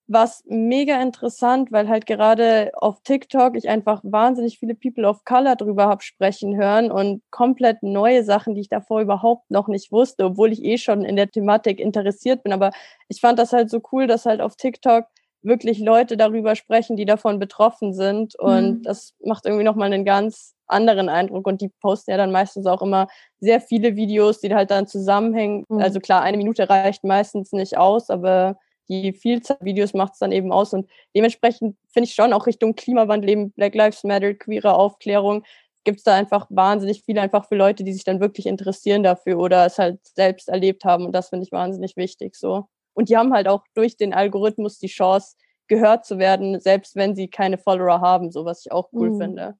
war 0.08 0.24
es 0.24 0.42
mega 0.48 1.00
interessant, 1.00 1.70
weil 1.70 1.88
halt 1.88 2.06
gerade 2.06 2.72
auf 2.74 3.00
TikTok 3.04 3.54
ich 3.54 3.68
einfach 3.68 4.00
wahnsinnig 4.02 4.58
viele 4.58 4.74
People 4.74 5.06
of 5.06 5.24
Color 5.24 5.54
drüber 5.54 5.86
habe 5.86 6.02
sprechen 6.02 6.56
hören 6.56 6.90
und 6.90 7.22
komplett 7.30 7.84
neue 7.84 8.24
Sachen, 8.24 8.56
die 8.56 8.62
ich 8.62 8.68
davor 8.68 9.00
überhaupt 9.00 9.48
noch 9.48 9.68
nicht 9.68 9.92
wusste, 9.92 10.24
obwohl 10.24 10.50
ich 10.52 10.64
eh 10.64 10.78
schon 10.78 11.04
in 11.04 11.14
der 11.14 11.30
Thematik 11.30 11.78
interessiert 11.78 12.42
bin. 12.42 12.52
Aber 12.52 12.72
ich 13.06 13.20
fand 13.20 13.38
das 13.38 13.52
halt 13.52 13.70
so 13.70 13.80
cool, 13.92 14.08
dass 14.08 14.26
halt 14.26 14.40
auf 14.40 14.56
TikTok 14.56 15.06
wirklich 15.46 15.78
Leute 15.78 16.16
darüber 16.16 16.56
sprechen, 16.56 16.96
die 16.96 17.04
davon 17.04 17.38
betroffen 17.38 17.94
sind. 17.94 18.34
Und 18.38 18.78
mhm. 18.78 18.82
das 18.82 19.14
macht 19.24 19.46
irgendwie 19.46 19.64
nochmal 19.64 19.92
einen 19.92 20.04
ganz 20.04 20.54
anderen 20.66 21.08
Eindruck. 21.08 21.46
Und 21.46 21.60
die 21.60 21.70
posten 21.80 22.10
ja 22.10 22.16
dann 22.16 22.32
meistens 22.32 22.66
auch 22.66 22.82
immer 22.82 23.06
sehr 23.40 23.60
viele 23.60 23.96
Videos, 23.96 24.40
die 24.40 24.54
halt 24.54 24.70
dann 24.70 24.86
zusammenhängen. 24.86 25.64
Mhm. 25.68 25.78
Also 25.78 26.00
klar, 26.00 26.22
eine 26.22 26.36
Minute 26.36 26.68
reicht 26.68 27.04
meistens 27.04 27.52
nicht 27.52 27.78
aus, 27.78 28.10
aber 28.10 28.58
die 28.88 29.12
Vielzahl 29.12 29.58
Videos 29.60 29.94
macht 29.94 30.14
es 30.14 30.18
dann 30.18 30.32
eben 30.32 30.52
aus. 30.52 30.72
Und 30.72 30.88
dementsprechend 31.14 31.76
finde 31.88 32.08
ich 32.08 32.14
schon 32.14 32.32
auch 32.32 32.46
Richtung 32.46 32.74
Klimawandel, 32.74 33.30
eben 33.30 33.52
Black 33.52 33.74
Lives 33.74 34.04
Matter, 34.04 34.34
queere 34.34 34.74
Aufklärung, 34.74 35.44
gibt 35.84 35.98
es 35.98 36.04
da 36.04 36.14
einfach 36.14 36.46
wahnsinnig 36.50 37.02
viel 37.02 37.18
einfach 37.18 37.46
für 37.46 37.54
Leute, 37.54 37.84
die 37.84 37.92
sich 37.92 38.04
dann 38.04 38.20
wirklich 38.20 38.46
interessieren 38.46 39.02
dafür 39.02 39.38
oder 39.38 39.66
es 39.66 39.78
halt 39.78 40.04
selbst 40.04 40.48
erlebt 40.48 40.84
haben. 40.84 41.06
Und 41.06 41.12
das 41.12 41.30
finde 41.30 41.44
ich 41.44 41.52
wahnsinnig 41.52 41.96
wichtig 41.96 42.34
so. 42.34 42.68
Und 42.96 43.08
die 43.10 43.16
haben 43.16 43.32
halt 43.32 43.46
auch 43.46 43.64
durch 43.74 43.96
den 43.96 44.14
Algorithmus 44.14 44.78
die 44.78 44.88
Chance, 44.88 45.36
gehört 45.68 46.04
zu 46.04 46.18
werden, 46.18 46.60
selbst 46.60 46.96
wenn 46.96 47.14
sie 47.14 47.28
keine 47.28 47.58
Follower 47.58 48.00
haben, 48.00 48.30
so 48.30 48.44
was 48.44 48.64
ich 48.64 48.72
auch 48.72 48.88
cool 48.92 49.10
mhm. 49.10 49.18
finde. 49.18 49.54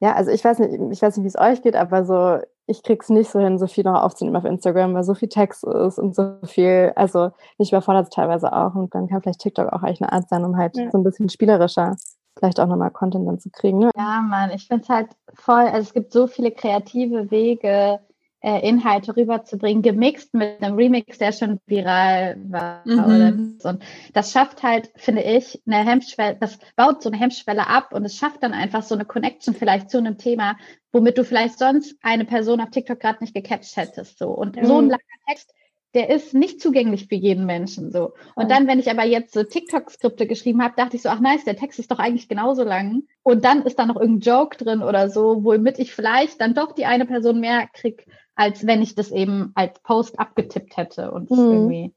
Ja, 0.00 0.14
also 0.14 0.30
ich 0.30 0.44
weiß 0.44 0.58
nicht, 0.58 0.72
ich 0.92 1.02
weiß 1.02 1.16
nicht, 1.16 1.24
wie 1.24 1.28
es 1.28 1.38
euch 1.38 1.62
geht, 1.62 1.76
aber 1.76 2.04
so, 2.04 2.38
ich 2.66 2.82
krieg's 2.82 3.08
nicht 3.08 3.30
so 3.30 3.40
hin, 3.40 3.58
so 3.58 3.66
viel 3.66 3.84
noch 3.84 4.02
aufzunehmen 4.02 4.36
auf 4.36 4.44
Instagram, 4.44 4.94
weil 4.94 5.04
so 5.04 5.14
viel 5.14 5.28
Text 5.28 5.64
ist 5.64 5.98
und 5.98 6.14
so 6.14 6.36
viel, 6.44 6.92
also 6.94 7.30
mich 7.58 7.72
überfordert 7.72 8.04
es 8.04 8.10
teilweise 8.10 8.52
auch 8.52 8.74
und 8.74 8.94
dann 8.94 9.08
kann 9.08 9.22
vielleicht 9.22 9.40
TikTok 9.40 9.72
auch 9.72 9.82
eigentlich 9.82 10.02
eine 10.02 10.12
Art 10.12 10.28
sein, 10.28 10.44
um 10.44 10.56
halt 10.56 10.76
ja. 10.76 10.90
so 10.90 10.98
ein 10.98 11.04
bisschen 11.04 11.28
spielerischer 11.28 11.96
vielleicht 12.36 12.58
auch 12.60 12.66
nochmal 12.66 12.90
Content 12.90 13.28
dann 13.28 13.38
zu 13.38 13.50
kriegen. 13.50 13.78
Ne? 13.78 13.90
Ja, 13.96 14.20
Mann, 14.20 14.50
ich 14.50 14.66
finde 14.66 14.82
es 14.82 14.88
halt 14.88 15.08
voll, 15.34 15.64
also 15.66 15.80
es 15.80 15.94
gibt 15.94 16.12
so 16.12 16.26
viele 16.26 16.50
kreative 16.50 17.30
Wege, 17.30 18.00
Inhalte 18.44 19.16
rüberzubringen, 19.16 19.82
gemixt 19.82 20.34
mit 20.34 20.62
einem 20.62 20.76
Remix, 20.76 21.16
der 21.18 21.32
schon 21.32 21.60
viral 21.66 22.36
war. 22.48 22.82
Mhm. 22.84 23.04
Oder, 23.04 23.70
und 23.70 23.84
das 24.12 24.32
schafft 24.32 24.62
halt, 24.62 24.90
finde 24.96 25.22
ich, 25.22 25.62
eine 25.66 25.84
Hemmschwelle, 25.88 26.36
das 26.38 26.58
baut 26.76 27.02
so 27.02 27.08
eine 27.08 27.18
Hemmschwelle 27.18 27.66
ab 27.66 27.94
und 27.94 28.04
es 28.04 28.16
schafft 28.16 28.42
dann 28.42 28.52
einfach 28.52 28.82
so 28.82 28.94
eine 28.94 29.06
Connection 29.06 29.54
vielleicht 29.54 29.90
zu 29.90 29.96
einem 29.98 30.18
Thema, 30.18 30.56
womit 30.92 31.16
du 31.16 31.24
vielleicht 31.24 31.58
sonst 31.58 31.96
eine 32.02 32.26
Person 32.26 32.60
auf 32.60 32.70
TikTok 32.70 33.00
gerade 33.00 33.24
nicht 33.24 33.34
gecatcht 33.34 33.76
hättest. 33.76 34.18
So. 34.18 34.28
Und 34.28 34.56
mhm. 34.56 34.66
so 34.66 34.78
ein 34.78 34.88
langer 34.90 35.00
Text, 35.26 35.50
der 35.94 36.10
ist 36.10 36.34
nicht 36.34 36.60
zugänglich 36.60 37.06
für 37.06 37.14
jeden 37.14 37.46
Menschen 37.46 37.92
so. 37.92 38.14
Und 38.34 38.50
dann, 38.50 38.66
wenn 38.66 38.80
ich 38.80 38.90
aber 38.90 39.04
jetzt 39.04 39.32
so 39.32 39.44
TikTok-Skripte 39.44 40.26
geschrieben 40.26 40.62
habe, 40.62 40.74
dachte 40.76 40.96
ich 40.96 41.02
so, 41.02 41.08
ach 41.08 41.20
nice, 41.20 41.44
der 41.44 41.56
Text 41.56 41.78
ist 41.78 41.90
doch 41.90 42.00
eigentlich 42.00 42.28
genauso 42.28 42.64
lang. 42.64 43.04
Und 43.22 43.44
dann 43.44 43.62
ist 43.62 43.78
da 43.78 43.86
noch 43.86 43.96
irgendein 43.96 44.32
Joke 44.32 44.56
drin 44.56 44.82
oder 44.82 45.08
so, 45.08 45.44
womit 45.44 45.78
ich 45.78 45.94
vielleicht 45.94 46.40
dann 46.40 46.54
doch 46.54 46.72
die 46.72 46.84
eine 46.84 47.06
Person 47.06 47.40
mehr 47.40 47.68
krieg 47.72 48.06
als 48.36 48.66
wenn 48.66 48.82
ich 48.82 48.94
das 48.94 49.10
eben 49.10 49.52
als 49.54 49.78
Post 49.80 50.18
abgetippt 50.18 50.76
hätte 50.76 51.10
und 51.10 51.30
mhm. 51.30 51.38
irgendwie. 51.38 51.94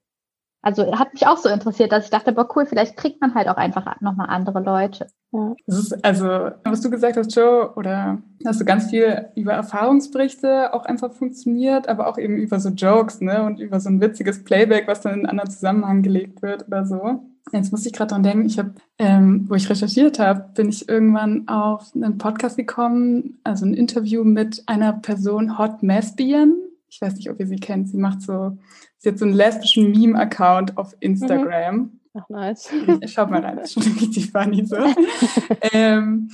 Also 0.63 0.97
hat 0.97 1.13
mich 1.13 1.25
auch 1.27 1.37
so 1.37 1.49
interessiert, 1.49 1.91
dass 1.91 2.05
ich 2.05 2.09
dachte, 2.09 2.33
boah, 2.33 2.47
cool, 2.55 2.65
vielleicht 2.65 2.97
kriegt 2.97 3.21
man 3.21 3.35
halt 3.35 3.47
auch 3.47 3.55
einfach 3.55 4.01
nochmal 4.01 4.27
andere 4.29 4.59
Leute. 4.59 5.07
Ja. 5.31 5.55
Ist, 5.65 6.03
also, 6.03 6.25
was 6.63 6.81
du 6.81 6.89
gesagt 6.89 7.15
hast, 7.15 7.33
Joe, 7.35 7.73
oder 7.75 8.21
hast 8.45 8.59
du 8.59 8.65
ganz 8.65 8.89
viel 8.89 9.29
über 9.35 9.53
Erfahrungsberichte 9.53 10.73
auch 10.73 10.83
einfach 10.85 11.13
funktioniert, 11.13 11.87
aber 11.87 12.07
auch 12.07 12.17
eben 12.17 12.35
über 12.37 12.59
so 12.59 12.69
Jokes, 12.69 13.21
ne, 13.21 13.43
und 13.43 13.59
über 13.59 13.79
so 13.79 13.89
ein 13.89 14.01
witziges 14.01 14.43
Playback, 14.43 14.87
was 14.87 15.01
dann 15.01 15.13
in 15.13 15.19
einen 15.19 15.29
anderen 15.29 15.51
Zusammenhang 15.51 16.01
gelegt 16.01 16.41
wird 16.41 16.67
oder 16.67 16.85
so. 16.85 17.23
Jetzt 17.51 17.71
muss 17.71 17.85
ich 17.85 17.93
gerade 17.93 18.09
dran 18.09 18.23
denken, 18.23 18.45
ich 18.45 18.59
habe, 18.59 18.73
ähm, 18.97 19.45
wo 19.47 19.55
ich 19.55 19.69
recherchiert 19.69 20.19
habe, 20.19 20.49
bin 20.53 20.69
ich 20.69 20.89
irgendwann 20.89 21.47
auf 21.47 21.91
einen 21.95 22.17
Podcast 22.17 22.57
gekommen, 22.57 23.39
also 23.43 23.65
ein 23.65 23.73
Interview 23.73 24.23
mit 24.23 24.63
einer 24.65 24.93
Person, 24.93 25.57
Hot 25.57 25.81
Lesbian. 25.81 26.55
Ich 26.89 27.01
weiß 27.01 27.15
nicht, 27.15 27.29
ob 27.29 27.39
ihr 27.39 27.47
sie 27.47 27.57
kennt. 27.57 27.89
Sie 27.89 27.97
macht 27.97 28.21
so, 28.21 28.57
sie 28.97 29.09
hat 29.09 29.19
so 29.19 29.25
einen 29.25 29.33
lesbischen 29.33 29.91
Meme-Account 29.91 30.77
auf 30.77 30.95
Instagram. 30.99 31.75
Mhm. 31.75 31.99
Ach, 32.15 32.29
nice. 32.29 32.69
Schaut 33.05 33.29
mal 33.29 33.41
rein, 33.41 33.57
das 33.57 33.75
ist 33.75 33.83
schon 33.83 33.93
richtig 33.99 34.31
funny 34.31 34.65
so. 34.65 34.77
ähm, 35.71 36.29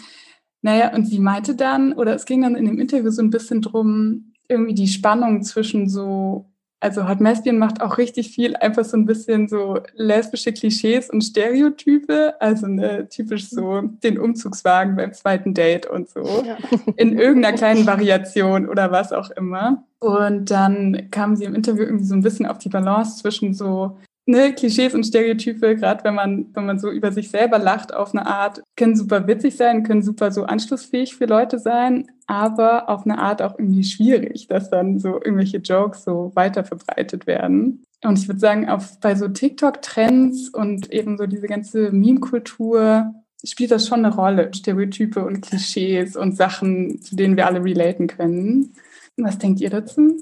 naja, 0.61 0.93
und 0.95 1.05
sie 1.05 1.19
meinte 1.19 1.55
dann, 1.55 1.93
oder 1.93 2.15
es 2.15 2.25
ging 2.25 2.41
dann 2.41 2.55
in 2.55 2.65
dem 2.65 2.79
Interview 2.79 3.09
so 3.11 3.21
ein 3.21 3.29
bisschen 3.29 3.61
drum, 3.61 4.33
irgendwie 4.47 4.73
die 4.73 4.87
Spannung 4.87 5.43
zwischen 5.43 5.89
so 5.89 6.49
also 6.83 7.07
Hot 7.07 7.21
Mesbian 7.21 7.57
macht 7.57 7.81
auch 7.81 7.97
richtig 7.97 8.29
viel 8.29 8.57
einfach 8.57 8.83
so 8.83 8.97
ein 8.97 9.05
bisschen 9.05 9.47
so 9.47 9.79
lesbische 9.95 10.51
Klischees 10.51 11.09
und 11.09 11.21
Stereotype, 11.21 12.35
also 12.41 12.67
ne, 12.67 13.07
typisch 13.07 13.49
so 13.49 13.81
den 13.81 14.19
Umzugswagen 14.19 14.97
beim 14.97 15.13
zweiten 15.13 15.53
Date 15.53 15.85
und 15.85 16.09
so, 16.09 16.43
ja. 16.45 16.57
in 16.97 17.17
irgendeiner 17.17 17.55
kleinen 17.55 17.87
Variation 17.87 18.67
oder 18.67 18.91
was 18.91 19.13
auch 19.13 19.31
immer. 19.31 19.85
Und 19.99 20.51
dann 20.51 21.09
kam 21.09 21.37
sie 21.37 21.45
im 21.45 21.55
Interview 21.55 21.83
irgendwie 21.83 22.05
so 22.05 22.15
ein 22.15 22.21
bisschen 22.21 22.45
auf 22.45 22.57
die 22.57 22.69
Balance 22.69 23.21
zwischen 23.21 23.53
so 23.53 23.97
ne, 24.25 24.53
Klischees 24.53 24.93
und 24.93 25.03
Stereotype, 25.03 25.75
gerade 25.75 26.03
wenn 26.03 26.15
man, 26.15 26.47
wenn 26.53 26.65
man 26.65 26.79
so 26.79 26.89
über 26.89 27.11
sich 27.11 27.29
selber 27.29 27.59
lacht 27.59 27.93
auf 27.93 28.13
eine 28.13 28.25
Art, 28.25 28.61
können 28.75 28.95
super 28.95 29.27
witzig 29.27 29.55
sein, 29.55 29.83
können 29.83 30.01
super 30.01 30.31
so 30.31 30.43
anschlussfähig 30.43 31.15
für 31.15 31.25
Leute 31.25 31.59
sein, 31.59 32.09
aber 32.27 32.89
auf 32.89 33.05
eine 33.05 33.19
Art 33.19 33.41
auch 33.41 33.57
irgendwie 33.57 33.83
schwierig, 33.83 34.47
dass 34.47 34.69
dann 34.69 34.99
so 34.99 35.15
irgendwelche 35.15 35.57
Jokes 35.57 36.03
so 36.03 36.31
weiter 36.35 36.63
verbreitet 36.63 37.27
werden. 37.27 37.83
Und 38.03 38.19
ich 38.19 38.27
würde 38.27 38.39
sagen, 38.39 38.69
auf, 38.69 38.99
bei 38.99 39.15
so 39.15 39.27
TikTok-Trends 39.27 40.49
und 40.49 40.91
eben 40.91 41.17
so 41.17 41.25
diese 41.25 41.47
ganze 41.47 41.91
Meme-Kultur 41.91 43.13
spielt 43.45 43.71
das 43.71 43.87
schon 43.87 44.05
eine 44.05 44.13
Rolle. 44.13 44.53
Stereotype 44.53 45.23
und 45.23 45.41
Klischees 45.41 46.15
und 46.15 46.35
Sachen, 46.35 47.01
zu 47.01 47.15
denen 47.15 47.37
wir 47.37 47.47
alle 47.47 47.63
relaten 47.63 48.07
können. 48.07 48.73
Was 49.15 49.37
denkt 49.37 49.61
ihr 49.61 49.69
dazu? 49.69 50.17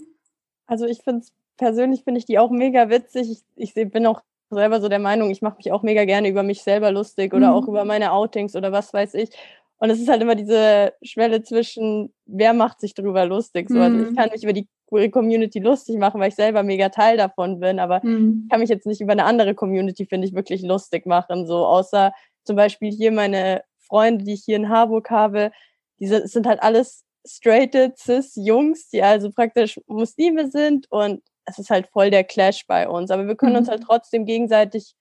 Also 0.68 0.86
ich 0.86 1.02
finde 1.04 1.22
es 1.22 1.34
persönlich 1.62 2.04
finde 2.04 2.18
ich 2.18 2.26
die 2.26 2.40
auch 2.40 2.50
mega 2.50 2.90
witzig. 2.90 3.46
Ich, 3.56 3.78
ich 3.78 3.92
bin 3.92 4.08
auch 4.08 4.22
selber 4.50 4.82
so 4.82 4.90
der 4.90 5.00
Meinung, 5.00 5.30
ich 5.30 5.44
mache 5.44 5.58
mich 5.58 5.72
auch 5.72 5.84
mega 5.84 6.06
gerne 6.06 6.28
über 6.28 6.42
mich 6.42 6.64
selber 6.64 6.92
lustig 6.92 7.36
oder 7.36 7.50
mhm. 7.50 7.54
auch 7.54 7.68
über 7.68 7.86
meine 7.86 8.12
Outings 8.12 8.56
oder 8.56 8.72
was 8.72 8.92
weiß 8.92 9.14
ich. 9.14 9.30
Und 9.78 9.92
es 9.92 10.00
ist 10.00 10.10
halt 10.10 10.24
immer 10.24 10.34
diese 10.34 10.94
Schwelle 11.04 11.44
zwischen, 11.44 12.12
wer 12.26 12.54
macht 12.54 12.82
sich 12.82 12.96
darüber 12.96 13.26
lustig. 13.26 13.70
So, 13.70 13.80
also 13.80 14.00
ich 14.00 14.10
mhm. 14.10 14.16
kann 14.16 14.30
mich 14.32 14.44
über 14.44 14.54
die 14.54 14.68
queere 14.90 15.12
Community 15.12 15.60
lustig 15.60 15.98
machen, 15.98 16.20
weil 16.20 16.30
ich 16.30 16.36
selber 16.36 16.64
mega 16.64 16.90
Teil 16.90 17.16
davon 17.16 17.60
bin, 17.60 17.80
aber 17.80 18.02
mhm. 18.04 18.48
kann 18.50 18.60
mich 18.60 18.70
jetzt 18.70 18.88
nicht 18.88 19.02
über 19.02 19.12
eine 19.12 19.26
andere 19.26 19.54
Community, 19.54 20.08
finde 20.08 20.28
ich, 20.28 20.34
wirklich 20.34 20.64
lustig 20.64 21.06
machen. 21.06 21.46
So, 21.46 21.66
außer 21.66 22.12
zum 22.44 22.56
Beispiel 22.56 22.92
hier 22.92 23.12
meine 23.12 23.62
Freunde, 23.78 24.26
die 24.26 24.34
ich 24.34 24.44
hier 24.44 24.56
in 24.56 24.70
Harburg 24.70 25.12
habe, 25.12 25.52
diese 26.00 26.28
sind 26.28 26.48
halt 26.48 26.64
alles 26.64 27.04
straighted 27.26 27.98
cis 28.00 28.34
Jungs, 28.36 28.90
die 28.90 29.04
also 29.04 29.32
praktisch 29.32 29.80
Muslime 29.86 30.50
sind 30.50 30.92
und 30.92 31.22
es 31.46 31.60
ist 31.60 31.70
halt 31.70 31.88
voll 31.88 32.10
der 32.12 32.24
Clash 32.24 32.66
bei 32.68 32.88
uns. 32.88 33.12
Aber 33.12 33.28
wir 33.28 33.36
können 33.36 33.54
mhm. 33.54 33.60
uns 33.60 33.70
halt 33.70 33.84
trotzdem 33.84 34.26
gegenseitig 34.26 34.96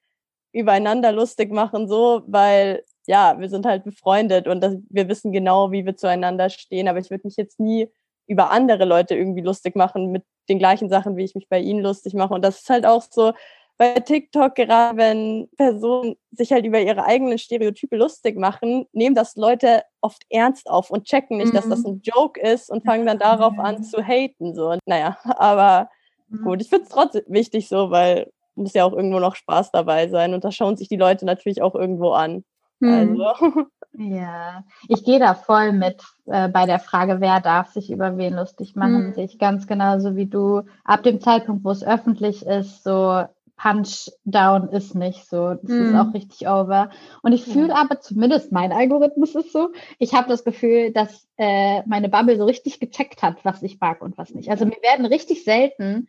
übereinander 0.52 1.12
lustig 1.12 1.52
machen, 1.52 1.88
so, 1.88 2.22
weil 2.26 2.82
ja, 3.06 3.38
wir 3.38 3.48
sind 3.48 3.66
halt 3.66 3.84
befreundet 3.84 4.46
und 4.46 4.60
das, 4.60 4.76
wir 4.88 5.08
wissen 5.08 5.32
genau, 5.32 5.72
wie 5.72 5.86
wir 5.86 5.96
zueinander 5.96 6.50
stehen. 6.50 6.88
Aber 6.88 6.98
ich 6.98 7.10
würde 7.10 7.26
mich 7.26 7.36
jetzt 7.36 7.60
nie 7.60 7.88
über 8.26 8.50
andere 8.50 8.84
Leute 8.84 9.16
irgendwie 9.16 9.40
lustig 9.40 9.74
machen 9.74 10.12
mit 10.12 10.24
den 10.48 10.58
gleichen 10.58 10.88
Sachen, 10.88 11.16
wie 11.16 11.24
ich 11.24 11.34
mich 11.34 11.48
bei 11.48 11.58
ihnen 11.60 11.80
lustig 11.80 12.14
mache. 12.14 12.34
Und 12.34 12.42
das 12.42 12.60
ist 12.60 12.70
halt 12.70 12.86
auch 12.86 13.02
so 13.02 13.32
bei 13.80 13.94
TikTok, 13.94 14.54
gerade 14.56 14.98
wenn 14.98 15.48
Personen 15.56 16.14
sich 16.32 16.52
halt 16.52 16.66
über 16.66 16.80
ihre 16.80 17.04
eigenen 17.06 17.38
Stereotype 17.38 17.96
lustig 17.96 18.36
machen, 18.36 18.86
nehmen 18.92 19.14
das 19.14 19.36
Leute 19.36 19.84
oft 20.02 20.22
ernst 20.28 20.68
auf 20.68 20.90
und 20.90 21.06
checken 21.06 21.38
nicht, 21.38 21.52
mhm. 21.52 21.56
dass 21.56 21.68
das 21.68 21.80
mhm. 21.80 21.86
ein 21.86 22.00
Joke 22.04 22.38
ist 22.38 22.70
und 22.70 22.84
fangen 22.84 23.06
dann 23.06 23.18
darauf 23.18 23.58
an 23.58 23.82
zu 23.82 24.06
haten. 24.06 24.54
So. 24.54 24.72
Und 24.72 24.80
naja, 24.84 25.16
aber 25.24 25.88
Mhm. 26.30 26.44
Gut, 26.44 26.62
ich 26.62 26.68
finde 26.68 26.84
es 26.84 26.90
trotzdem 26.90 27.22
wichtig 27.28 27.68
so, 27.68 27.90
weil 27.90 28.30
muss 28.54 28.74
ja 28.74 28.84
auch 28.84 28.92
irgendwo 28.92 29.20
noch 29.20 29.36
Spaß 29.36 29.70
dabei 29.72 30.08
sein 30.08 30.34
und 30.34 30.44
da 30.44 30.52
schauen 30.52 30.76
sich 30.76 30.88
die 30.88 30.96
Leute 30.96 31.24
natürlich 31.24 31.62
auch 31.62 31.74
irgendwo 31.74 32.12
an. 32.12 32.44
Mhm. 32.80 32.88
Also. 32.88 33.66
Ja, 33.92 34.62
ich 34.86 35.04
gehe 35.04 35.18
da 35.18 35.34
voll 35.34 35.72
mit 35.72 36.00
äh, 36.26 36.48
bei 36.48 36.64
der 36.64 36.78
Frage, 36.78 37.20
wer 37.20 37.40
darf 37.40 37.72
sich 37.72 37.90
über 37.90 38.16
wen 38.16 38.34
lustig 38.34 38.76
machen, 38.76 39.08
mhm. 39.08 39.14
sehe 39.14 39.24
ich 39.24 39.38
ganz 39.38 39.66
genauso 39.66 40.14
wie 40.14 40.26
du. 40.26 40.62
Ab 40.84 41.02
dem 41.02 41.20
Zeitpunkt, 41.20 41.64
wo 41.64 41.70
es 41.70 41.84
öffentlich 41.84 42.46
ist, 42.46 42.84
so 42.84 43.24
Punchdown 43.60 44.68
ist 44.68 44.94
nicht 44.94 45.28
so. 45.28 45.54
Das 45.54 45.70
mhm. 45.70 45.86
ist 45.86 45.94
auch 45.96 46.14
richtig 46.14 46.48
over. 46.48 46.90
Und 47.22 47.32
ich 47.32 47.44
fühle 47.44 47.74
aber, 47.74 48.00
zumindest 48.00 48.52
mein 48.52 48.72
Algorithmus 48.72 49.34
ist 49.34 49.52
so, 49.52 49.70
ich 49.98 50.14
habe 50.14 50.28
das 50.28 50.44
Gefühl, 50.44 50.92
dass 50.92 51.26
äh, 51.36 51.82
meine 51.86 52.08
Bubble 52.08 52.36
so 52.36 52.44
richtig 52.44 52.80
gecheckt 52.80 53.22
hat, 53.22 53.44
was 53.44 53.62
ich 53.62 53.80
mag 53.80 54.02
und 54.02 54.16
was 54.16 54.34
nicht. 54.34 54.50
Also 54.50 54.64
mir 54.64 54.80
werden 54.82 55.04
richtig 55.04 55.44
selten 55.44 56.08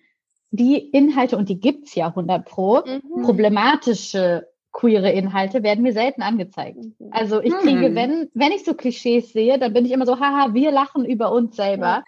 die 0.52 0.78
Inhalte, 0.78 1.38
und 1.38 1.50
die 1.50 1.60
gibt's 1.60 1.96
ja 1.96 2.08
100 2.08 2.46
pro, 2.46 2.82
mhm. 2.86 3.24
problematische 3.24 4.48
queere 4.72 5.12
Inhalte 5.12 5.64
werden 5.64 5.84
mir 5.84 5.94
selten 5.94 6.22
angezeigt. 6.22 6.78
Mhm. 6.78 7.10
Also 7.12 7.42
ich 7.42 7.54
kriege, 7.58 7.88
hm. 7.88 7.96
wenn, 7.96 8.30
wenn 8.34 8.52
ich 8.52 8.64
so 8.64 8.74
Klischees 8.74 9.34
sehe, 9.34 9.60
dann 9.60 9.74
bin 9.74 9.86
ich 9.86 9.92
immer 9.92 10.06
so, 10.06 10.20
haha, 10.20 10.54
wir 10.54 10.72
lachen 10.72 11.04
über 11.06 11.32
uns 11.32 11.56
selber. 11.56 12.04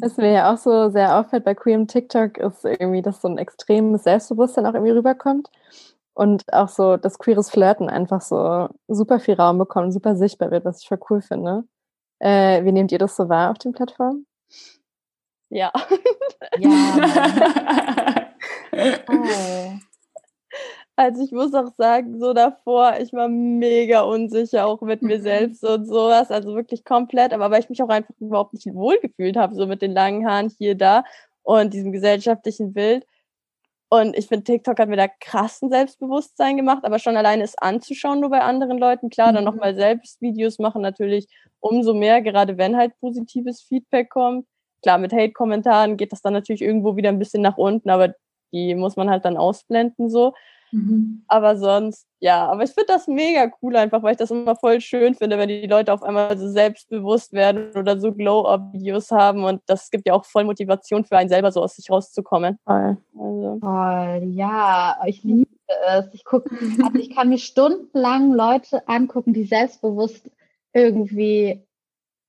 Was 0.00 0.16
mir 0.16 0.32
ja 0.32 0.52
auch 0.52 0.58
so 0.58 0.88
sehr 0.88 1.18
auffällt 1.18 1.44
bei 1.44 1.54
queerem 1.54 1.88
TikTok, 1.88 2.38
ist 2.38 2.64
irgendwie, 2.64 3.02
dass 3.02 3.20
so 3.20 3.28
ein 3.28 3.38
extremes 3.38 4.04
Selbstbewusstsein 4.04 4.66
auch 4.66 4.74
irgendwie 4.74 4.92
rüberkommt. 4.92 5.48
Und 6.14 6.50
auch 6.52 6.68
so 6.68 6.96
das 6.96 7.18
queeres 7.18 7.50
Flirten 7.50 7.90
einfach 7.90 8.22
so 8.22 8.68
super 8.88 9.20
viel 9.20 9.34
Raum 9.34 9.58
bekommt, 9.58 9.92
super 9.92 10.16
sichtbar 10.16 10.50
wird, 10.50 10.64
was 10.64 10.82
ich 10.82 10.88
voll 10.88 11.00
cool 11.10 11.20
finde. 11.20 11.64
Äh, 12.20 12.64
wie 12.64 12.72
nehmt 12.72 12.92
ihr 12.92 12.98
das 12.98 13.16
so 13.16 13.28
wahr 13.28 13.50
auf 13.50 13.58
den 13.58 13.72
Plattformen? 13.72 14.26
Ja. 15.50 15.72
Ja. 16.58 16.70
oh. 19.08 19.72
Also 20.98 21.22
ich 21.22 21.30
muss 21.30 21.52
auch 21.52 21.74
sagen, 21.76 22.18
so 22.18 22.32
davor, 22.32 22.94
ich 22.98 23.12
war 23.12 23.28
mega 23.28 24.00
unsicher, 24.00 24.66
auch 24.66 24.80
mit 24.80 25.02
mir 25.02 25.18
mhm. 25.18 25.22
selbst 25.22 25.62
und 25.62 25.84
sowas, 25.84 26.30
also 26.30 26.54
wirklich 26.54 26.84
komplett, 26.84 27.34
aber 27.34 27.50
weil 27.50 27.60
ich 27.60 27.68
mich 27.68 27.82
auch 27.82 27.90
einfach 27.90 28.14
überhaupt 28.18 28.54
nicht 28.54 28.66
wohlgefühlt 28.72 29.36
habe, 29.36 29.54
so 29.54 29.66
mit 29.66 29.82
den 29.82 29.92
langen 29.92 30.26
Haaren 30.26 30.48
hier, 30.48 30.74
da 30.74 31.04
und 31.42 31.74
diesem 31.74 31.92
gesellschaftlichen 31.92 32.72
Bild. 32.72 33.04
Und 33.90 34.16
ich 34.16 34.26
finde, 34.26 34.44
TikTok 34.44 34.78
hat 34.78 34.88
mir 34.88 34.96
da 34.96 35.06
krassen 35.06 35.68
Selbstbewusstsein 35.70 36.56
gemacht, 36.56 36.84
aber 36.84 36.98
schon 36.98 37.16
alleine 37.16 37.44
es 37.44 37.58
anzuschauen, 37.58 38.20
nur 38.20 38.30
bei 38.30 38.40
anderen 38.40 38.78
Leuten, 38.78 39.10
klar, 39.10 39.34
dann 39.34 39.44
nochmal 39.44 39.74
mhm. 39.74 39.78
selbst 39.78 40.22
Videos 40.22 40.58
machen 40.58 40.80
natürlich 40.80 41.28
umso 41.60 41.92
mehr, 41.92 42.22
gerade 42.22 42.56
wenn 42.56 42.76
halt 42.76 42.98
positives 43.00 43.60
Feedback 43.62 44.08
kommt. 44.08 44.46
Klar, 44.82 44.98
mit 44.98 45.12
Hate-Kommentaren 45.12 45.96
geht 45.96 46.12
das 46.12 46.22
dann 46.22 46.32
natürlich 46.32 46.62
irgendwo 46.62 46.96
wieder 46.96 47.08
ein 47.08 47.18
bisschen 47.18 47.42
nach 47.42 47.56
unten, 47.56 47.90
aber 47.90 48.14
die 48.52 48.74
muss 48.74 48.96
man 48.96 49.10
halt 49.10 49.24
dann 49.24 49.36
ausblenden 49.36 50.08
so. 50.10 50.32
Mhm. 50.72 51.24
Aber 51.28 51.56
sonst, 51.56 52.06
ja, 52.20 52.46
aber 52.46 52.64
ich 52.64 52.70
finde 52.70 52.88
das 52.88 53.06
mega 53.06 53.50
cool 53.62 53.76
einfach, 53.76 54.02
weil 54.02 54.12
ich 54.12 54.18
das 54.18 54.30
immer 54.30 54.56
voll 54.56 54.80
schön 54.80 55.14
finde, 55.14 55.38
wenn 55.38 55.48
die 55.48 55.66
Leute 55.66 55.92
auf 55.92 56.02
einmal 56.02 56.36
so 56.36 56.48
selbstbewusst 56.48 57.32
werden 57.32 57.70
oder 57.76 57.98
so 57.98 58.12
Glow-Up-Videos 58.12 59.10
haben 59.10 59.44
und 59.44 59.62
das 59.66 59.90
gibt 59.90 60.06
ja 60.06 60.14
auch 60.14 60.24
voll 60.24 60.44
Motivation 60.44 61.04
für 61.04 61.16
einen 61.16 61.28
selber 61.28 61.52
so 61.52 61.62
aus 61.62 61.76
sich 61.76 61.90
rauszukommen. 61.90 62.58
Voll. 62.64 62.96
Also. 63.18 63.58
Voll, 63.60 64.22
ja, 64.32 64.96
ich 65.06 65.22
liebe 65.22 65.48
es. 65.86 66.06
Ich 66.12 66.24
gucke, 66.24 66.50
also 66.82 66.98
ich 66.98 67.14
kann 67.14 67.28
mir 67.28 67.38
stundenlang 67.38 68.32
Leute 68.32 68.86
angucken, 68.88 69.32
die 69.32 69.44
selbstbewusst 69.44 70.30
irgendwie 70.72 71.65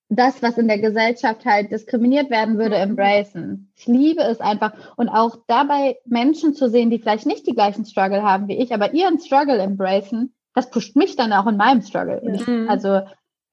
das, 0.09 0.41
was 0.41 0.57
in 0.57 0.67
der 0.67 0.79
Gesellschaft 0.79 1.45
halt 1.45 1.71
diskriminiert 1.71 2.29
werden 2.29 2.57
würde, 2.57 2.77
embracen. 2.77 3.71
Ich 3.75 3.87
liebe 3.87 4.21
es 4.21 4.39
einfach. 4.39 4.73
Und 4.95 5.09
auch 5.09 5.37
dabei 5.47 5.97
Menschen 6.05 6.53
zu 6.53 6.69
sehen, 6.69 6.89
die 6.89 6.99
vielleicht 6.99 7.25
nicht 7.25 7.45
die 7.45 7.53
gleichen 7.53 7.85
Struggle 7.85 8.23
haben 8.23 8.47
wie 8.47 8.57
ich, 8.57 8.73
aber 8.73 8.93
ihren 8.93 9.19
Struggle 9.19 9.59
embracen, 9.59 10.33
das 10.53 10.69
pusht 10.69 10.95
mich 10.95 11.15
dann 11.15 11.33
auch 11.33 11.45
in 11.47 11.57
meinem 11.57 11.81
Struggle. 11.81 12.21
Mhm. 12.23 12.69
also 12.69 13.01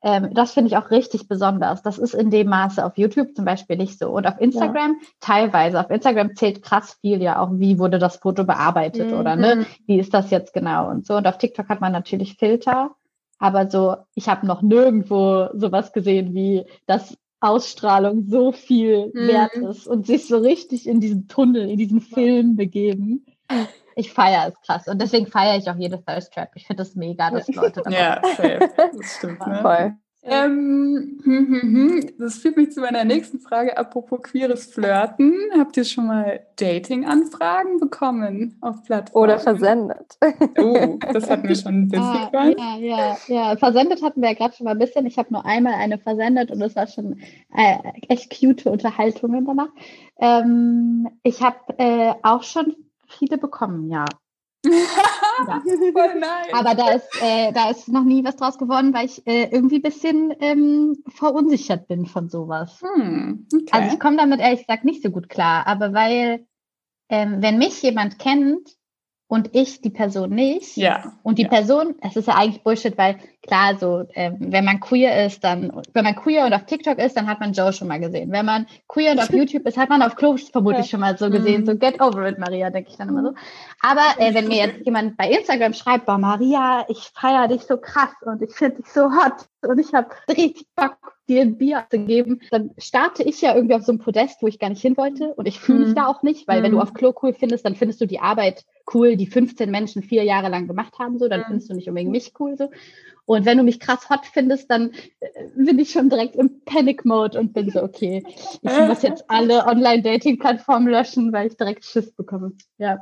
ähm, 0.05 0.35
das 0.35 0.53
finde 0.53 0.69
ich 0.69 0.77
auch 0.77 0.90
richtig 0.90 1.29
besonders. 1.29 1.83
Das 1.83 1.97
ist 1.97 2.14
in 2.14 2.31
dem 2.31 2.49
Maße 2.49 2.85
auf 2.85 2.99
YouTube 2.99 3.35
zum 3.35 3.47
Beispiel 3.47 3.79
nicht 3.79 3.99
so. 3.99 4.11
Und 4.11 4.27
auf 4.27 4.38
Instagram 4.38 4.99
ja. 5.01 5.09
teilweise. 5.21 5.81
Auf 5.81 5.90
Instagram 5.90 6.37
zählt 6.37 6.62
krass 6.62 6.99
viel 7.01 7.23
ja 7.23 7.40
auch, 7.40 7.49
wie 7.55 7.79
wurde 7.79 7.99
das 7.99 8.17
Foto 8.17 8.45
bearbeitet 8.45 9.11
mhm. 9.11 9.19
oder 9.19 9.35
ne? 9.35 9.67
Wie 9.87 9.99
ist 9.99 10.12
das 10.12 10.31
jetzt 10.31 10.53
genau 10.53 10.90
und 10.90 11.07
so. 11.07 11.17
Und 11.17 11.27
auf 11.27 11.38
TikTok 11.38 11.71
hat 11.71 11.81
man 11.81 11.93
natürlich 11.93 12.37
Filter. 12.37 12.95
Aber 13.38 13.70
so, 13.70 13.97
ich 14.14 14.29
habe 14.29 14.47
noch 14.47 14.62
nirgendwo 14.62 15.49
sowas 15.55 15.92
gesehen 15.92 16.35
wie, 16.35 16.64
dass 16.87 17.16
Ausstrahlung 17.40 18.25
so 18.29 18.53
viel 18.53 19.12
mhm. 19.12 19.29
wert 19.29 19.55
ist 19.55 19.87
und 19.87 20.07
sich 20.07 20.27
so 20.27 20.38
richtig 20.38 20.87
in 20.88 21.01
diesen 21.01 21.29
Tunnel, 21.29 21.68
in 21.68 21.77
diesen 21.77 22.01
Film 22.01 22.57
begeben. 22.57 23.27
Ich 23.97 24.12
feiere 24.12 24.49
es 24.49 24.61
krass 24.66 24.88
und 24.88 25.01
deswegen 25.01 25.27
feiere 25.27 25.59
ich 25.59 25.68
auch 25.68 25.77
jede 25.77 26.03
Thirst 26.03 26.33
Trap. 26.33 26.51
Ich 26.55 26.66
finde 26.66 26.83
es 26.83 26.94
mega, 26.94 27.31
dass 27.31 27.47
Leute 27.49 27.83
da 27.85 27.90
Ja, 27.90 28.20
safe. 28.23 28.70
Das 28.77 29.16
stimmt. 29.18 29.47
Ne? 29.47 29.59
Voll. 29.61 29.94
Ähm, 30.26 31.20
hm, 31.22 31.46
hm, 31.48 31.60
hm. 31.60 32.10
Das 32.18 32.38
führt 32.38 32.56
mich 32.56 32.72
zu 32.72 32.80
meiner 32.80 33.04
nächsten 33.04 33.40
Frage. 33.40 33.76
Apropos 33.76 34.22
queeres 34.22 34.66
Flirten. 34.66 35.34
Habt 35.58 35.76
ihr 35.76 35.84
schon 35.84 36.06
mal 36.06 36.40
Dating-Anfragen 36.56 37.79
bekommen 37.79 38.56
auf 38.62 38.83
Plattformen? 38.85 39.25
Oder 39.25 39.38
versendet? 39.38 40.18
Oh, 40.58 40.98
das 41.12 41.29
hatten 41.29 41.48
wir 41.48 41.56
schon 41.56 41.75
ein 41.83 41.88
bisschen. 41.88 42.04
Ah, 42.04 42.31
ja, 42.33 42.77
ja, 42.79 43.16
ja. 43.29 43.56
Versendet 43.56 44.02
hatten 44.02 44.22
wir 44.22 44.31
ja 44.31 44.35
gerade 44.35 44.54
schon 44.54 44.64
mal 44.64 44.72
ein 44.72 44.79
bisschen. 44.79 45.06
Ich 45.06 45.18
habe 45.18 45.33
nur 45.33 45.44
einmal 45.44 45.75
eine 45.75 45.98
versendet 45.98 46.50
und 46.50 46.62
es 46.62 46.75
war 46.75 46.87
schon 46.87 47.20
äh, 47.54 47.77
echt 48.08 48.38
cute 48.38 48.66
Unterhaltungen 48.66 49.44
danach. 49.44 49.68
Ähm, 50.18 51.08
ich 51.22 51.42
habe 51.42 51.58
äh, 51.79 52.14
auch 52.22 52.42
schon 52.42 52.75
viele 53.06 53.37
bekommen, 53.37 53.90
ja. 53.90 54.06
Ja. 54.65 55.60
Voll 55.92 56.15
nice. 56.19 56.52
Aber 56.52 56.75
da 56.75 56.92
ist, 56.92 57.08
äh, 57.21 57.52
da 57.52 57.71
ist 57.71 57.88
noch 57.88 58.04
nie 58.04 58.25
was 58.25 58.37
draus 58.37 58.56
geworden, 58.56 58.94
weil 58.94 59.06
ich 59.06 59.27
äh, 59.27 59.48
irgendwie 59.50 59.77
ein 59.77 59.83
bisschen 59.83 60.33
ähm, 60.40 60.96
verunsichert 61.08 61.88
bin 61.88 62.06
von 62.06 62.29
sowas. 62.29 62.81
Hm, 62.81 63.46
okay. 63.52 63.67
Also 63.73 63.94
ich 63.94 64.00
komme 64.00 64.17
damit 64.17 64.40
ehrlich 64.40 64.60
gesagt 64.60 64.85
nicht 64.85 65.02
so 65.02 65.10
gut 65.10 65.29
klar, 65.29 65.67
aber 65.67 65.92
weil 65.92 66.46
ähm, 67.08 67.42
wenn 67.42 67.58
mich 67.58 67.83
jemand 67.83 68.19
kennt, 68.19 68.77
und 69.27 69.54
ich 69.54 69.81
die 69.81 69.90
Person 69.90 70.31
nicht. 70.31 70.77
Ja. 70.77 71.12
Und 71.22 71.38
die 71.38 71.44
ja. 71.44 71.48
Person, 71.48 71.94
es 72.02 72.16
ist 72.16 72.29
ja 72.29 72.35
eigentlich 72.35 72.62
Bullshit, 72.62 72.96
weil 72.98 73.16
klar, 73.42 73.77
so, 73.79 74.04
ähm, 74.14 74.37
wenn 74.38 74.64
man 74.64 74.81
queer 74.81 75.27
ist, 75.27 75.42
dann, 75.42 75.83
wenn 75.92 76.04
man 76.04 76.14
queer 76.14 76.44
und 76.44 76.52
auf 76.52 76.66
TikTok 76.66 76.98
ist, 76.98 77.16
dann 77.16 77.27
hat 77.27 77.40
man 77.40 77.52
Joe 77.52 77.72
schon 77.72 77.88
mal 77.88 78.00
gesehen. 78.00 78.31
Wenn 78.33 78.46
man 78.46 78.66
queer 78.87 79.12
und 79.12 79.20
auf 79.20 79.31
YouTube 79.33 79.66
ist, 79.66 79.79
hat 79.79 79.88
man 79.88 80.02
auf 80.02 80.16
Klo 80.16 80.37
vermutlich 80.37 80.90
schon 80.90 81.00
mal 81.00 81.16
so 81.16 81.31
gesehen. 81.31 81.62
Mhm. 81.62 81.66
So, 81.66 81.77
get 81.77 82.00
over 82.00 82.27
it, 82.29 82.38
Maria, 82.38 82.70
denke 82.70 82.90
ich 82.90 82.96
dann 82.96 83.08
immer 83.08 83.22
so. 83.22 83.35
Aber 83.81 84.02
äh, 84.18 84.35
wenn 84.35 84.48
mir 84.48 84.66
jetzt 84.66 84.85
jemand 84.85 85.16
bei 85.16 85.31
Instagram 85.31 85.72
schreibt, 85.72 86.06
boah, 86.06 86.18
Maria, 86.18 86.85
ich 86.88 87.10
feiere 87.14 87.48
dich 87.48 87.62
so 87.62 87.79
krass 87.79 88.14
und 88.22 88.42
ich 88.42 88.54
finde 88.54 88.77
dich 88.83 88.92
so 88.92 89.04
hot 89.10 89.48
und 89.62 89.79
ich 89.79 89.92
habe 89.94 90.08
richtig 90.29 90.66
Bock, 90.77 91.13
dir 91.29 91.42
ein 91.42 91.56
Bier 91.56 91.87
zu 91.90 91.98
geben, 91.98 92.40
dann 92.50 92.70
starte 92.79 93.22
ich 93.22 93.40
ja 93.40 93.54
irgendwie 93.54 93.75
auf 93.75 93.83
so 93.83 93.92
einem 93.92 94.00
Podest, 94.00 94.42
wo 94.42 94.46
ich 94.46 94.58
gar 94.58 94.68
nicht 94.68 94.83
hin 94.83 94.96
wollte 94.96 95.35
und 95.35 95.46
ich 95.46 95.58
fühle 95.58 95.81
mich 95.81 95.88
mhm. 95.90 95.94
da 95.94 96.06
auch 96.06 96.22
nicht, 96.22 96.46
weil 96.46 96.60
mhm. 96.60 96.64
wenn 96.64 96.70
du 96.72 96.77
mhm. 96.79 96.83
auf 96.83 96.94
Klo 96.94 97.14
cool 97.22 97.33
findest, 97.33 97.64
dann 97.64 97.77
findest 97.77 98.00
du 98.00 98.06
die 98.06 98.20
Arbeit 98.20 98.64
cool, 98.92 99.16
die 99.16 99.27
15 99.27 99.70
Menschen 99.70 100.02
vier 100.02 100.25
Jahre 100.25 100.48
lang 100.48 100.66
gemacht 100.66 100.98
haben, 100.98 101.18
so, 101.18 101.29
dann 101.29 101.40
mhm. 101.40 101.44
findest 101.46 101.70
du 101.70 101.75
nicht 101.75 101.88
unbedingt 101.88 102.12
mich 102.12 102.33
cool, 102.38 102.56
so. 102.56 102.70
Und 103.27 103.46
wenn 103.46 103.56
du 103.56 103.64
mich 103.64 103.81
krass 103.81 104.10
hot 104.10 104.27
findest, 104.27 104.70
dann 104.70 104.92
äh, 105.20 105.29
bin 105.56 105.79
ich 105.79 105.90
schon 105.92 106.10
direkt 106.10 106.37
im 106.37 106.62
Panic-Mode 106.64 107.38
und 107.40 107.54
bin 107.54 107.70
so, 107.70 107.83
okay, 107.83 108.22
ich 108.27 108.79
muss 108.87 109.02
jetzt 109.02 109.25
alle 109.29 109.64
Online-Dating-Plattformen 109.66 110.88
löschen, 110.88 111.33
weil 111.33 111.46
ich 111.46 111.56
direkt 111.56 111.85
Schiss 111.85 112.12
bekomme. 112.12 112.52
Ja. 112.77 112.98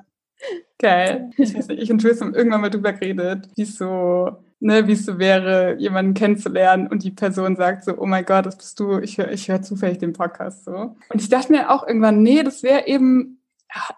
Geil. 0.78 1.30
Ich 1.36 1.54
weiß 1.54 1.68
nicht, 1.68 1.82
ich 1.82 1.90
und 1.90 2.02
Jules 2.02 2.20
haben 2.20 2.34
irgendwann 2.34 2.60
mal 2.60 2.70
drüber 2.70 2.92
geredet, 2.92 3.48
wie 3.56 3.64
so 3.64 4.30
ne, 4.62 4.86
wie 4.86 4.92
es 4.92 5.04
so 5.04 5.18
wäre, 5.18 5.76
jemanden 5.78 6.14
kennenzulernen 6.14 6.86
und 6.86 7.02
die 7.02 7.10
Person 7.10 7.56
sagt 7.56 7.84
so, 7.84 7.98
oh 7.98 8.06
mein 8.06 8.24
Gott, 8.24 8.46
das 8.46 8.56
bist 8.56 8.78
du, 8.78 8.98
ich 8.98 9.18
höre 9.18 9.32
ich 9.32 9.48
hör 9.48 9.60
zufällig 9.60 9.98
den 9.98 10.12
Podcast 10.12 10.64
so. 10.64 10.94
Und 11.08 11.20
ich 11.20 11.28
dachte 11.28 11.50
mir 11.50 11.70
auch 11.70 11.86
irgendwann, 11.86 12.22
nee, 12.22 12.44
das 12.44 12.62
wäre 12.62 12.86
eben, 12.86 13.40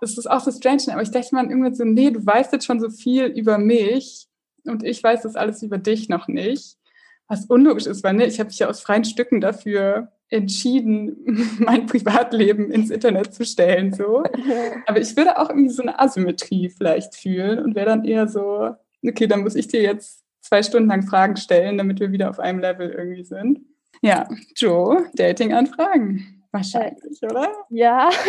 das 0.00 0.16
ist 0.16 0.30
auch 0.30 0.40
so 0.40 0.50
strange, 0.50 0.84
aber 0.90 1.02
ich 1.02 1.10
dachte 1.10 1.34
mir 1.34 1.42
irgendwann 1.42 1.74
so, 1.74 1.84
nee, 1.84 2.10
du 2.10 2.24
weißt 2.24 2.52
jetzt 2.52 2.64
schon 2.64 2.80
so 2.80 2.88
viel 2.88 3.26
über 3.26 3.58
mich 3.58 4.26
und 4.64 4.82
ich 4.84 5.02
weiß 5.02 5.22
das 5.22 5.36
alles 5.36 5.62
über 5.62 5.76
dich 5.76 6.08
noch 6.08 6.28
nicht. 6.28 6.78
Was 7.28 7.46
unlogisch 7.46 7.86
ist, 7.86 8.02
weil 8.02 8.14
ne, 8.14 8.26
ich 8.26 8.38
habe 8.38 8.48
mich 8.48 8.58
ja 8.58 8.68
aus 8.68 8.80
freien 8.80 9.04
Stücken 9.04 9.40
dafür 9.40 10.12
entschieden, 10.30 11.56
mein 11.58 11.84
Privatleben 11.86 12.70
ins 12.70 12.90
Internet 12.90 13.34
zu 13.34 13.44
stellen. 13.44 13.92
So. 13.92 14.24
Aber 14.86 14.98
ich 14.98 15.14
würde 15.14 15.38
auch 15.38 15.50
irgendwie 15.50 15.70
so 15.70 15.82
eine 15.82 15.98
Asymmetrie 15.98 16.70
vielleicht 16.70 17.14
fühlen 17.14 17.58
und 17.58 17.74
wäre 17.74 17.86
dann 17.86 18.04
eher 18.04 18.28
so, 18.28 18.70
okay, 19.06 19.26
dann 19.26 19.42
muss 19.42 19.56
ich 19.56 19.68
dir 19.68 19.82
jetzt 19.82 20.23
zwei 20.44 20.62
Stunden 20.62 20.88
lang 20.88 21.02
Fragen 21.02 21.36
stellen, 21.36 21.78
damit 21.78 22.00
wir 22.00 22.12
wieder 22.12 22.30
auf 22.30 22.38
einem 22.38 22.60
Level 22.60 22.90
irgendwie 22.90 23.24
sind. 23.24 23.60
Ja, 24.02 24.28
Joe, 24.54 25.06
Dating-Anfragen. 25.14 26.44
Wahrscheinlich, 26.52 27.22
äh, 27.22 27.26
oder? 27.26 27.48
Ja. 27.70 28.10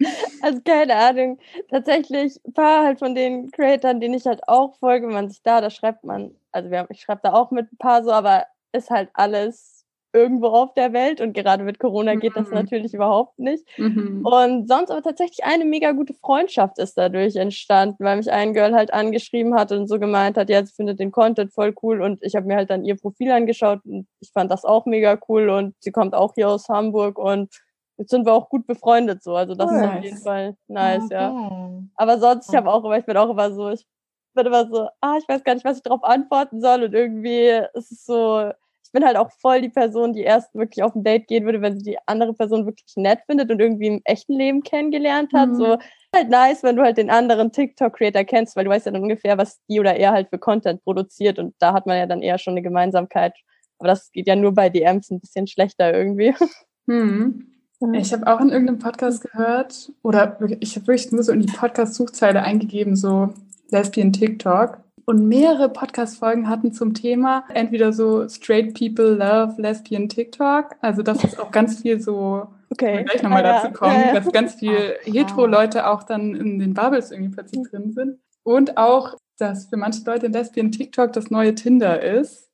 also 0.42 0.60
keine 0.64 0.94
Ahnung. 0.96 1.38
Tatsächlich 1.68 2.40
ein 2.46 2.52
paar 2.52 2.84
halt 2.84 2.98
von 2.98 3.14
den 3.14 3.50
Creatoren, 3.50 4.00
denen 4.00 4.14
ich 4.14 4.26
halt 4.26 4.46
auch 4.48 4.76
folge, 4.76 5.06
wenn 5.06 5.14
man 5.14 5.28
sich 5.28 5.42
da, 5.42 5.60
da 5.60 5.70
schreibt 5.70 6.04
man, 6.04 6.34
also 6.52 6.70
wir 6.70 6.86
ich 6.90 7.00
schreibe 7.00 7.20
da 7.22 7.32
auch 7.32 7.50
mit 7.50 7.72
ein 7.72 7.76
paar 7.76 8.02
so, 8.02 8.12
aber 8.12 8.46
ist 8.72 8.90
halt 8.90 9.10
alles 9.14 9.79
irgendwo 10.12 10.48
auf 10.48 10.74
der 10.74 10.92
Welt 10.92 11.20
und 11.20 11.32
gerade 11.32 11.62
mit 11.62 11.78
Corona 11.78 12.14
geht 12.16 12.36
das 12.36 12.48
mhm. 12.48 12.54
natürlich 12.54 12.94
überhaupt 12.94 13.38
nicht. 13.38 13.64
Mhm. 13.78 14.24
Und 14.24 14.68
sonst 14.68 14.90
aber 14.90 15.02
tatsächlich 15.02 15.44
eine 15.44 15.64
mega 15.64 15.92
gute 15.92 16.14
Freundschaft 16.14 16.78
ist 16.78 16.98
dadurch 16.98 17.36
entstanden, 17.36 18.04
weil 18.04 18.16
mich 18.16 18.30
ein 18.30 18.52
Girl 18.52 18.74
halt 18.74 18.92
angeschrieben 18.92 19.54
hat 19.54 19.72
und 19.72 19.86
so 19.86 19.98
gemeint 19.98 20.36
hat, 20.36 20.50
ja, 20.50 20.64
sie 20.64 20.72
findet 20.72 20.98
den 20.98 21.12
Content 21.12 21.52
voll 21.52 21.74
cool 21.82 22.02
und 22.02 22.22
ich 22.22 22.34
habe 22.34 22.46
mir 22.46 22.56
halt 22.56 22.70
dann 22.70 22.84
ihr 22.84 22.96
Profil 22.96 23.30
angeschaut 23.30 23.80
und 23.84 24.06
ich 24.20 24.32
fand 24.32 24.50
das 24.50 24.64
auch 24.64 24.86
mega 24.86 25.18
cool 25.28 25.48
und 25.48 25.74
sie 25.80 25.92
kommt 25.92 26.14
auch 26.14 26.34
hier 26.34 26.48
aus 26.48 26.68
Hamburg 26.68 27.18
und 27.18 27.54
jetzt 27.96 28.10
sind 28.10 28.26
wir 28.26 28.32
auch 28.32 28.48
gut 28.48 28.66
befreundet 28.66 29.22
so, 29.22 29.36
also 29.36 29.54
das 29.54 29.70
nice. 29.70 29.82
ist 29.82 29.88
auf 29.88 30.04
jeden 30.04 30.18
Fall 30.18 30.56
nice, 30.66 31.04
okay. 31.04 31.14
ja. 31.14 31.82
Aber 31.96 32.18
sonst, 32.18 32.48
ich 32.48 32.56
habe 32.56 32.70
auch 32.72 32.84
immer, 32.84 32.98
ich 32.98 33.04
bin 33.04 33.16
auch 33.16 33.30
immer 33.30 33.52
so, 33.52 33.68
ich 33.70 33.86
bin 34.34 34.46
immer 34.46 34.66
so, 34.66 34.88
ah, 35.00 35.16
ich 35.18 35.28
weiß 35.28 35.44
gar 35.44 35.54
nicht, 35.54 35.64
was 35.64 35.76
ich 35.76 35.82
darauf 35.82 36.02
antworten 36.02 36.60
soll 36.60 36.84
und 36.84 36.94
irgendwie 36.94 37.62
ist 37.74 37.92
es 37.92 38.04
so, 38.04 38.50
ich 38.90 38.92
bin 38.92 39.04
halt 39.04 39.16
auch 39.16 39.30
voll 39.40 39.60
die 39.60 39.68
Person, 39.68 40.14
die 40.14 40.22
erst 40.22 40.52
wirklich 40.52 40.82
auf 40.82 40.96
ein 40.96 41.04
Date 41.04 41.28
gehen 41.28 41.44
würde, 41.44 41.62
wenn 41.62 41.78
sie 41.78 41.92
die 41.92 41.98
andere 42.06 42.34
Person 42.34 42.66
wirklich 42.66 42.92
nett 42.96 43.20
findet 43.26 43.48
und 43.48 43.60
irgendwie 43.60 43.86
im 43.86 44.00
echten 44.02 44.32
Leben 44.32 44.64
kennengelernt 44.64 45.32
hat. 45.32 45.50
Mhm. 45.50 45.54
So 45.54 45.78
halt 46.12 46.28
nice, 46.28 46.64
wenn 46.64 46.74
du 46.74 46.82
halt 46.82 46.96
den 46.96 47.08
anderen 47.08 47.52
TikTok-Creator 47.52 48.24
kennst, 48.24 48.56
weil 48.56 48.64
du 48.64 48.70
weißt 48.70 48.86
ja 48.86 48.92
dann 48.92 49.02
ungefähr, 49.02 49.38
was 49.38 49.60
die 49.68 49.78
oder 49.78 49.94
er 49.94 50.10
halt 50.10 50.28
für 50.30 50.40
Content 50.40 50.82
produziert 50.82 51.38
und 51.38 51.54
da 51.60 51.72
hat 51.72 51.86
man 51.86 51.98
ja 51.98 52.06
dann 52.06 52.20
eher 52.20 52.38
schon 52.38 52.54
eine 52.54 52.62
Gemeinsamkeit. 52.62 53.32
Aber 53.78 53.86
das 53.86 54.10
geht 54.10 54.26
ja 54.26 54.34
nur 54.34 54.54
bei 54.54 54.68
DMs 54.70 55.08
ein 55.10 55.20
bisschen 55.20 55.46
schlechter 55.46 55.94
irgendwie. 55.94 56.34
Mhm. 56.86 57.46
Ich 57.92 58.12
habe 58.12 58.26
auch 58.26 58.40
in 58.40 58.48
irgendeinem 58.48 58.80
Podcast 58.80 59.22
gehört, 59.22 59.92
oder 60.02 60.36
ich 60.58 60.74
habe 60.74 60.88
wirklich 60.88 61.12
nur 61.12 61.22
so 61.22 61.30
in 61.30 61.40
die 61.40 61.52
Podcast-Suchzeile 61.52 62.42
eingegeben, 62.42 62.96
so 62.96 63.32
Lesbian 63.70 64.12
TikTok. 64.12 64.78
Und 65.10 65.26
mehrere 65.26 65.68
Podcast-Folgen 65.68 66.48
hatten 66.48 66.72
zum 66.72 66.94
Thema 66.94 67.42
entweder 67.52 67.92
so 67.92 68.28
Straight 68.28 68.78
People 68.78 69.16
Love 69.16 69.60
Lesbian 69.60 70.08
TikTok. 70.08 70.76
Also 70.82 71.02
das 71.02 71.24
ist 71.24 71.40
auch 71.40 71.50
ganz 71.50 71.82
viel 71.82 72.00
so, 72.00 72.46
okay. 72.70 73.02
gleich 73.02 73.20
nochmal 73.20 73.44
ah, 73.44 73.60
dazu 73.60 73.72
kommen, 73.72 73.96
ja, 74.00 74.06
ja. 74.06 74.20
dass 74.20 74.30
ganz 74.30 74.54
viel 74.54 74.94
hetero-Leute 75.02 75.88
auch 75.88 76.04
dann 76.04 76.36
in 76.36 76.60
den 76.60 76.74
Bubbles 76.74 77.10
irgendwie 77.10 77.32
plötzlich 77.32 77.68
drin 77.68 77.90
sind. 77.90 78.20
Und 78.44 78.76
auch, 78.76 79.16
dass 79.36 79.66
für 79.66 79.76
manche 79.76 80.04
Leute 80.06 80.28
Lesbian 80.28 80.70
TikTok 80.70 81.12
das 81.12 81.28
neue 81.28 81.56
Tinder 81.56 82.00
ist. 82.00 82.48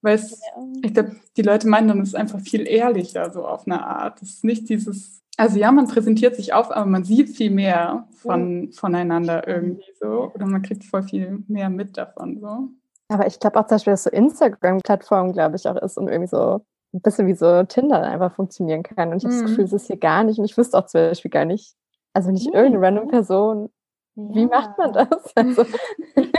Weil 0.00 0.14
es, 0.14 0.40
ich 0.84 0.94
glaube, 0.94 1.16
die 1.36 1.42
Leute 1.42 1.66
meinen 1.66 1.88
dann, 1.88 2.00
es 2.02 2.10
ist 2.10 2.14
einfach 2.14 2.38
viel 2.38 2.68
ehrlicher, 2.68 3.32
so 3.32 3.44
auf 3.44 3.66
eine 3.66 3.84
Art. 3.84 4.22
Es 4.22 4.34
ist 4.34 4.44
nicht 4.44 4.68
dieses 4.68 5.24
also 5.36 5.58
ja, 5.58 5.70
man 5.72 5.86
präsentiert 5.86 6.36
sich 6.36 6.52
auf, 6.52 6.70
aber 6.70 6.86
man 6.86 7.04
sieht 7.04 7.36
viel 7.36 7.50
mehr 7.50 8.06
von, 8.16 8.72
voneinander 8.72 9.46
irgendwie 9.46 9.92
so. 10.00 10.32
Oder 10.34 10.46
man 10.46 10.62
kriegt 10.62 10.84
voll 10.84 11.02
viel 11.02 11.44
mehr 11.48 11.68
mit 11.68 11.96
davon 11.96 12.40
so. 12.40 12.68
Aber 13.08 13.26
ich 13.26 13.38
glaube 13.38 13.58
auch 13.58 13.66
zum 13.66 13.76
Beispiel, 13.76 13.92
dass 13.92 14.04
so 14.04 14.10
Instagram-Plattform, 14.10 15.32
glaube 15.32 15.56
ich, 15.56 15.68
auch 15.68 15.76
ist 15.76 15.98
und 15.98 16.08
irgendwie 16.08 16.28
so 16.28 16.64
ein 16.92 17.00
bisschen 17.02 17.26
wie 17.26 17.34
so 17.34 17.62
Tinder 17.64 18.02
einfach 18.02 18.34
funktionieren 18.34 18.82
kann. 18.82 19.12
Und 19.12 19.18
ich 19.18 19.24
habe 19.24 19.34
mm. 19.34 19.40
das 19.40 19.50
Gefühl, 19.50 19.64
es 19.64 19.72
ist 19.72 19.86
hier 19.86 19.98
gar 19.98 20.24
nicht. 20.24 20.38
Und 20.38 20.44
ich 20.44 20.56
wüsste 20.56 20.78
auch 20.78 20.86
zum 20.86 21.02
Beispiel 21.02 21.30
gar 21.30 21.44
nicht, 21.44 21.74
also 22.14 22.30
nicht 22.30 22.50
mm. 22.50 22.54
irgendeine 22.54 22.86
random 22.86 23.08
Person 23.08 23.70
wie 24.16 24.40
ja. 24.40 24.46
macht 24.46 24.78
man 24.78 24.92
das? 24.92 25.08
Also. 25.36 25.66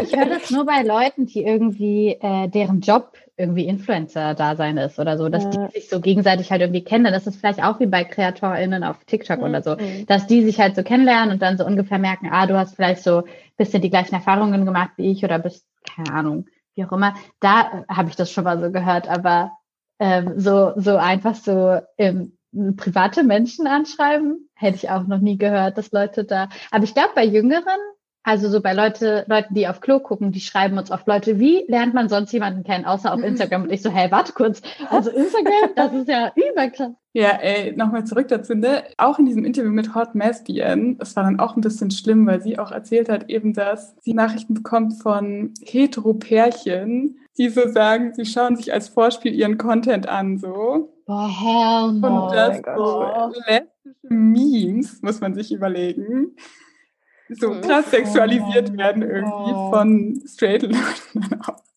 Ich 0.01 0.15
höre 0.15 0.25
das 0.25 0.49
nur 0.49 0.65
bei 0.65 0.81
Leuten, 0.81 1.27
die 1.27 1.43
irgendwie, 1.43 2.17
äh, 2.19 2.47
deren 2.47 2.81
Job 2.81 3.13
irgendwie 3.37 3.67
Influencer-Dasein 3.67 4.77
ist 4.77 4.97
oder 4.99 5.17
so, 5.17 5.29
dass 5.29 5.43
ja. 5.43 5.49
die 5.49 5.79
sich 5.79 5.89
so 5.89 6.01
gegenseitig 6.01 6.51
halt 6.51 6.61
irgendwie 6.61 6.83
kennen. 6.83 7.11
Das 7.13 7.27
ist 7.27 7.39
vielleicht 7.39 7.63
auch 7.63 7.79
wie 7.79 7.85
bei 7.85 8.03
KreatorInnen 8.03 8.83
auf 8.83 9.03
TikTok 9.05 9.37
mhm. 9.37 9.43
oder 9.43 9.61
so, 9.61 9.77
dass 10.07 10.25
die 10.25 10.43
sich 10.43 10.59
halt 10.59 10.75
so 10.75 10.83
kennenlernen 10.83 11.31
und 11.31 11.41
dann 11.41 11.57
so 11.57 11.65
ungefähr 11.65 11.99
merken, 11.99 12.29
ah, 12.31 12.47
du 12.47 12.57
hast 12.57 12.75
vielleicht 12.75 13.03
so 13.03 13.19
ein 13.19 13.23
bisschen 13.55 13.81
die 13.81 13.91
gleichen 13.91 14.15
Erfahrungen 14.15 14.65
gemacht 14.65 14.91
wie 14.97 15.11
ich 15.11 15.23
oder 15.23 15.37
bist, 15.37 15.65
keine 15.95 16.17
Ahnung, 16.17 16.47
wie 16.75 16.83
auch 16.83 16.91
immer. 16.91 17.13
Da 17.39 17.85
äh, 17.87 17.93
habe 17.93 18.09
ich 18.09 18.15
das 18.15 18.31
schon 18.31 18.43
mal 18.43 18.59
so 18.59 18.71
gehört, 18.71 19.07
aber 19.07 19.51
ähm, 19.99 20.33
so, 20.39 20.73
so 20.75 20.97
einfach 20.97 21.35
so 21.35 21.79
im 21.95 22.33
private 22.75 23.23
Menschen 23.23 23.67
anschreiben, 23.67 24.49
hätte 24.55 24.77
ich 24.77 24.89
auch 24.89 25.05
noch 25.05 25.19
nie 25.19 25.37
gehört, 25.37 25.77
dass 25.77 25.91
Leute 25.91 26.23
da. 26.23 26.49
Aber 26.71 26.83
ich 26.83 26.93
glaube, 26.93 27.11
bei 27.13 27.25
Jüngeren, 27.25 27.79
also 28.27 28.49
so 28.49 28.59
bei 28.59 28.73
Leute, 28.73 29.23
Leuten, 29.29 29.53
die 29.53 29.69
auf 29.69 29.79
Klo 29.79 30.01
gucken, 30.01 30.33
die 30.33 30.41
schreiben 30.41 30.77
uns 30.77 30.91
oft 30.91 31.07
Leute, 31.07 31.39
wie 31.39 31.63
lernt 31.69 31.93
man 31.93 32.09
sonst 32.09 32.33
jemanden 32.33 32.65
kennen, 32.65 32.83
außer 32.83 33.13
auf 33.13 33.23
Instagram? 33.23 33.63
Und 33.63 33.71
ich 33.71 33.81
so, 33.81 33.89
hey, 33.89 34.11
warte 34.11 34.33
kurz. 34.33 34.61
Also 34.89 35.11
Instagram, 35.11 35.69
das 35.77 35.93
ist 35.93 36.09
ja 36.09 36.33
überkrass. 36.51 36.91
Ja, 37.13 37.29
ey, 37.29 37.73
nochmal 37.77 38.03
zurück 38.03 38.27
dazu, 38.27 38.53
ne? 38.53 38.83
Auch 38.97 39.17
in 39.17 39.27
diesem 39.27 39.45
Interview 39.45 39.71
mit 39.71 39.95
Hot 39.95 40.13
Mesbian, 40.13 40.97
das 40.97 41.15
war 41.15 41.23
dann 41.23 41.39
auch 41.39 41.55
ein 41.55 41.61
bisschen 41.61 41.89
schlimm, 41.89 42.27
weil 42.27 42.41
sie 42.41 42.59
auch 42.59 42.71
erzählt 42.71 43.07
hat 43.07 43.29
eben, 43.29 43.53
dass 43.53 43.95
sie 44.01 44.13
Nachrichten 44.13 44.55
bekommt 44.55 45.01
von 45.01 45.53
Hetero-Pärchen, 45.63 47.19
die 47.37 47.47
so 47.47 47.69
sagen, 47.69 48.13
sie 48.13 48.25
schauen 48.25 48.57
sich 48.57 48.73
als 48.73 48.89
Vorspiel 48.89 49.33
ihren 49.33 49.57
Content 49.57 50.09
an, 50.09 50.37
so. 50.37 50.93
Boah, 51.05 51.29
hell 51.29 51.93
no. 51.93 52.25
Und 52.25 52.35
das 52.35 52.61
so 52.75 53.05
lesbische 53.47 53.67
Memes, 54.09 55.01
muss 55.01 55.21
man 55.21 55.33
sich 55.33 55.53
überlegen, 55.53 56.35
so 57.29 57.51
krass 57.61 57.89
sexualisiert 57.91 58.75
werden 58.77 59.03
irgendwie 59.03 59.51
von 59.51 60.21
straight 60.25 60.63
Leuten. 60.63 61.29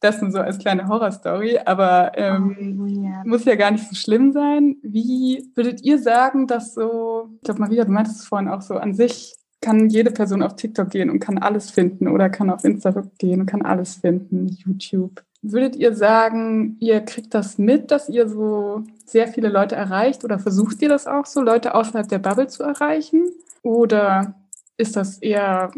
Das 0.00 0.20
nur 0.20 0.32
so 0.32 0.40
als 0.40 0.58
kleine 0.58 0.88
Horrorstory, 0.88 1.58
aber 1.64 2.12
ähm, 2.16 3.22
oh, 3.24 3.28
muss 3.28 3.44
ja 3.44 3.54
gar 3.54 3.70
nicht 3.70 3.88
so 3.88 3.94
schlimm 3.94 4.32
sein. 4.32 4.76
Wie 4.82 5.48
würdet 5.54 5.82
ihr 5.82 5.98
sagen, 5.98 6.48
dass 6.48 6.74
so, 6.74 7.28
ich 7.36 7.42
glaube, 7.42 7.60
Maria, 7.60 7.84
du 7.84 7.92
meintest 7.92 8.20
es 8.20 8.26
vorhin 8.26 8.48
auch 8.48 8.62
so, 8.62 8.78
an 8.78 8.94
sich 8.94 9.36
kann 9.60 9.88
jede 9.90 10.10
Person 10.10 10.42
auf 10.42 10.56
TikTok 10.56 10.90
gehen 10.90 11.10
und 11.10 11.20
kann 11.20 11.38
alles 11.38 11.70
finden 11.70 12.08
oder 12.08 12.30
kann 12.30 12.50
auf 12.50 12.64
Instagram 12.64 13.10
gehen 13.18 13.42
und 13.42 13.46
kann 13.46 13.62
alles 13.62 13.96
finden, 13.96 14.48
YouTube. 14.48 15.22
Würdet 15.42 15.76
ihr 15.76 15.94
sagen, 15.94 16.76
ihr 16.80 17.00
kriegt 17.00 17.34
das 17.34 17.58
mit, 17.58 17.90
dass 17.90 18.08
ihr 18.08 18.28
so 18.28 18.82
sehr 19.06 19.28
viele 19.28 19.48
Leute 19.48 19.74
erreicht 19.74 20.24
oder 20.24 20.38
versucht 20.38 20.82
ihr 20.82 20.88
das 20.88 21.06
auch 21.06 21.26
so, 21.26 21.40
Leute 21.40 21.74
außerhalb 21.74 22.08
der 22.08 22.18
Bubble 22.18 22.48
zu 22.48 22.62
erreichen? 22.62 23.24
Oder 23.62 24.34
ist 24.80 24.96
das 24.96 25.18
eher 25.18 25.70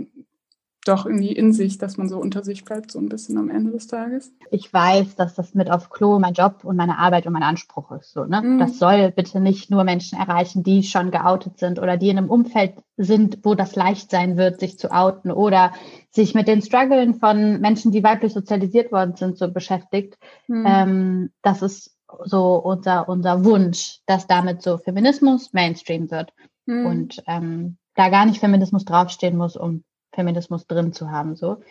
doch 0.84 1.06
irgendwie 1.06 1.32
in 1.32 1.52
sich, 1.52 1.78
dass 1.78 1.96
man 1.96 2.08
so 2.08 2.18
unter 2.18 2.42
sich 2.42 2.64
bleibt, 2.64 2.90
so 2.90 2.98
ein 2.98 3.08
bisschen 3.08 3.38
am 3.38 3.50
Ende 3.50 3.70
des 3.70 3.86
Tages. 3.86 4.32
Ich 4.50 4.72
weiß, 4.72 5.14
dass 5.14 5.34
das 5.34 5.54
mit 5.54 5.70
auf 5.70 5.90
Klo 5.90 6.18
mein 6.18 6.34
Job 6.34 6.64
und 6.64 6.76
meine 6.76 6.98
Arbeit 6.98 7.26
und 7.26 7.32
mein 7.32 7.44
Anspruch 7.44 7.92
ist. 7.92 8.12
So, 8.12 8.24
ne? 8.24 8.42
Mhm. 8.42 8.58
Das 8.58 8.78
soll 8.78 9.12
bitte 9.12 9.40
nicht 9.40 9.70
nur 9.70 9.84
Menschen 9.84 10.18
erreichen, 10.18 10.64
die 10.64 10.82
schon 10.82 11.12
geoutet 11.12 11.58
sind 11.58 11.78
oder 11.78 11.96
die 11.96 12.08
in 12.08 12.18
einem 12.18 12.30
Umfeld 12.30 12.74
sind, 12.96 13.38
wo 13.44 13.54
das 13.54 13.76
leicht 13.76 14.10
sein 14.10 14.36
wird, 14.36 14.58
sich 14.58 14.76
zu 14.76 14.90
outen 14.90 15.30
oder 15.30 15.72
sich 16.10 16.34
mit 16.34 16.48
den 16.48 16.62
Struggeln 16.62 17.14
von 17.14 17.60
Menschen, 17.60 17.92
die 17.92 18.02
weiblich 18.02 18.32
sozialisiert 18.32 18.90
worden 18.90 19.14
sind, 19.14 19.38
so 19.38 19.52
beschäftigt. 19.52 20.18
Mhm. 20.48 20.64
Ähm, 20.66 21.30
das 21.42 21.62
ist 21.62 21.96
so 22.24 22.56
unser, 22.56 23.08
unser 23.08 23.44
Wunsch, 23.44 24.00
dass 24.06 24.26
damit 24.26 24.62
so 24.62 24.78
Feminismus 24.78 25.52
Mainstream 25.52 26.10
wird. 26.10 26.32
Mhm. 26.66 26.86
Und 26.86 27.22
ähm, 27.28 27.76
da 27.94 28.08
gar 28.08 28.26
nicht 28.26 28.40
Feminismus 28.40 28.84
draufstehen 28.84 29.36
muss, 29.36 29.56
um 29.56 29.84
Feminismus 30.12 30.66
drin 30.66 30.92
zu 30.92 31.10
haben. 31.10 31.36
So. 31.36 31.62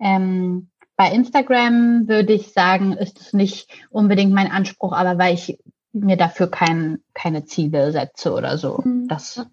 Ähm, 0.00 0.70
bei 0.96 1.12
Instagram 1.12 2.08
würde 2.08 2.32
ich 2.32 2.52
sagen, 2.52 2.92
ist 2.92 3.20
es 3.20 3.32
nicht 3.32 3.70
unbedingt 3.90 4.32
mein 4.32 4.50
Anspruch, 4.50 4.92
aber 4.92 5.18
weil 5.18 5.34
ich 5.34 5.58
mir 5.92 6.16
dafür 6.16 6.50
kein, 6.50 6.98
keine 7.14 7.44
Ziele 7.44 7.92
setze 7.92 8.32
oder 8.32 8.58
so. 8.58 8.82
Mhm. 8.84 9.08
Das 9.08 9.46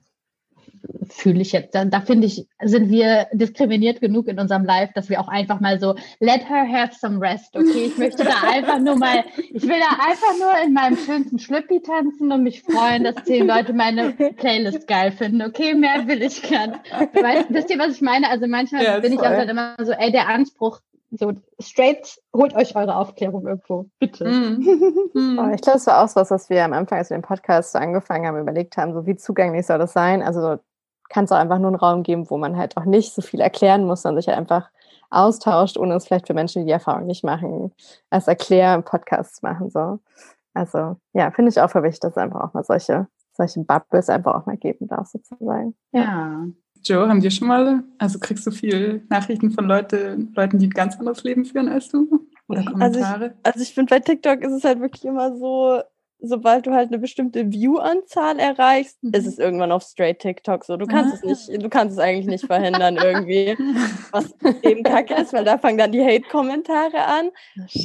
fühle 1.09 1.41
ich 1.41 1.51
jetzt, 1.51 1.75
da, 1.75 1.85
da 1.85 2.01
finde 2.01 2.27
ich, 2.27 2.47
sind 2.63 2.89
wir 2.89 3.27
diskriminiert 3.33 4.01
genug 4.01 4.27
in 4.27 4.39
unserem 4.39 4.65
Live, 4.65 4.93
dass 4.93 5.09
wir 5.09 5.19
auch 5.19 5.27
einfach 5.27 5.59
mal 5.59 5.79
so, 5.79 5.95
let 6.19 6.49
her 6.49 6.67
have 6.67 6.93
some 6.95 7.21
rest, 7.21 7.55
okay? 7.55 7.85
Ich 7.85 7.97
möchte 7.97 8.23
da 8.23 8.33
einfach 8.47 8.79
nur 8.79 8.95
mal, 8.95 9.23
ich 9.37 9.63
will 9.63 9.79
da 9.79 9.97
einfach 10.05 10.37
nur 10.39 10.65
in 10.65 10.73
meinem 10.73 10.97
schönsten 10.97 11.39
Schlüppi 11.39 11.81
tanzen 11.81 12.31
und 12.31 12.43
mich 12.43 12.63
freuen, 12.63 13.03
dass 13.03 13.15
zehn 13.23 13.47
Leute 13.47 13.73
meine 13.73 14.11
Playlist 14.11 14.87
geil 14.87 15.11
finden, 15.11 15.41
okay? 15.41 15.73
Mehr 15.73 16.07
will 16.07 16.21
ich 16.21 16.41
gern. 16.41 16.79
Weißt, 17.13 17.47
wisst 17.49 17.69
ihr, 17.69 17.79
was 17.79 17.95
ich 17.95 18.01
meine? 18.01 18.29
Also 18.29 18.47
manchmal 18.47 18.83
ja, 18.83 18.99
bin 18.99 19.13
ich 19.13 19.19
auch 19.19 19.23
dann 19.23 19.49
immer 19.49 19.75
so, 19.83 19.91
ey, 19.91 20.11
der 20.11 20.27
Anspruch, 20.27 20.81
so 21.11 21.33
straight, 21.59 22.19
holt 22.35 22.55
euch 22.55 22.75
eure 22.75 22.95
Aufklärung 22.95 23.47
irgendwo, 23.47 23.89
bitte. 23.99 24.25
Mm. 24.25 24.61
ich 25.53 25.61
glaube, 25.61 25.77
es 25.77 25.87
war 25.87 26.03
auch 26.03 26.15
was, 26.15 26.31
was 26.31 26.49
wir 26.49 26.65
am 26.65 26.73
Anfang, 26.73 26.97
als 26.97 27.09
wir 27.09 27.17
den 27.17 27.23
Podcast 27.23 27.71
so 27.71 27.79
angefangen 27.79 28.27
haben, 28.27 28.39
überlegt 28.39 28.75
haben, 28.77 28.93
so 28.93 29.05
wie 29.05 29.15
zugänglich 29.15 29.65
soll 29.65 29.77
das 29.77 29.93
sein? 29.93 30.21
Also 30.21 30.57
kann 31.09 31.25
es 31.25 31.31
auch 31.31 31.37
einfach 31.37 31.59
nur 31.59 31.67
einen 31.67 31.75
Raum 31.75 32.03
geben, 32.03 32.29
wo 32.29 32.37
man 32.37 32.57
halt 32.57 32.77
auch 32.77 32.85
nicht 32.85 33.13
so 33.13 33.21
viel 33.21 33.41
erklären 33.41 33.85
muss, 33.85 34.01
sondern 34.01 34.21
sich 34.21 34.27
halt 34.27 34.37
einfach 34.37 34.69
austauscht, 35.09 35.77
ohne 35.77 35.95
es 35.95 36.05
vielleicht 36.05 36.27
für 36.27 36.33
Menschen, 36.33 36.61
die 36.61 36.67
die 36.67 36.71
Erfahrung 36.71 37.05
nicht 37.05 37.23
machen, 37.23 37.71
als 38.09 38.27
Erklär-Podcasts 38.27 39.41
machen. 39.41 39.69
So. 39.69 39.99
Also 40.53 40.97
ja, 41.13 41.31
finde 41.31 41.49
ich 41.49 41.61
auch 41.61 41.69
für 41.69 41.83
wichtig, 41.83 42.01
dass 42.01 42.11
es 42.11 42.17
einfach 42.17 42.41
auch 42.41 42.53
mal 42.53 42.63
solche, 42.63 43.07
solche 43.33 43.61
Bubbles 43.61 44.09
einfach 44.09 44.35
auch 44.35 44.45
mal 44.45 44.57
geben 44.57 44.87
darf, 44.87 45.07
sozusagen. 45.07 45.75
Ja. 45.91 46.45
Joe, 46.83 47.07
haben 47.07 47.21
dir 47.21 47.31
schon 47.31 47.47
mal, 47.47 47.83
also 47.97 48.19
kriegst 48.19 48.45
du 48.45 48.51
viel 48.51 49.05
Nachrichten 49.09 49.51
von 49.51 49.65
Leute, 49.65 50.17
Leuten, 50.35 50.59
die 50.59 50.67
ein 50.67 50.71
ganz 50.71 50.97
anderes 50.99 51.23
Leben 51.23 51.45
führen 51.45 51.67
als 51.67 51.89
du? 51.89 52.27
Oder 52.47 52.63
Kommentare? 52.63 53.23
Also 53.23 53.25
ich, 53.25 53.45
also 53.45 53.59
ich 53.61 53.73
finde, 53.73 53.89
bei 53.89 53.99
TikTok 53.99 54.41
ist 54.41 54.51
es 54.51 54.63
halt 54.63 54.79
wirklich 54.79 55.03
immer 55.05 55.35
so, 55.35 55.81
sobald 56.27 56.65
du 56.67 56.73
halt 56.73 56.89
eine 56.89 56.99
bestimmte 56.99 57.51
View-Anzahl 57.51 58.39
erreichst, 58.39 59.03
mhm. 59.03 59.13
ist 59.13 59.25
es 59.25 59.37
irgendwann 59.37 59.71
auf 59.71 59.83
straight 59.83 60.19
TikTok 60.19 60.65
so. 60.65 60.77
Du 60.77 60.85
kannst 60.85 61.13
ah. 61.13 61.27
es 61.31 61.47
nicht, 61.49 61.63
du 61.63 61.69
kannst 61.69 61.93
es 61.93 61.99
eigentlich 61.99 62.27
nicht 62.27 62.45
verhindern 62.45 62.97
irgendwie. 62.97 63.55
was 64.11 64.33
eben 64.63 64.83
kacke 64.83 65.13
ist, 65.15 65.33
weil 65.33 65.43
da 65.43 65.57
fangen 65.57 65.77
dann 65.77 65.91
die 65.91 66.03
Hate-Kommentare 66.03 67.03
an. 67.05 67.31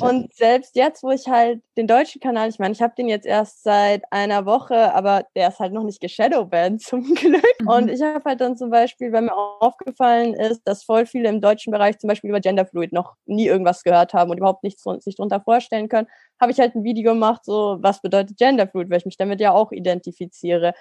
Und 0.01 0.33
selbst 0.35 0.77
jetzt, 0.77 1.03
wo 1.03 1.11
ich 1.11 1.27
halt 1.29 1.63
den 1.77 1.87
deutschen 1.87 2.21
Kanal, 2.21 2.49
ich 2.49 2.59
meine, 2.59 2.73
ich 2.73 2.83
habe 2.83 2.95
den 2.97 3.09
jetzt 3.09 3.27
erst 3.27 3.63
seit 3.63 4.03
einer 4.11 4.47
Woche, 4.47 4.95
aber 4.95 5.25
der 5.35 5.49
ist 5.49 5.59
halt 5.59 5.73
noch 5.73 5.85
nicht 5.85 6.01
geshadowbanned 6.01 6.83
zum 6.83 7.15
Glück. 7.15 7.43
Mhm. 7.61 7.69
Und 7.69 7.91
ich 7.91 8.03
habe 8.03 8.23
halt 8.25 8.41
dann 8.41 8.57
zum 8.57 8.71
Beispiel, 8.71 9.13
weil 9.13 9.23
mir 9.23 9.37
aufgefallen 9.37 10.35
ist, 10.35 10.63
dass 10.65 10.85
voll 10.85 11.07
viele 11.07 11.29
im 11.29 11.41
deutschen 11.41 11.73
Bereich 11.73 11.99
zum 11.99 12.09
Beispiel 12.09 12.31
über 12.31 12.41
Genderfluid 12.41 12.93
noch 12.93 13.15
nie 13.27 13.47
irgendwas 13.47 13.83
gehört 13.83 14.15
haben 14.15 14.31
und 14.31 14.39
überhaupt 14.39 14.63
nichts 14.63 14.85
sich 15.01 15.17
darunter 15.17 15.41
vorstellen 15.41 15.89
können, 15.89 16.09
habe 16.41 16.53
ich 16.53 16.59
halt 16.59 16.75
ein 16.75 16.85
Video 16.85 17.13
gemacht, 17.13 17.45
so 17.45 17.79
was 17.81 18.01
bedeutet 18.01 18.39
Genderfluid, 18.39 18.91
weil 18.91 18.99
ich 18.99 19.05
mich 19.05 19.17
damit 19.17 19.41
ja 19.41 19.53
auch 19.53 19.73
identifiziere. 19.73 20.75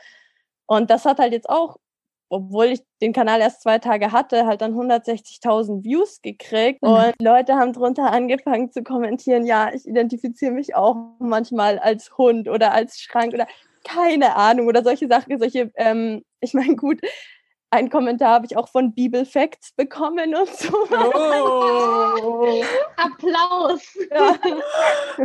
Und 0.66 0.90
das 0.90 1.06
hat 1.06 1.20
halt 1.20 1.34
jetzt 1.34 1.50
auch, 1.50 1.78
obwohl 2.30 2.68
ich 2.68 2.82
den 3.02 3.12
Kanal 3.12 3.42
erst 3.42 3.64
zwei 3.64 3.80
Tage 3.80 4.12
hatte, 4.12 4.46
halt 4.46 4.62
dann 4.62 4.76
160.000 4.76 5.84
Views 5.84 6.22
gekriegt. 6.22 6.82
Mhm. 6.84 6.90
Und 6.90 7.16
Leute 7.22 7.56
haben 7.56 7.74
drunter 7.74 8.12
angefangen 8.12 8.72
zu 8.72 8.84
kommentieren, 8.84 9.46
ja, 9.46 9.74
ich 9.74 9.88
identifiziere 9.88 10.52
mich 10.52 10.76
auch 10.76 10.96
manchmal 11.20 11.80
als 11.80 12.18
Hund 12.18 12.48
oder 12.48 12.72
als 12.72 13.00
Schrank 13.02 13.34
oder 13.34 13.48
keine 13.84 14.36
Ahnung 14.36 14.68
oder 14.68 14.84
solche 14.84 15.08
Sachen, 15.08 15.38
solche, 15.40 15.72
ähm, 15.76 16.24
ich 16.40 16.54
meine, 16.54 16.76
gut, 16.76 17.00
ein 17.72 17.90
Kommentar 17.90 18.34
habe 18.34 18.46
ich 18.46 18.58
auch 18.58 18.68
von 18.68 18.94
Bibel 18.94 19.26
Facts 19.26 19.74
bekommen 19.74 20.34
und 20.34 20.50
so. 20.50 20.74
Oh. 20.92 22.64
Applaus! 22.98 23.98
Ja. 24.12 24.36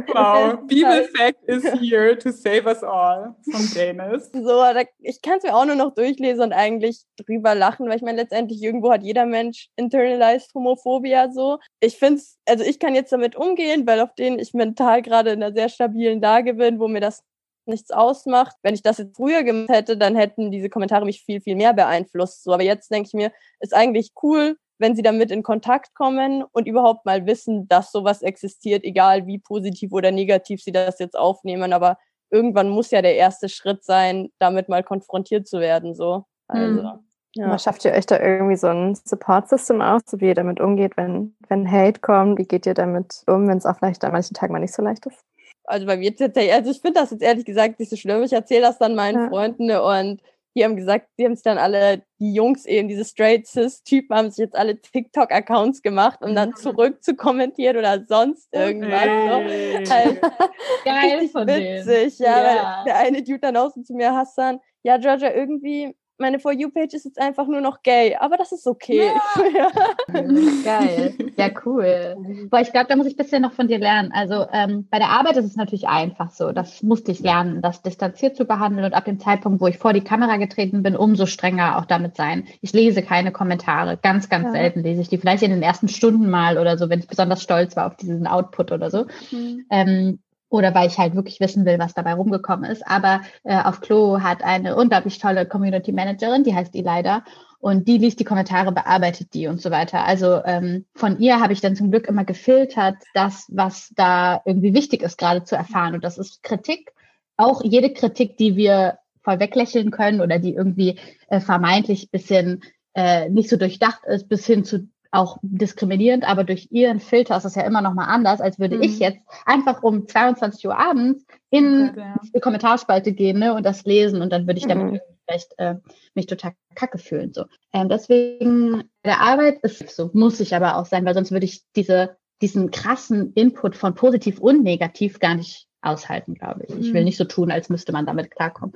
Wow, 0.09 0.67
Bibel 0.67 1.09
Fact 1.17 1.43
is 1.47 1.65
here 1.81 2.17
to 2.19 2.31
save 2.31 2.67
us 2.67 2.83
all 2.83 3.35
von 3.51 3.67
Dennis. 3.75 4.31
So, 4.33 4.43
da, 4.43 4.83
ich 5.01 5.23
kann 5.23 5.39
es 5.39 5.45
mir 5.45 5.55
auch 5.55 5.65
nur 5.65 5.77
noch 5.77 5.95
durchlesen 5.95 6.45
und 6.45 6.53
eigentlich 6.53 7.05
drüber 7.17 7.55
lachen, 7.55 7.89
weil 7.89 7.97
ich 7.97 8.03
meine, 8.03 8.21
letztendlich 8.21 8.63
irgendwo 8.63 8.93
hat 8.93 9.03
jeder 9.03 9.27
Mensch 9.27 9.69
internalized 9.77 10.55
Homophobia 10.55 11.31
so. 11.33 11.59
Ich 11.81 11.97
finde 11.97 12.17
es, 12.17 12.39
also 12.47 12.65
ich 12.65 12.79
kann 12.79 12.95
jetzt 12.95 13.13
damit 13.13 13.37
umgehen, 13.37 13.87
weil 13.87 14.01
auf 14.01 14.15
denen 14.15 14.39
ich 14.39 14.53
mental 14.53 15.03
gerade 15.03 15.31
in 15.31 15.43
einer 15.43 15.55
sehr 15.55 15.69
stabilen 15.69 16.21
Lage 16.21 16.55
bin, 16.55 16.79
wo 16.79 16.89
mir 16.89 17.01
das 17.01 17.23
nichts 17.67 17.91
ausmacht. 17.91 18.57
Wenn 18.63 18.75
ich 18.75 18.83
das 18.83 18.99
jetzt 18.99 19.17
früher 19.17 19.43
gemacht 19.43 19.71
hätte, 19.71 19.97
dann 19.97 20.17
hätten 20.17 20.51
diese 20.51 20.69
Kommentare 20.69 21.05
mich 21.05 21.23
viel, 21.23 21.41
viel 21.41 21.57
mehr 21.57 21.73
beeinflusst. 21.73 22.45
So, 22.45 22.53
aber 22.53 22.63
jetzt 22.63 22.91
denke 22.91 23.09
ich 23.09 23.15
mir, 23.15 23.33
ist 23.61 23.75
eigentlich 23.75 24.13
cool, 24.23 24.57
wenn 24.79 24.97
sie 24.97 25.03
damit 25.03 25.31
in 25.31 25.43
Kontakt 25.43 25.95
kommen 25.95 26.45
und 26.53 26.67
überhaupt 26.67 27.07
mal 27.07 27.27
wissen, 27.27 27.69
dass 27.69 27.93
sowas 27.93 28.23
existiert, 28.23 28.85
egal 28.85 29.27
wie 29.27 29.39
positiv 29.39 29.93
oder 29.93 30.11
negativ 30.11 30.63
sie 30.63 30.73
das 30.73 30.99
jetzt 30.99 31.17
aufnehmen. 31.17 31.73
Aber 31.73 31.99
irgendwann 32.31 32.69
muss 32.69 32.91
ja 32.91 33.01
der 33.01 33.17
erste 33.17 33.49
Schritt 33.49 33.85
sein, 33.85 34.31
damit 34.39 34.69
mal 34.69 34.83
konfrontiert 34.83 35.47
zu 35.47 35.61
werden. 35.61 35.95
So. 35.95 36.25
Also, 36.49 36.83
hm. 36.83 36.99
ja. 37.35 37.59
schafft 37.59 37.85
ihr 37.85 37.93
euch 37.93 38.07
da 38.07 38.21
irgendwie 38.21 38.57
so 38.57 38.67
ein 38.67 38.95
Support-System 38.95 39.81
aus, 39.81 40.03
so 40.07 40.21
wie 40.21 40.29
ihr 40.29 40.35
damit 40.35 40.61
umgeht, 40.61 40.97
wenn, 40.97 41.37
wenn 41.49 41.71
Hate 41.71 42.01
kommt? 42.01 42.39
Wie 42.39 42.47
geht 42.47 42.67
ihr 42.67 42.75
damit 42.75 43.23
um, 43.27 43.49
wenn 43.49 43.59
es 43.59 43.67
auch 43.67 43.77
vielleicht 43.77 44.05
an 44.05 44.13
manchen 44.13 44.35
Tagen 44.35 44.53
mal 44.53 44.59
nicht 44.59 44.75
so 44.75 44.83
leicht 44.83 45.07
ist? 45.07 45.25
Also 45.65 45.87
bei 45.87 45.97
mir 45.97 46.11
jetzt, 46.11 46.23
also 46.23 46.71
ich 46.71 46.81
finde 46.81 47.01
das 47.01 47.11
jetzt 47.11 47.23
ehrlich 47.23 47.45
gesagt 47.45 47.81
nicht 47.81 47.91
so 47.91 47.97
schlimm. 47.97 48.23
Ich 48.23 48.33
erzähle 48.33 48.63
das 48.63 48.79
dann 48.79 48.95
meinen 48.95 49.25
ja. 49.25 49.29
Freunden 49.29 49.71
und 49.71 50.23
die 50.57 50.63
haben 50.63 50.77
gesagt, 50.77 51.09
die 51.19 51.25
haben 51.25 51.35
sich 51.35 51.43
dann 51.43 51.59
alle, 51.59 52.03
die 52.21 52.33
Jungs 52.33 52.65
eben, 52.65 52.89
diese 52.89 53.05
Straight 53.05 53.47
Cis-Typen 53.47 54.17
haben 54.17 54.31
sich 54.31 54.39
jetzt 54.39 54.55
alle 54.55 54.81
TikTok-Accounts 54.81 55.83
gemacht, 55.83 56.21
um 56.23 56.35
dann 56.35 56.55
zurück 56.55 57.03
zu 57.03 57.17
kommentieren 57.17 57.77
oder 57.77 58.05
sonst 58.07 58.49
irgendwas. 58.53 59.03
Hey. 59.03 59.85
So. 59.85 59.93
Also, 59.93 60.21
Geil 60.85 61.29
von 61.29 61.49
witzig, 61.49 62.19
denen. 62.19 62.31
ja. 62.31 62.55
ja. 62.55 62.85
Der 62.85 62.97
eine 62.99 63.23
Dude 63.23 63.41
dann 63.41 63.57
außen 63.57 63.85
zu 63.85 63.95
mir, 63.95 64.15
Hassan, 64.15 64.61
ja, 64.85 64.97
Georgia, 64.99 65.33
irgendwie 65.35 65.97
meine 66.19 66.39
For 66.39 66.53
You-Page 66.53 66.95
ist 66.95 67.05
jetzt 67.05 67.21
einfach 67.21 67.47
nur 67.47 67.61
noch 67.61 67.83
gay, 67.83 68.17
aber 68.19 68.37
das 68.37 68.53
ist 68.53 68.67
okay. 68.67 69.09
Ja. 69.09 69.71
Geil. 70.65 71.15
Ja, 71.37 71.51
cool. 71.65 72.17
Boah, 72.51 72.61
ich 72.61 72.71
glaube, 72.73 72.87
da 72.89 72.97
muss 72.97 73.07
ich 73.07 73.15
ein 73.15 73.17
bisschen 73.17 73.43
noch 73.43 73.53
von 73.53 73.69
dir 73.69 73.79
lernen. 73.79 74.13
Also 74.13 74.47
ähm, 74.53 74.87
bei 74.91 74.99
der 74.99 75.09
Arbeit 75.09 75.37
ist 75.37 75.47
es 75.47 75.57
natürlich 75.57 75.89
einfach 75.89 76.31
so. 76.31 76.53
Das 76.53 76.83
musste 76.83 77.13
ich 77.13 77.21
lernen, 77.21 77.63
das 77.63 77.83
distanziert 77.83 78.37
zu 78.37 78.45
behandeln 78.45 78.85
und 78.85 78.95
ab 78.95 79.05
dem 79.05 79.19
Zeitpunkt, 79.19 79.61
wo 79.61 79.67
ich 79.67 79.79
vor 79.79 79.93
die 79.93 80.05
Kamera 80.05 80.37
getreten 80.37 80.83
bin, 80.83 80.97
umso 80.97 81.27
strenger 81.27 81.79
auch 81.79 81.87
damit 81.87 82.17
sein. 82.17 82.47
Ich 82.61 82.73
lese 82.73 83.03
keine 83.03 83.33
Kommentare. 83.33 83.99
Ganz, 84.01 84.29
ganz 84.29 84.47
ja. 84.47 84.53
selten 84.53 84.83
lese 84.83 85.01
ich 85.01 85.09
die. 85.09 85.19
Vielleicht 85.19 85.43
in 85.43 85.51
den 85.51 85.63
ersten 85.63 85.89
Stunden 85.89 86.31
mal 86.31 86.59
oder 86.59 86.79
so, 86.79 86.89
wenn 86.89 87.01
ich 87.01 87.09
besonders 87.09 87.43
stolz 87.43 87.77
war 87.77 87.87
auf 87.87 87.97
diesen 87.97 88.27
Output 88.27 88.73
oder 88.73 88.91
so. 88.91 89.07
Mhm. 89.33 89.65
Ähm, 89.71 90.19
oder 90.49 90.75
weil 90.75 90.89
ich 90.89 90.99
halt 90.99 91.15
wirklich 91.15 91.41
wissen 91.41 91.65
will, 91.65 91.79
was 91.79 91.95
dabei 91.95 92.15
rumgekommen 92.15 92.71
ist. 92.71 92.87
Aber 92.87 93.23
äh, 93.43 93.57
auf 93.57 93.81
Klo 93.81 94.21
hat 94.21 94.43
eine 94.45 94.77
unglaublich 94.77 95.19
tolle 95.19 95.47
Community 95.47 95.93
Managerin, 95.93 96.45
die 96.45 96.55
heißt 96.55 96.75
Elida, 96.75 97.25
und 97.65 97.89
die 97.89 97.97
liest 97.97 98.21
die 98.21 98.25
Kommentare, 98.25 98.73
bearbeitet 98.73 99.33
die 99.33 99.47
und 99.47 99.59
so 99.59 99.71
weiter. 99.71 100.05
Also 100.05 100.45
ähm, 100.45 100.85
von 100.95 101.19
ihr 101.19 101.41
habe 101.41 101.55
ich 101.55 101.63
dann 101.63 101.77
zum 101.77 101.91
Glück 101.91 102.07
immer 102.09 102.25
gefiltert, 102.25 102.97
das, 103.15 103.47
was 103.49 103.91
da 103.97 104.43
irgendwie 104.45 104.75
wichtig 104.75 105.03
ist, 105.03 105.17
gerade 105.17 105.45
zu 105.45 105.57
erfahren. 105.57 105.95
Und 105.95 106.05
das 106.05 106.19
ist 106.19 106.43
Kritik. 106.43 106.93
Auch 107.39 107.65
jede 107.65 107.91
Kritik, 107.91 108.37
die 108.37 108.57
wir 108.57 108.99
voll 109.23 109.41
weglächeln 109.41 109.91
können 109.91 110.21
oder 110.21 110.39
die 110.39 110.55
irgendwie 110.55 110.99
äh, 111.29 111.41
vermeintlich 111.41 112.11
bisschen 112.11 112.63
äh, 112.95 113.31
nicht 113.31 113.49
so 113.49 113.57
durchdacht 113.57 114.05
ist, 114.05 114.29
bis 114.29 114.45
hin 114.45 114.65
zu 114.65 114.89
auch 115.15 115.39
diskriminierend, 115.43 116.29
aber 116.29 116.45
durch 116.45 116.69
ihren 116.71 117.01
Filter 117.01 117.37
ist 117.37 117.45
es 117.45 117.55
ja 117.55 117.63
immer 117.63 117.83
noch 117.83 117.95
mal 117.95 118.07
anders, 118.07 118.41
als 118.41 118.59
würde 118.59 118.77
mhm. 118.77 118.83
ich 118.83 118.99
jetzt 118.99 119.19
einfach 119.47 119.83
um 119.83 120.09
22 120.09 120.67
Uhr 120.67 120.79
abends 120.79 121.25
in 121.51 121.91
okay, 121.91 122.01
ja. 122.01 122.21
die 122.35 122.41
Kommentarspalte 122.41 123.13
gehen 123.13 123.39
ne, 123.39 123.55
und 123.55 123.65
das 123.65 123.85
lesen 123.85 124.23
und 124.23 124.33
dann 124.33 124.47
würde 124.47 124.59
ich 124.59 124.67
damit 124.67 124.93
mhm. 124.93 125.01
vielleicht 125.27 125.55
äh, 125.59 125.77
mich 126.15 126.27
total 126.27 126.55
kacke 126.75 126.99
fühlen. 126.99 127.33
So. 127.33 127.45
Ähm, 127.73 127.89
deswegen, 127.89 128.85
der 129.05 129.21
Arbeit 129.21 129.61
ist 129.63 129.89
so, 129.95 130.11
muss 130.13 130.41
ich 130.41 130.55
aber 130.55 130.77
auch 130.77 130.87
sein, 130.87 131.05
weil 131.05 131.15
sonst 131.15 131.31
würde 131.31 131.47
ich 131.47 131.63
diese, 131.77 132.17
diesen 132.43 132.71
krassen 132.71 133.33
Input 133.35 133.77
von 133.77 133.95
positiv 133.95 134.41
und 134.41 134.65
negativ 134.65 135.21
gar 135.21 135.37
nicht 135.37 135.69
aushalten, 135.81 136.35
glaube 136.35 136.65
ich. 136.67 136.75
Mhm. 136.75 136.81
Ich 136.81 136.93
will 136.93 137.03
mhm. 137.03 137.07
nicht 137.07 137.19
so 137.19 137.25
tun, 137.25 137.53
als 137.53 137.69
müsste 137.69 137.93
man 137.93 138.07
damit 138.07 138.31
klarkommen. 138.31 138.75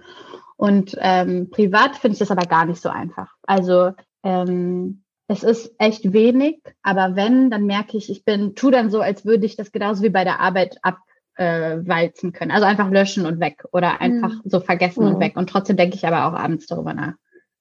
Und 0.57 0.97
ähm, 1.01 1.51
privat 1.51 1.97
finde 1.97 2.14
ich 2.14 2.18
das 2.18 2.30
aber 2.30 2.47
gar 2.47 2.64
nicht 2.64 2.80
so 2.80 2.89
einfach. 2.89 3.34
Also 3.43 3.93
ähm, 4.22 5.03
es 5.29 5.43
ist 5.43 5.74
echt 5.79 6.12
wenig, 6.14 6.61
aber 6.83 7.14
wenn, 7.14 7.51
dann 7.51 7.66
merke 7.66 7.99
ich, 7.99 8.11
ich 8.11 8.24
bin, 8.24 8.55
tu 8.55 8.70
dann 8.70 8.91
so, 8.91 9.03
als 9.03 9.26
würde 9.26 9.45
ich 9.45 9.57
das 9.57 9.72
genauso 9.72 10.03
wie 10.03 10.09
bei 10.09 10.24
der 10.24 10.41
Arbeit 10.41 10.79
abwalzen 10.81 12.31
äh, 12.31 12.33
können. 12.33 12.51
Also 12.51 12.64
einfach 12.64 12.91
löschen 12.91 13.26
und 13.26 13.39
weg 13.39 13.64
oder 13.70 14.01
einfach 14.01 14.33
mhm. 14.33 14.49
so 14.49 14.61
vergessen 14.61 15.05
mhm. 15.05 15.14
und 15.14 15.20
weg. 15.20 15.37
Und 15.37 15.51
trotzdem 15.51 15.76
denke 15.76 15.97
ich 15.97 16.07
aber 16.07 16.26
auch 16.26 16.33
abends 16.33 16.66
darüber 16.66 16.95
nach. 16.95 17.12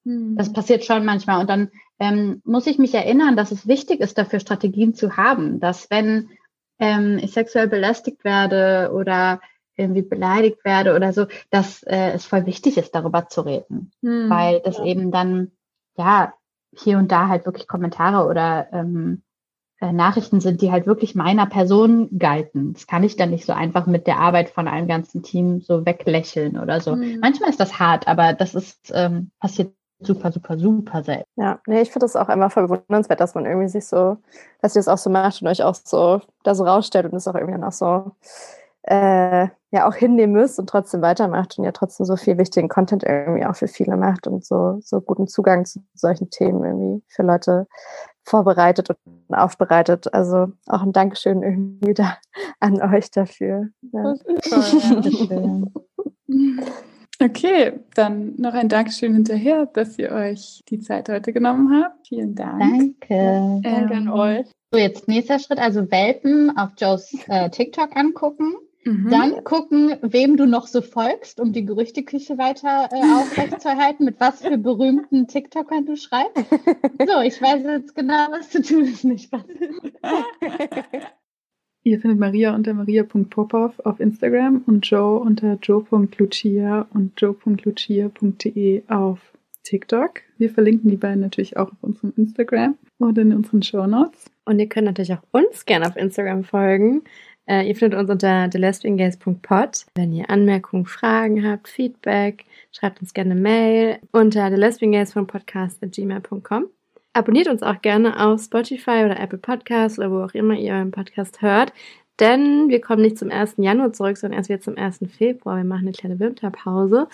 Mhm. 0.05 0.38
Das 0.38 0.53
passiert 0.53 0.86
schon 0.86 1.03
manchmal. 1.03 1.41
Und 1.41 1.49
dann 1.49 1.70
ähm, 1.99 2.41
muss 2.45 2.68
ich 2.68 2.78
mich 2.78 2.93
erinnern, 2.93 3.36
dass 3.36 3.51
es 3.51 3.68
wichtig 3.68 3.99
ist, 3.99 4.18
dafür 4.18 4.39
Strategien 4.39 4.93
zu 4.93 5.18
haben, 5.18 5.59
dass 5.59 5.91
wenn 5.91 6.30
ähm, 6.80 7.20
ich 7.22 7.34
sexuell 7.34 7.68
belästigt 7.68 8.24
werde 8.24 8.91
oder 8.93 9.41
irgendwie 9.76 10.03
beleidigt 10.03 10.63
werde 10.63 10.95
oder 10.95 11.11
so, 11.11 11.26
dass 11.49 11.84
äh, 11.84 12.11
es 12.11 12.26
voll 12.26 12.45
wichtig 12.45 12.78
ist, 12.78 12.95
darüber 12.95 13.28
zu 13.28 13.41
reden. 13.41 13.91
Weil 14.01 14.61
das 14.61 14.80
eben 14.80 15.11
dann, 15.11 15.51
ja, 15.97 16.34
hier 16.76 16.97
und 16.97 17.11
da 17.11 17.28
halt 17.28 17.45
wirklich 17.45 17.68
Kommentare 17.68 18.28
oder 18.28 18.68
ähm, 18.72 19.24
äh, 19.80 19.91
Nachrichten 19.91 20.39
sind, 20.41 20.61
die 20.61 20.72
halt 20.72 20.88
wirklich 20.88 21.13
meiner 21.13 21.45
Person 21.45 22.09
galten. 22.18 22.74
Das 22.74 22.88
kann 22.88 23.03
ich 23.03 23.15
dann 23.15 23.30
nicht 23.30 23.45
so 23.45 23.53
einfach 23.53 23.86
mit 23.86 24.07
der 24.07 24.20
Arbeit 24.20 24.49
von 24.49 24.68
einem 24.68 24.88
ganzen 24.88 25.22
Team 25.22 25.61
so 25.61 25.86
weglächeln 25.86 26.57
oder 26.57 26.82
so. 26.82 26.95
Mhm. 26.95 27.20
Manchmal 27.22 27.49
ist 27.49 27.59
das 27.59 27.80
hart, 27.80 28.07
aber 28.07 28.34
das 28.34 28.55
ist 28.55 28.91
ähm, 28.93 29.32
passiert 29.39 29.74
super, 29.99 30.32
super, 30.32 30.57
super 30.57 31.03
selten. 31.03 31.30
Ja, 31.36 31.59
nee, 31.68 31.82
ich 31.82 31.91
finde 31.91 32.05
das 32.05 32.15
auch 32.15 32.28
einfach 32.28 32.51
verwundernswert, 32.51 33.20
dass 33.20 33.36
man 33.36 33.45
irgendwie 33.45 33.68
sich 33.68 33.86
so, 33.86 34.18
dass 34.61 34.76
ihr 34.76 34.80
das 34.80 34.88
auch 34.88 34.97
so 34.97 35.09
macht 35.09 35.41
und 35.41 35.47
euch 35.47 35.63
auch 35.63 35.76
so 35.76 36.22
da 36.43 36.55
so 36.55 36.63
rausstellt 36.63 37.05
und 37.05 37.15
es 37.15 37.28
auch 37.28 37.36
irgendwie 37.36 37.53
dann 37.53 37.63
auch 37.63 37.72
so 37.72 38.11
äh, 38.88 39.49
ja 39.71 39.88
auch 39.88 39.95
hinnehmen 39.95 40.33
müsst 40.33 40.59
und 40.59 40.69
trotzdem 40.69 41.01
weitermacht 41.01 41.57
und 41.57 41.65
ja 41.65 41.71
trotzdem 41.71 42.05
so 42.05 42.15
viel 42.15 42.38
wichtigen 42.38 42.69
Content 42.69 43.03
irgendwie 43.03 43.45
auch 43.45 43.55
für 43.55 43.67
viele 43.67 43.97
macht 43.97 44.27
und 44.27 44.45
so, 44.45 44.79
so 44.81 45.01
guten 45.01 45.27
Zugang 45.27 45.65
zu 45.65 45.81
solchen 45.93 46.29
Themen 46.29 46.63
irgendwie 46.63 47.03
für 47.09 47.23
Leute 47.23 47.67
vorbereitet 48.23 48.89
und 48.89 49.35
aufbereitet. 49.35 50.13
Also 50.13 50.47
auch 50.67 50.81
ein 50.81 50.93
Dankeschön 50.93 51.43
irgendwie 51.43 51.93
da 51.93 52.17
an 52.59 52.81
euch 52.81 53.11
dafür. 53.11 53.67
Ja. 53.91 54.15
Okay, 57.19 57.79
dann 57.95 58.35
noch 58.38 58.53
ein 58.53 58.69
Dankeschön 58.69 59.15
hinterher, 59.15 59.65
dass 59.65 59.97
ihr 59.97 60.11
euch 60.11 60.61
die 60.69 60.79
Zeit 60.79 61.09
heute 61.09 61.33
genommen 61.33 61.81
habt. 61.81 62.07
Vielen 62.07 62.35
Dank. 62.35 62.59
Danke. 63.09 63.59
Danke 63.63 63.95
an 63.95 64.07
euch. 64.07 64.45
So, 64.71 64.77
jetzt 64.79 65.07
nächster 65.07 65.39
Schritt, 65.39 65.57
also 65.57 65.89
Welpen 65.89 66.55
auf 66.55 66.69
Joes 66.77 67.15
äh, 67.27 67.49
TikTok 67.49 67.95
angucken. 67.95 68.53
Mhm. 68.88 69.09
Dann 69.09 69.43
gucken, 69.43 69.95
wem 70.01 70.38
du 70.38 70.45
noch 70.45 70.65
so 70.67 70.81
folgst, 70.81 71.41
um 71.41 71.51
die 71.51 71.65
Gerüchteküche 71.65 72.38
weiter 72.38 72.88
äh, 72.91 73.01
aufrechtzuerhalten, 73.21 74.05
mit 74.05 74.19
was 74.19 74.41
für 74.41 74.57
berühmten 74.57 75.27
TikTokern 75.27 75.85
du 75.85 75.97
schreibst. 75.97 76.45
So, 77.05 77.21
ich 77.21 77.41
weiß 77.41 77.63
jetzt 77.63 77.95
genau, 77.95 78.27
was 78.31 78.49
zu 78.49 78.61
tun 78.61 78.85
ist, 78.85 79.03
nicht 79.03 79.31
was. 79.31 79.43
Ihr 81.83 81.99
findet 81.99 82.19
Maria 82.19 82.55
unter 82.55 82.73
maria.popov 82.73 83.79
auf 83.79 83.99
Instagram 83.99 84.63
und 84.65 84.85
Joe 84.85 85.19
unter 85.19 85.57
joe.lucia 85.61 86.88
und 86.93 87.13
joe.lucia.de 87.17 88.83
auf 88.89 89.19
TikTok. 89.63 90.21
Wir 90.38 90.49
verlinken 90.49 90.89
die 90.89 90.97
beiden 90.97 91.21
natürlich 91.21 91.57
auch 91.57 91.71
auf 91.71 91.77
unserem 91.81 92.13
Instagram 92.15 92.77
und 92.99 93.17
in 93.17 93.33
unseren 93.33 93.63
Show 93.63 93.85
Notes. 93.85 94.31
Und 94.45 94.59
ihr 94.59 94.67
könnt 94.67 94.85
natürlich 94.85 95.13
auch 95.13 95.23
uns 95.31 95.65
gerne 95.65 95.88
auf 95.88 95.95
Instagram 95.97 96.43
folgen. 96.43 97.03
Äh, 97.48 97.68
ihr 97.68 97.76
findet 97.76 98.00
uns 98.00 98.10
unter 98.10 98.50
thelesbiangaze.pod. 98.50 99.86
Wenn 99.95 100.14
ihr 100.14 100.30
Anmerkungen, 100.30 100.86
Fragen 100.86 101.45
habt, 101.50 101.70
Feedback, 101.70 102.45
schreibt 102.72 103.02
uns 103.02 103.14
gerne 103.14 103.32
eine 103.32 103.41
Mail 103.41 104.00
unter 104.12 104.50
thelesbiangaze.podcast.gmail.com. 104.50 106.66
Abonniert 107.14 107.48
uns 107.48 107.64
auch 107.64 107.82
gerne 107.82 108.24
auf 108.24 108.41
Spotify 108.41 109.06
oder 109.06 109.20
Apple 109.20 109.39
Podcasts 109.39 109.98
oder 109.98 110.12
wo 110.12 110.22
auch 110.22 110.34
immer 110.34 110.54
ihr 110.54 110.74
euren 110.74 110.91
Podcast 110.91 111.41
hört. 111.41 111.74
Denn 112.20 112.70
wir 112.70 112.82
kommen 112.82 113.04
nicht 113.04 113.18
zum 113.18 113.32
1. 113.32 113.56
Januar 113.58 113.93
zurück, 113.93 114.18
sondern 114.18 114.39
erst 114.39 114.50
wieder 114.50 114.62
zum 114.62 114.78
1. 114.78 115.00
Februar. 115.16 115.58
Wir 115.58 115.64
machen 115.64 115.88
eine 115.88 115.91
kleine 115.91 116.20
Winterpause. 116.20 117.08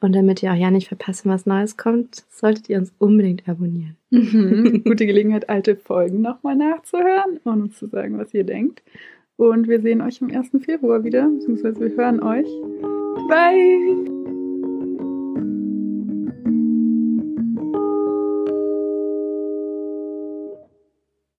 Und 0.00 0.14
damit 0.14 0.42
ihr 0.42 0.52
auch 0.52 0.56
ja 0.56 0.70
nicht 0.70 0.88
verpassen, 0.88 1.30
was 1.30 1.46
Neues 1.46 1.76
kommt, 1.76 2.24
solltet 2.30 2.68
ihr 2.68 2.78
uns 2.78 2.92
unbedingt 2.98 3.48
abonnieren. 3.48 3.96
Mhm. 4.10 4.84
Gute 4.84 5.06
Gelegenheit, 5.06 5.48
alte 5.48 5.76
Folgen 5.76 6.22
nochmal 6.22 6.56
nachzuhören 6.56 7.38
und 7.44 7.62
uns 7.62 7.78
zu 7.78 7.86
sagen, 7.86 8.18
was 8.18 8.32
ihr 8.32 8.44
denkt. 8.44 8.82
Und 9.36 9.68
wir 9.68 9.80
sehen 9.80 10.00
euch 10.00 10.22
am 10.22 10.30
1. 10.30 10.50
Februar 10.64 11.04
wieder, 11.04 11.28
beziehungsweise 11.28 11.80
wir 11.80 11.96
hören 11.96 12.22
euch. 12.22 12.48
Bye! 13.28 14.15